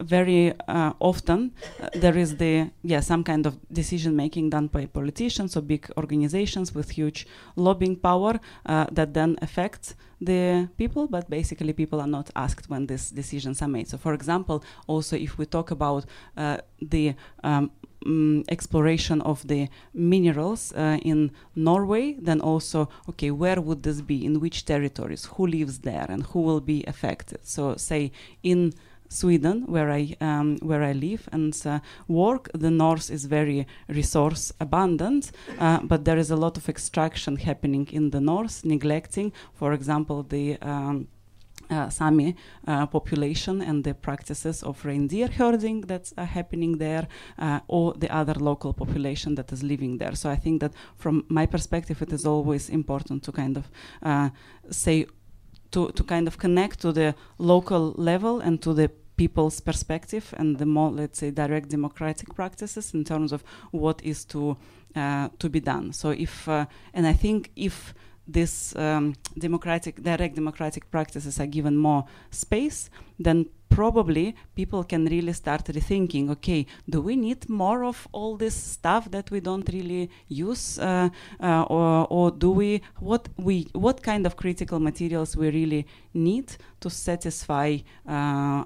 Very 0.00 0.52
uh, 0.68 0.92
often 1.00 1.52
uh, 1.82 1.88
there 1.94 2.16
is 2.16 2.36
the 2.36 2.70
yeah 2.82 3.00
some 3.00 3.24
kind 3.24 3.46
of 3.46 3.56
decision 3.72 4.14
making 4.14 4.50
done 4.50 4.68
by 4.68 4.86
politicians 4.86 5.56
or 5.56 5.62
big 5.62 5.90
organizations 5.96 6.72
with 6.72 6.90
huge 6.90 7.26
lobbying 7.56 7.96
power 7.96 8.38
uh, 8.66 8.86
that 8.92 9.14
then 9.14 9.36
affects 9.42 9.96
the 10.20 10.68
people 10.76 11.08
but 11.08 11.28
basically 11.28 11.72
people 11.72 12.00
are 12.00 12.06
not 12.06 12.30
asked 12.36 12.70
when 12.70 12.86
these 12.86 13.10
decisions 13.10 13.60
are 13.60 13.68
made 13.68 13.88
so 13.88 13.98
for 13.98 14.14
example 14.14 14.62
also 14.86 15.16
if 15.16 15.36
we 15.38 15.46
talk 15.46 15.70
about 15.70 16.04
uh, 16.36 16.58
the 16.80 17.14
um, 17.42 17.70
mm, 18.04 18.44
exploration 18.48 19.20
of 19.22 19.46
the 19.48 19.68
minerals 19.94 20.72
uh, 20.72 20.98
in 21.02 21.30
Norway, 21.54 22.16
then 22.20 22.40
also, 22.40 22.88
okay, 23.08 23.30
where 23.30 23.60
would 23.60 23.82
this 23.82 24.00
be? 24.00 24.24
In 24.24 24.40
which 24.40 24.64
territories? 24.64 25.26
Who 25.36 25.46
lives 25.46 25.80
there 25.80 26.06
and 26.08 26.24
who 26.26 26.40
will 26.40 26.60
be 26.60 26.84
affected? 26.86 27.40
So, 27.46 27.76
say 27.76 28.12
in 28.42 28.72
Sweden, 29.08 29.64
where 29.66 29.90
I 29.90 30.16
um, 30.20 30.58
where 30.62 30.82
I 30.82 30.92
live 30.92 31.28
and 31.32 31.54
uh, 31.66 31.80
work, 32.06 32.50
the 32.54 32.70
north 32.70 33.10
is 33.10 33.24
very 33.24 33.66
resource 33.88 34.52
abundant, 34.60 35.32
uh, 35.58 35.80
but 35.82 36.04
there 36.04 36.18
is 36.18 36.30
a 36.30 36.36
lot 36.36 36.56
of 36.56 36.68
extraction 36.68 37.36
happening 37.36 37.88
in 37.92 38.10
the 38.10 38.20
north, 38.20 38.64
neglecting, 38.64 39.32
for 39.54 39.72
example, 39.72 40.22
the 40.22 40.58
um, 40.60 41.08
uh, 41.70 41.88
Sami 41.90 42.34
uh, 42.66 42.86
population 42.86 43.60
and 43.62 43.84
the 43.84 43.94
practices 43.94 44.62
of 44.62 44.84
reindeer 44.84 45.28
herding 45.28 45.82
that's 45.82 46.14
uh, 46.16 46.24
happening 46.24 46.78
there, 46.78 47.06
uh, 47.38 47.60
or 47.68 47.94
the 47.94 48.10
other 48.14 48.34
local 48.34 48.72
population 48.72 49.34
that 49.34 49.52
is 49.52 49.62
living 49.62 49.98
there. 49.98 50.14
So 50.14 50.30
I 50.30 50.36
think 50.36 50.60
that 50.60 50.72
from 50.96 51.24
my 51.28 51.46
perspective, 51.46 52.00
it 52.02 52.12
is 52.12 52.26
always 52.26 52.70
important 52.70 53.22
to 53.24 53.32
kind 53.32 53.56
of 53.56 53.70
uh, 54.02 54.30
say 54.70 55.06
to, 55.70 55.90
to 55.92 56.02
kind 56.02 56.26
of 56.26 56.38
connect 56.38 56.80
to 56.80 56.92
the 56.92 57.14
local 57.38 57.94
level 57.96 58.40
and 58.40 58.62
to 58.62 58.74
the 58.74 58.90
people's 59.16 59.60
perspective 59.60 60.32
and 60.38 60.58
the 60.58 60.66
more 60.66 60.90
let's 60.90 61.18
say 61.18 61.30
direct 61.30 61.68
democratic 61.68 62.34
practices 62.34 62.94
in 62.94 63.04
terms 63.04 63.32
of 63.32 63.42
what 63.72 64.00
is 64.02 64.24
to 64.24 64.56
uh, 64.94 65.28
to 65.38 65.50
be 65.50 65.60
done. 65.60 65.92
So 65.92 66.10
if 66.10 66.48
uh, 66.48 66.66
and 66.94 67.06
i 67.06 67.12
think 67.12 67.50
if 67.56 67.94
this 68.28 68.76
um, 68.76 69.14
democratic 69.36 70.02
direct 70.02 70.34
democratic 70.34 70.90
practices 70.90 71.40
are 71.40 71.46
given 71.46 71.76
more 71.76 72.04
space 72.30 72.90
then 73.18 73.46
probably 73.68 74.34
people 74.54 74.82
can 74.84 75.04
really 75.06 75.32
start 75.32 75.64
rethinking 75.64 76.30
okay 76.30 76.66
do 76.88 77.00
we 77.00 77.16
need 77.16 77.48
more 77.48 77.84
of 77.84 78.08
all 78.12 78.36
this 78.36 78.54
stuff 78.54 79.10
that 79.10 79.30
we 79.30 79.40
don't 79.40 79.68
really 79.72 80.10
use 80.28 80.78
uh, 80.78 81.08
uh, 81.40 81.62
or, 81.62 82.06
or 82.10 82.30
do 82.30 82.50
we 82.50 82.82
what 82.98 83.28
we 83.36 83.66
what 83.72 84.02
kind 84.02 84.26
of 84.26 84.36
critical 84.36 84.78
materials 84.80 85.36
we 85.36 85.50
really 85.50 85.86
need 86.14 86.56
to 86.80 86.90
satisfy 86.90 87.76
uh, 88.06 88.64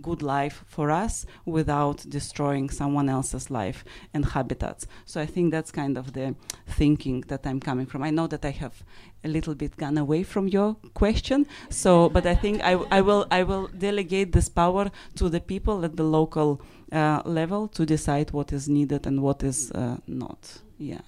good 0.00 0.22
life 0.22 0.64
for 0.66 0.90
us 0.90 1.26
without 1.44 2.04
destroying 2.08 2.70
someone 2.70 3.08
else's 3.08 3.50
life 3.50 3.84
and 4.12 4.24
habitats. 4.24 4.86
So 5.04 5.20
I 5.20 5.26
think 5.26 5.50
that's 5.50 5.70
kind 5.70 5.98
of 5.98 6.12
the 6.12 6.34
thinking 6.66 7.22
that 7.28 7.46
I'm 7.46 7.60
coming 7.60 7.86
from. 7.86 8.02
I 8.02 8.10
know 8.10 8.26
that 8.28 8.44
I 8.44 8.50
have 8.50 8.84
a 9.24 9.28
little 9.28 9.54
bit 9.54 9.76
gone 9.76 9.98
away 9.98 10.22
from 10.22 10.48
your 10.48 10.76
question. 10.94 11.46
So, 11.70 12.08
but 12.08 12.26
I 12.26 12.34
think 12.34 12.62
I, 12.62 12.72
I 12.90 13.00
will 13.00 13.26
I 13.30 13.42
will 13.42 13.68
delegate 13.68 14.32
this 14.32 14.48
power 14.48 14.90
to 15.16 15.28
the 15.28 15.40
people 15.40 15.84
at 15.84 15.96
the 15.96 16.04
local 16.04 16.60
uh, 16.92 17.22
level 17.24 17.68
to 17.68 17.84
decide 17.84 18.30
what 18.32 18.52
is 18.52 18.68
needed 18.68 19.06
and 19.06 19.22
what 19.22 19.42
is 19.42 19.72
uh, 19.72 19.96
not. 20.06 20.58
Yeah. 20.78 21.00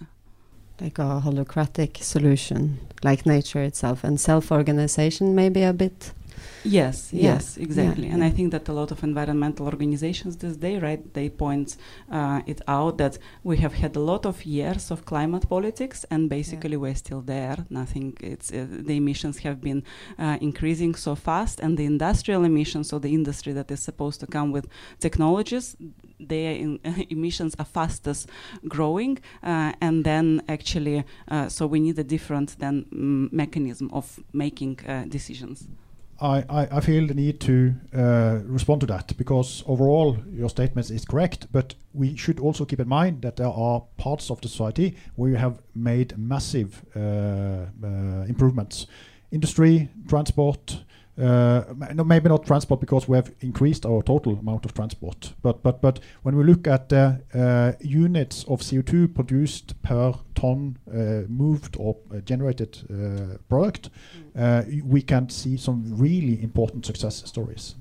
Like 0.80 0.98
a 0.98 1.22
holocratic 1.24 2.02
solution, 2.02 2.78
like 3.02 3.24
nature 3.24 3.62
itself, 3.62 4.04
and 4.04 4.20
self-organization, 4.20 5.34
maybe 5.34 5.62
a 5.62 5.72
bit. 5.72 6.12
Yes, 6.66 7.12
Yeah, 7.12 7.34
yes, 7.34 7.56
exactly. 7.56 8.06
yeah, 8.06 8.14
And 8.14 8.24
I 8.24 8.30
think 8.30 8.50
that 8.52 8.68
a 8.68 8.72
lot 8.72 8.90
of 8.90 9.02
environmental 9.04 9.66
organizations 9.66 10.36
this 10.36 10.56
day, 10.56 10.78
right, 10.78 11.02
they 11.14 11.28
point 11.28 11.76
uh, 12.10 12.40
it 12.46 12.60
out 12.66 12.98
that 12.98 13.18
we 13.44 13.56
have 13.58 13.74
had 13.74 13.96
a 13.96 14.00
lot 14.00 14.26
of 14.26 14.44
years 14.44 14.90
of 14.90 15.04
climate 15.04 15.48
politics, 15.48 16.04
and 16.10 16.28
basically 16.28 16.76
we're 16.76 16.94
still 16.94 17.20
there. 17.20 17.64
Nothing. 17.70 18.16
It's 18.20 18.50
uh, 18.52 18.66
the 18.68 18.96
emissions 18.96 19.38
have 19.38 19.60
been 19.60 19.84
uh, 20.18 20.38
increasing 20.40 20.94
so 20.94 21.14
fast, 21.14 21.60
and 21.60 21.76
the 21.78 21.84
industrial 21.84 22.44
emissions, 22.44 22.88
so 22.88 22.98
the 22.98 23.14
industry 23.14 23.52
that 23.52 23.70
is 23.70 23.80
supposed 23.80 24.20
to 24.20 24.26
come 24.26 24.50
with 24.52 24.66
technologies, 24.98 25.76
their 26.18 26.52
in, 26.52 26.80
emissions 27.10 27.54
are 27.58 27.64
fastest 27.64 28.28
growing, 28.68 29.18
uh, 29.42 29.72
and 29.80 30.04
then 30.04 30.42
actually, 30.48 31.04
uh, 31.28 31.48
so 31.48 31.66
we 31.66 31.80
need 31.80 31.98
a 31.98 32.04
different 32.04 32.58
then 32.58 32.84
mm, 32.92 33.32
mechanism 33.32 33.90
of 33.92 34.18
making 34.32 34.78
uh, 34.86 35.04
decisions. 35.08 35.68
I, 36.20 36.80
feel 36.80 37.06
the 37.06 37.14
need 37.14 37.40
to 37.40 37.74
uh, 37.94 38.38
respond 38.44 38.80
to 38.82 38.86
that 38.86 39.16
because 39.16 39.62
overall 39.66 40.16
your 40.30 40.48
statement 40.48 40.90
is 40.90 41.04
correct, 41.04 41.46
but 41.52 41.74
we 41.92 42.16
should 42.16 42.40
also 42.40 42.64
keep 42.64 42.80
in 42.80 42.88
mind 42.88 43.22
that 43.22 43.36
there 43.36 43.48
are 43.48 43.82
parts 43.96 44.30
of 44.30 44.40
the 44.40 44.48
society 44.48 44.96
where 45.16 45.32
we 45.32 45.38
have 45.38 45.60
made 45.74 46.16
massive 46.16 46.82
uh, 46.94 46.98
uh, 46.98 48.24
improvements. 48.28 48.86
Industry, 49.30 49.88
transport, 50.08 50.84
no, 51.16 52.04
maybe 52.04 52.28
not 52.28 52.44
transport 52.44 52.80
because 52.80 53.08
we 53.08 53.16
have 53.16 53.32
increased 53.40 53.86
our 53.86 54.02
total 54.02 54.38
amount 54.38 54.64
of 54.64 54.74
transport. 54.74 55.32
But 55.42 55.62
but 55.62 55.80
but 55.80 56.00
when 56.22 56.36
we 56.36 56.44
look 56.44 56.66
at 56.66 56.88
the 56.88 57.22
uh, 57.34 57.72
units 57.80 58.44
of 58.44 58.60
CO2 58.60 59.14
produced 59.14 59.80
per 59.82 60.14
ton 60.34 60.78
uh, 60.88 61.26
moved 61.28 61.76
or 61.78 61.96
uh, 62.10 62.20
generated 62.20 62.78
uh, 62.90 63.38
product, 63.48 63.90
uh, 64.38 64.62
we 64.84 65.02
can 65.02 65.28
see 65.28 65.56
some 65.56 65.84
really 65.96 66.42
important 66.42 66.86
success 66.86 67.22
stories. 67.26 67.74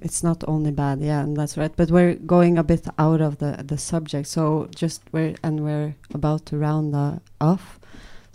It's 0.00 0.22
not 0.22 0.44
only 0.46 0.70
bad, 0.70 1.00
yeah, 1.00 1.22
and 1.22 1.36
that's 1.36 1.56
right. 1.56 1.74
But 1.74 1.90
we're 1.90 2.14
going 2.14 2.58
a 2.58 2.64
bit 2.64 2.86
out 2.98 3.20
of 3.20 3.38
the 3.38 3.64
the 3.66 3.78
subject, 3.78 4.28
so 4.28 4.68
just 4.74 5.02
we're 5.12 5.34
and 5.42 5.60
we're 5.60 5.94
about 6.12 6.46
to 6.46 6.58
round 6.58 6.94
uh, 6.94 7.18
off. 7.40 7.80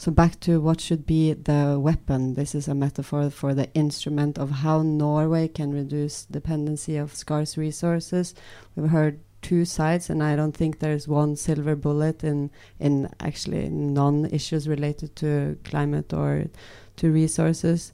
So 0.01 0.09
back 0.09 0.39
to 0.39 0.59
what 0.59 0.81
should 0.81 1.05
be 1.05 1.33
the 1.33 1.77
weapon. 1.79 2.33
This 2.33 2.55
is 2.55 2.67
a 2.67 2.73
metaphor 2.73 3.29
for 3.29 3.53
the 3.53 3.71
instrument 3.75 4.39
of 4.39 4.49
how 4.49 4.81
Norway 4.81 5.47
can 5.47 5.71
reduce 5.71 6.25
dependency 6.25 6.97
of 6.97 7.13
scarce 7.13 7.55
resources. 7.55 8.33
We've 8.75 8.89
heard 8.89 9.19
two 9.43 9.63
sides, 9.63 10.09
and 10.09 10.23
I 10.23 10.35
don't 10.35 10.57
think 10.57 10.79
there's 10.79 11.07
one 11.07 11.35
silver 11.35 11.75
bullet 11.75 12.23
in 12.23 12.49
in 12.79 13.13
actually 13.19 13.69
non-issues 13.69 14.67
related 14.67 15.15
to 15.17 15.59
climate 15.63 16.13
or 16.13 16.47
to 16.95 17.11
resources. 17.11 17.93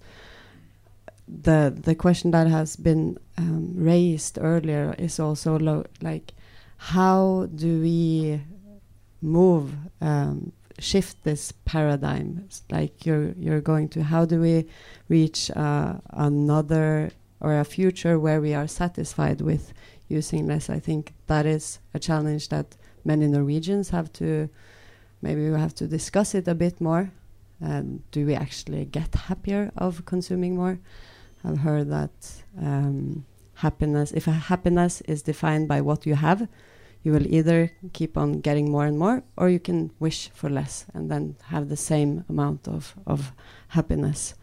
The 1.28 1.76
the 1.76 1.94
question 1.94 2.32
that 2.32 2.48
has 2.48 2.78
been 2.78 3.18
um, 3.38 3.74
raised 3.76 4.38
earlier 4.40 4.96
is 4.98 5.20
also 5.20 5.84
like 6.02 6.34
how 6.78 7.50
do 7.54 7.82
we 7.82 8.40
move 9.22 9.76
um, 10.00 10.54
shift 10.80 11.24
this 11.24 11.52
paradigm. 11.66 12.48
Like 12.72 13.06
you're 13.06 13.34
you're 13.38 13.62
going 13.62 13.90
to 13.90 14.04
how 14.04 14.26
do 14.26 14.40
we 14.42 14.68
reach 15.10 15.52
uh, 15.52 15.96
another 16.12 17.12
or 17.40 17.60
a 17.60 17.66
future 17.66 18.20
where 18.20 18.42
we 18.42 18.54
are 18.54 18.68
satisfied 18.68 19.42
with 19.42 19.74
using 20.08 20.48
less? 20.48 20.70
I 20.70 20.80
think 20.80 21.14
that 21.28 21.46
is 21.46 21.80
a 21.94 22.00
challenge 22.00 22.50
that 22.50 22.76
many 23.04 23.28
norwegians 23.28 23.90
have 23.90 24.12
to 24.14 24.50
maybe 25.22 25.50
we 25.50 25.60
have 25.60 25.76
to 25.76 25.88
discuss 25.88 26.36
it 26.36 26.48
a 26.48 26.56
bit 26.56 26.80
more. 26.80 27.12
And 27.60 28.04
do 28.12 28.26
we 28.26 28.36
actually 28.36 28.86
get 28.86 29.16
happier 29.16 29.72
of 29.76 30.06
consuming 30.06 30.56
more? 30.56 30.80
I've 31.44 31.60
heard 31.60 31.90
that 31.90 32.12
um, 32.62 33.26
happiness 33.56 34.12
if 34.12 34.26
happiness 34.26 35.02
is 35.02 35.24
defined 35.24 35.68
by 35.68 35.82
what 35.82 36.06
you 36.06 36.16
have 36.16 36.48
you 37.08 37.14
will 37.14 37.34
either 37.34 37.72
keep 37.94 38.18
on 38.18 38.42
getting 38.42 38.70
more 38.70 38.86
and 38.86 39.00
more 39.00 39.24
or 39.38 39.48
you 39.48 39.62
can 39.62 39.80
wish 39.98 40.30
for 40.34 40.50
less 40.50 40.86
and 40.94 41.10
then 41.10 41.38
have 41.54 41.70
the 41.70 41.78
same 41.78 42.26
amount 42.28 42.68
of, 42.68 42.96
of 43.14 43.32
happiness. 43.70 44.36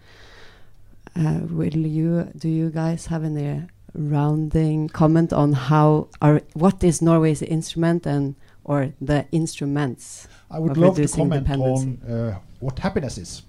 Uh, 1.14 1.40
will 1.60 1.76
you 1.98 2.10
do 2.38 2.48
you 2.48 2.70
guys 2.70 3.06
have 3.12 3.22
any 3.22 3.62
rounding 3.92 4.88
comment 4.88 5.30
on 5.32 5.52
how 5.52 6.08
our 6.22 6.40
what 6.54 6.82
is 6.82 7.02
norway's 7.02 7.42
instrument 7.42 8.06
and 8.06 8.34
or 8.64 8.94
the 8.98 9.26
instruments 9.30 10.26
I 10.50 10.58
would 10.58 10.72
of 10.72 10.78
love 10.78 10.96
to 10.96 11.06
comment 11.06 11.48
on 11.50 11.98
uh, 12.08 12.38
what 12.60 12.78
happiness 12.78 13.18
is, 13.18 13.42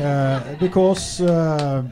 uh, 0.00 0.56
because 0.58 1.20
uh, 1.20 1.84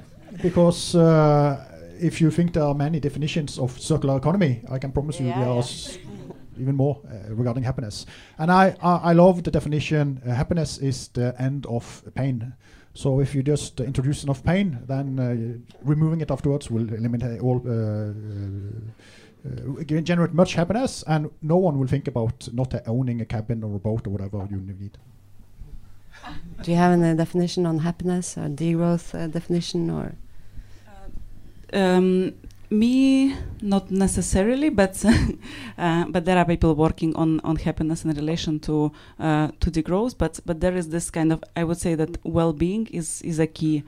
because 0.42 0.94
uh, 0.94 1.68
if 2.00 2.20
you 2.20 2.30
think 2.30 2.54
there 2.54 2.64
are 2.64 2.74
many 2.74 2.98
definitions 3.00 3.58
of 3.58 3.78
circular 3.78 4.16
economy, 4.16 4.62
I 4.70 4.78
can 4.78 4.92
promise 4.92 5.20
you 5.20 5.26
there 5.26 5.38
yeah. 5.38 5.56
are 5.56 5.58
s- 5.58 5.98
even 6.58 6.76
more 6.76 7.00
uh, 7.04 7.34
regarding 7.34 7.64
happiness. 7.64 8.06
And 8.38 8.50
I, 8.50 8.76
I, 8.82 8.96
I 8.96 9.12
love 9.12 9.42
the 9.42 9.50
definition 9.50 10.22
uh, 10.26 10.34
happiness 10.34 10.78
is 10.78 11.08
the 11.08 11.34
end 11.38 11.66
of 11.66 12.02
pain. 12.14 12.54
So 12.94 13.20
if 13.20 13.34
you 13.34 13.42
just 13.42 13.80
uh, 13.80 13.84
introduce 13.84 14.24
enough 14.24 14.42
pain, 14.42 14.78
then 14.86 15.18
uh, 15.20 15.84
removing 15.84 16.20
it 16.20 16.30
afterwards 16.30 16.70
will 16.70 16.92
eliminate 16.92 17.40
all, 17.40 17.62
uh, 17.64 18.10
uh, 19.48 19.80
uh, 19.80 20.00
generate 20.02 20.34
much 20.34 20.54
happiness, 20.54 21.04
and 21.06 21.30
no 21.40 21.56
one 21.56 21.78
will 21.78 21.86
think 21.86 22.08
about 22.08 22.48
not 22.52 22.74
uh, 22.74 22.80
owning 22.86 23.20
a 23.20 23.24
cabin 23.24 23.62
or 23.62 23.76
a 23.76 23.78
boat 23.78 24.06
or 24.06 24.10
whatever 24.10 24.46
you 24.50 24.56
need. 24.56 24.98
Do 26.62 26.70
you 26.72 26.76
have 26.76 27.00
any 27.00 27.16
definition 27.16 27.66
on 27.66 27.78
happiness 27.78 28.36
or 28.36 28.48
degrowth 28.48 29.14
uh, 29.14 29.28
definition 29.28 29.90
or? 29.90 30.14
Um, 31.72 32.34
me, 32.70 33.34
not 33.62 33.90
necessarily, 33.90 34.68
but 34.68 35.04
uh, 35.78 36.04
but 36.08 36.24
there 36.24 36.36
are 36.36 36.44
people 36.44 36.74
working 36.74 37.14
on, 37.16 37.40
on 37.40 37.56
happiness 37.56 38.04
in 38.04 38.12
relation 38.12 38.60
to 38.60 38.92
uh, 39.18 39.48
to 39.60 39.70
degrowth. 39.70 40.16
But 40.18 40.40
but 40.44 40.60
there 40.60 40.76
is 40.76 40.88
this 40.90 41.10
kind 41.10 41.32
of 41.32 41.42
I 41.56 41.64
would 41.64 41.78
say 41.78 41.94
that 41.94 42.18
well-being 42.24 42.86
is 42.88 43.22
is 43.22 43.38
a 43.38 43.46
key 43.46 43.84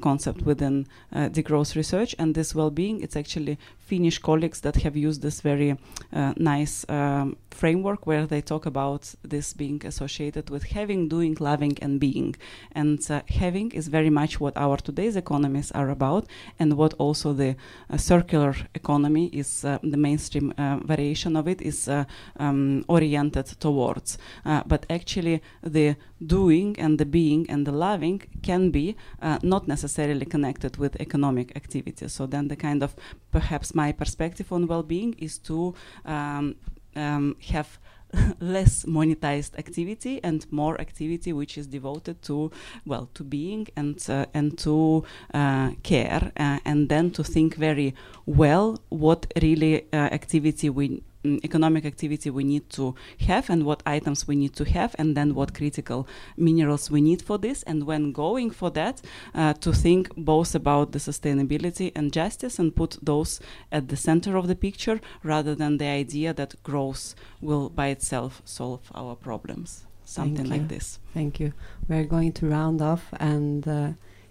concept 0.00 0.42
within 0.42 0.86
uh, 1.12 1.28
degrowth 1.28 1.74
research, 1.76 2.14
and 2.18 2.34
this 2.34 2.54
well-being 2.54 3.00
it's 3.02 3.16
actually 3.16 3.58
Finnish 3.86 4.18
colleagues 4.18 4.60
that 4.62 4.76
have 4.76 4.96
used 4.96 5.22
this 5.22 5.40
very 5.40 5.76
uh, 6.12 6.32
nice 6.36 6.84
um, 6.88 7.36
framework 7.50 8.04
where 8.04 8.26
they 8.26 8.40
talk 8.40 8.66
about 8.66 9.14
this 9.22 9.52
being 9.54 9.80
associated 9.86 10.50
with 10.50 10.64
having, 10.64 11.08
doing, 11.08 11.36
loving, 11.38 11.78
and 11.80 12.00
being. 12.00 12.34
And 12.72 12.98
uh, 13.08 13.22
having 13.28 13.70
is 13.72 13.86
very 13.86 14.10
much 14.10 14.40
what 14.40 14.56
our 14.56 14.76
today's 14.76 15.14
economies 15.14 15.70
are 15.72 15.88
about, 15.90 16.26
and 16.58 16.72
what 16.76 16.94
also 16.98 17.32
the 17.32 17.54
uh, 17.88 17.96
circular 17.96 18.56
economy 18.74 19.26
is 19.26 19.64
uh, 19.64 19.78
the 19.82 19.96
mainstream 19.96 20.52
uh, 20.58 20.78
variation 20.84 21.36
of 21.36 21.46
it 21.46 21.62
is 21.62 21.88
uh, 21.88 22.04
um, 22.40 22.84
oriented 22.88 23.46
towards. 23.60 24.18
Uh, 24.44 24.62
but 24.66 24.84
actually, 24.90 25.40
the 25.62 25.94
doing 26.24 26.76
and 26.78 26.98
the 26.98 27.04
being 27.04 27.46
and 27.48 27.66
the 27.66 27.72
loving 27.72 28.22
can 28.42 28.70
be 28.70 28.96
uh, 29.20 29.38
not 29.42 29.68
necessarily 29.68 30.24
connected 30.24 30.76
with 30.76 30.96
economic 31.00 31.54
activity. 31.56 32.08
So 32.08 32.26
then 32.26 32.48
the 32.48 32.56
kind 32.56 32.82
of 32.82 32.96
perhaps 33.30 33.74
my 33.74 33.92
perspective 33.92 34.52
on 34.52 34.66
well-being 34.66 35.14
is 35.18 35.38
to 35.38 35.74
um, 36.04 36.56
um, 36.94 37.36
have 37.48 37.78
less 38.40 38.84
monetized 38.84 39.58
activity 39.58 40.20
and 40.22 40.46
more 40.52 40.80
activity 40.80 41.32
which 41.32 41.58
is 41.58 41.66
devoted 41.66 42.22
to 42.22 42.50
well 42.84 43.10
to 43.14 43.24
being 43.24 43.66
and 43.76 44.04
uh, 44.08 44.26
and 44.32 44.56
to 44.58 45.04
uh, 45.34 45.70
care 45.82 46.32
uh, 46.36 46.58
and 46.64 46.88
then 46.88 47.10
to 47.10 47.24
think 47.24 47.56
very 47.56 47.94
well 48.24 48.78
what 48.88 49.26
really 49.42 49.82
uh, 49.92 49.96
activity 49.96 50.70
we 50.70 51.02
economic 51.44 51.84
activity 51.84 52.30
we 52.30 52.44
need 52.44 52.68
to 52.70 52.94
have 53.28 53.50
and 53.50 53.64
what 53.64 53.82
items 53.86 54.26
we 54.28 54.36
need 54.36 54.54
to 54.56 54.64
have 54.64 54.94
and 54.98 55.16
then 55.16 55.34
what 55.34 55.54
critical 55.54 56.06
minerals 56.36 56.90
we 56.90 57.00
need 57.00 57.22
for 57.22 57.38
this. 57.38 57.62
And 57.64 57.84
when 57.84 58.12
going 58.12 58.50
for 58.50 58.70
that 58.70 59.02
uh, 59.34 59.54
to 59.54 59.72
think 59.72 60.14
both 60.16 60.54
about 60.54 60.92
the 60.92 60.98
sustainability 60.98 61.92
and 61.94 62.12
justice 62.12 62.58
and 62.58 62.74
put 62.74 62.98
those 63.02 63.40
at 63.70 63.88
the 63.88 63.96
center 63.96 64.36
of 64.36 64.48
the 64.48 64.56
picture 64.56 65.00
rather 65.22 65.54
than 65.54 65.78
the 65.78 65.86
idea 65.86 66.32
that 66.34 66.62
growth 66.62 67.14
will 67.40 67.68
by 67.68 67.88
itself 67.88 68.42
solve 68.44 68.90
our 68.94 69.14
problems. 69.14 69.86
Something 70.04 70.48
like 70.48 70.68
this. 70.68 71.00
Thank 71.12 71.40
you. 71.40 71.52
We're 71.88 72.04
going 72.04 72.32
to 72.34 72.46
round 72.46 72.80
off, 72.80 73.08
and 73.18 73.66
uh, 73.66 73.90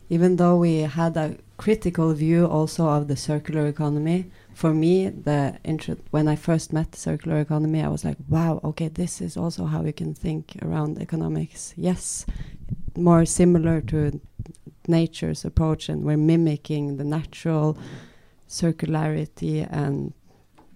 even 0.09 0.37
though 0.37 0.55
we 0.55 0.79
had 0.79 1.17
a 1.17 1.37
critical 1.57 2.13
view 2.13 2.45
also 2.45 2.87
of 2.87 3.09
the 3.09 3.17
circular 3.17 3.67
economy, 3.67 4.31
for 4.55 4.73
me, 4.73 5.09
the 5.09 5.59
intro- 5.65 5.97
when 6.11 6.29
I 6.29 6.37
first 6.37 6.71
met 6.71 6.95
circular 6.95 7.39
economy, 7.41 7.81
I 7.81 7.89
was 7.89 8.05
like, 8.05 8.17
"Wow, 8.29 8.61
okay, 8.63 8.87
this 8.87 9.19
is 9.19 9.35
also 9.35 9.65
how 9.65 9.81
we 9.83 9.91
can 9.91 10.13
think 10.13 10.57
around 10.61 10.97
economics." 10.97 11.73
Yes, 11.75 12.25
more 12.95 13.25
similar 13.25 13.81
to 13.81 14.21
nature's 14.87 15.43
approach, 15.43 15.89
and 15.89 16.05
we're 16.05 16.25
mimicking 16.33 16.95
the 16.95 17.03
natural 17.03 17.77
circularity 18.47 19.67
and 19.69 20.13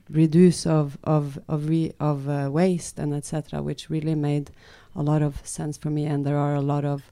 reduce 0.10 0.66
of 0.66 0.98
of 1.06 1.40
of 1.48 1.70
re- 1.70 1.94
of 2.02 2.28
uh, 2.28 2.50
waste 2.52 3.00
and 3.00 3.14
etc., 3.14 3.62
which 3.62 3.90
really 3.90 4.16
made 4.16 4.52
a 4.94 5.02
lot 5.02 5.22
of 5.22 5.48
sense 5.48 5.78
for 5.78 5.90
me. 5.90 6.06
And 6.06 6.26
there 6.26 6.38
are 6.38 6.56
a 6.56 6.68
lot 6.74 6.84
of 6.84 7.12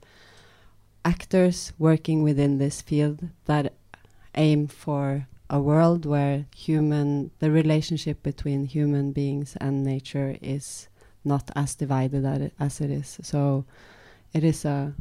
actors 1.06 1.72
working 1.80 2.24
within 2.24 2.58
this 2.58 2.82
field 2.82 3.30
that 3.46 3.74
aim 4.36 4.68
for 4.68 5.28
a 5.50 5.60
world 5.60 6.06
where 6.06 6.46
human 6.56 7.32
the 7.40 7.52
relationship 7.52 8.22
between 8.24 8.66
human 8.66 9.12
beings 9.12 9.56
and 9.62 9.84
nature 9.84 10.38
is 10.42 10.88
not 11.24 11.50
as 11.56 11.76
divided 11.76 12.52
as 12.60 12.82
it 12.82 12.92
is. 12.92 13.18
So 13.22 13.66
it 14.34 14.44
is 14.44 14.66
a 14.66 14.94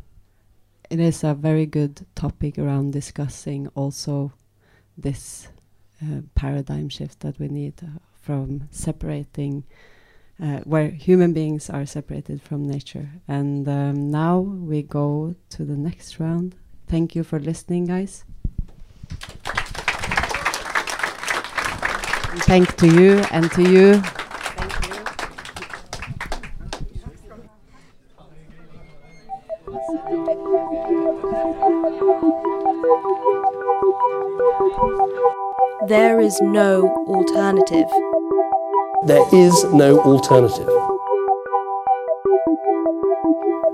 it 0.90 1.00
is 1.00 1.24
a 1.24 1.34
very 1.34 1.66
good 1.66 2.06
topic 2.14 2.58
around 2.58 2.92
discussing 2.92 3.68
also 3.74 4.32
this 4.96 5.48
uh, 6.02 6.20
paradigm 6.34 6.88
shift 6.88 7.20
that 7.20 7.38
we 7.38 7.48
need 7.48 7.74
uh, 7.82 7.98
from 8.14 8.68
separating 8.70 9.64
uh, 10.42 10.58
where 10.64 10.90
human 10.90 11.32
beings 11.32 11.70
are 11.70 11.86
separated 11.86 12.42
from 12.42 12.68
nature. 12.68 13.08
And 13.26 13.66
um, 13.68 14.10
now 14.10 14.38
we 14.38 14.82
go 14.82 15.34
to 15.50 15.64
the 15.64 15.76
next 15.76 16.20
round. 16.20 16.54
Thank 16.86 17.16
you 17.16 17.24
for 17.24 17.40
listening, 17.40 17.86
guys. 17.86 18.24
Thank 22.44 22.76
to 22.76 22.86
you 22.86 23.24
and 23.30 23.50
to 23.52 23.62
you. 23.62 24.02
There 35.88 36.20
is 36.20 36.40
no 36.40 36.88
alternative. 37.06 37.88
There 39.06 39.24
is 39.32 39.64
no 39.72 40.00
alternative. 40.00 40.68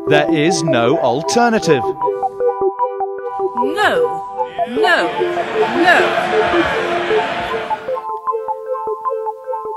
There 0.09 0.31
is 0.31 0.63
no 0.63 0.99
alternative. 0.99 1.83
No, 3.65 4.25
no, 4.69 5.09
no. 5.83 7.42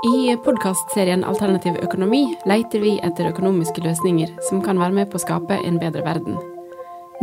I 0.04 0.36
podkastserien 0.44 1.24
Alternativ 1.24 1.72
økonomi 1.80 2.36
leter 2.44 2.80
vi 2.82 2.98
etter 3.06 3.30
økonomiske 3.30 3.80
løsninger 3.80 4.28
som 4.48 4.62
kan 4.64 4.78
være 4.80 4.92
med 4.92 5.08
på 5.08 5.16
å 5.16 5.20
skape 5.22 5.54
en 5.56 5.78
bedre 5.80 6.02
verden. 6.04 6.36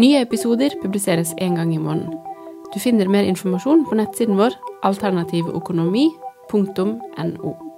Nye 0.02 0.22
episoder 0.26 0.74
publiseres 0.82 1.34
én 1.38 1.56
gang 1.60 1.74
i 1.76 1.78
måneden. 1.78 2.18
Du 2.74 2.80
finner 2.82 3.06
mer 3.06 3.30
informasjon 3.30 3.86
på 3.86 3.94
nettsiden 4.00 4.38
vår 4.42 4.54
alternativøkonomi.no. 4.90 7.73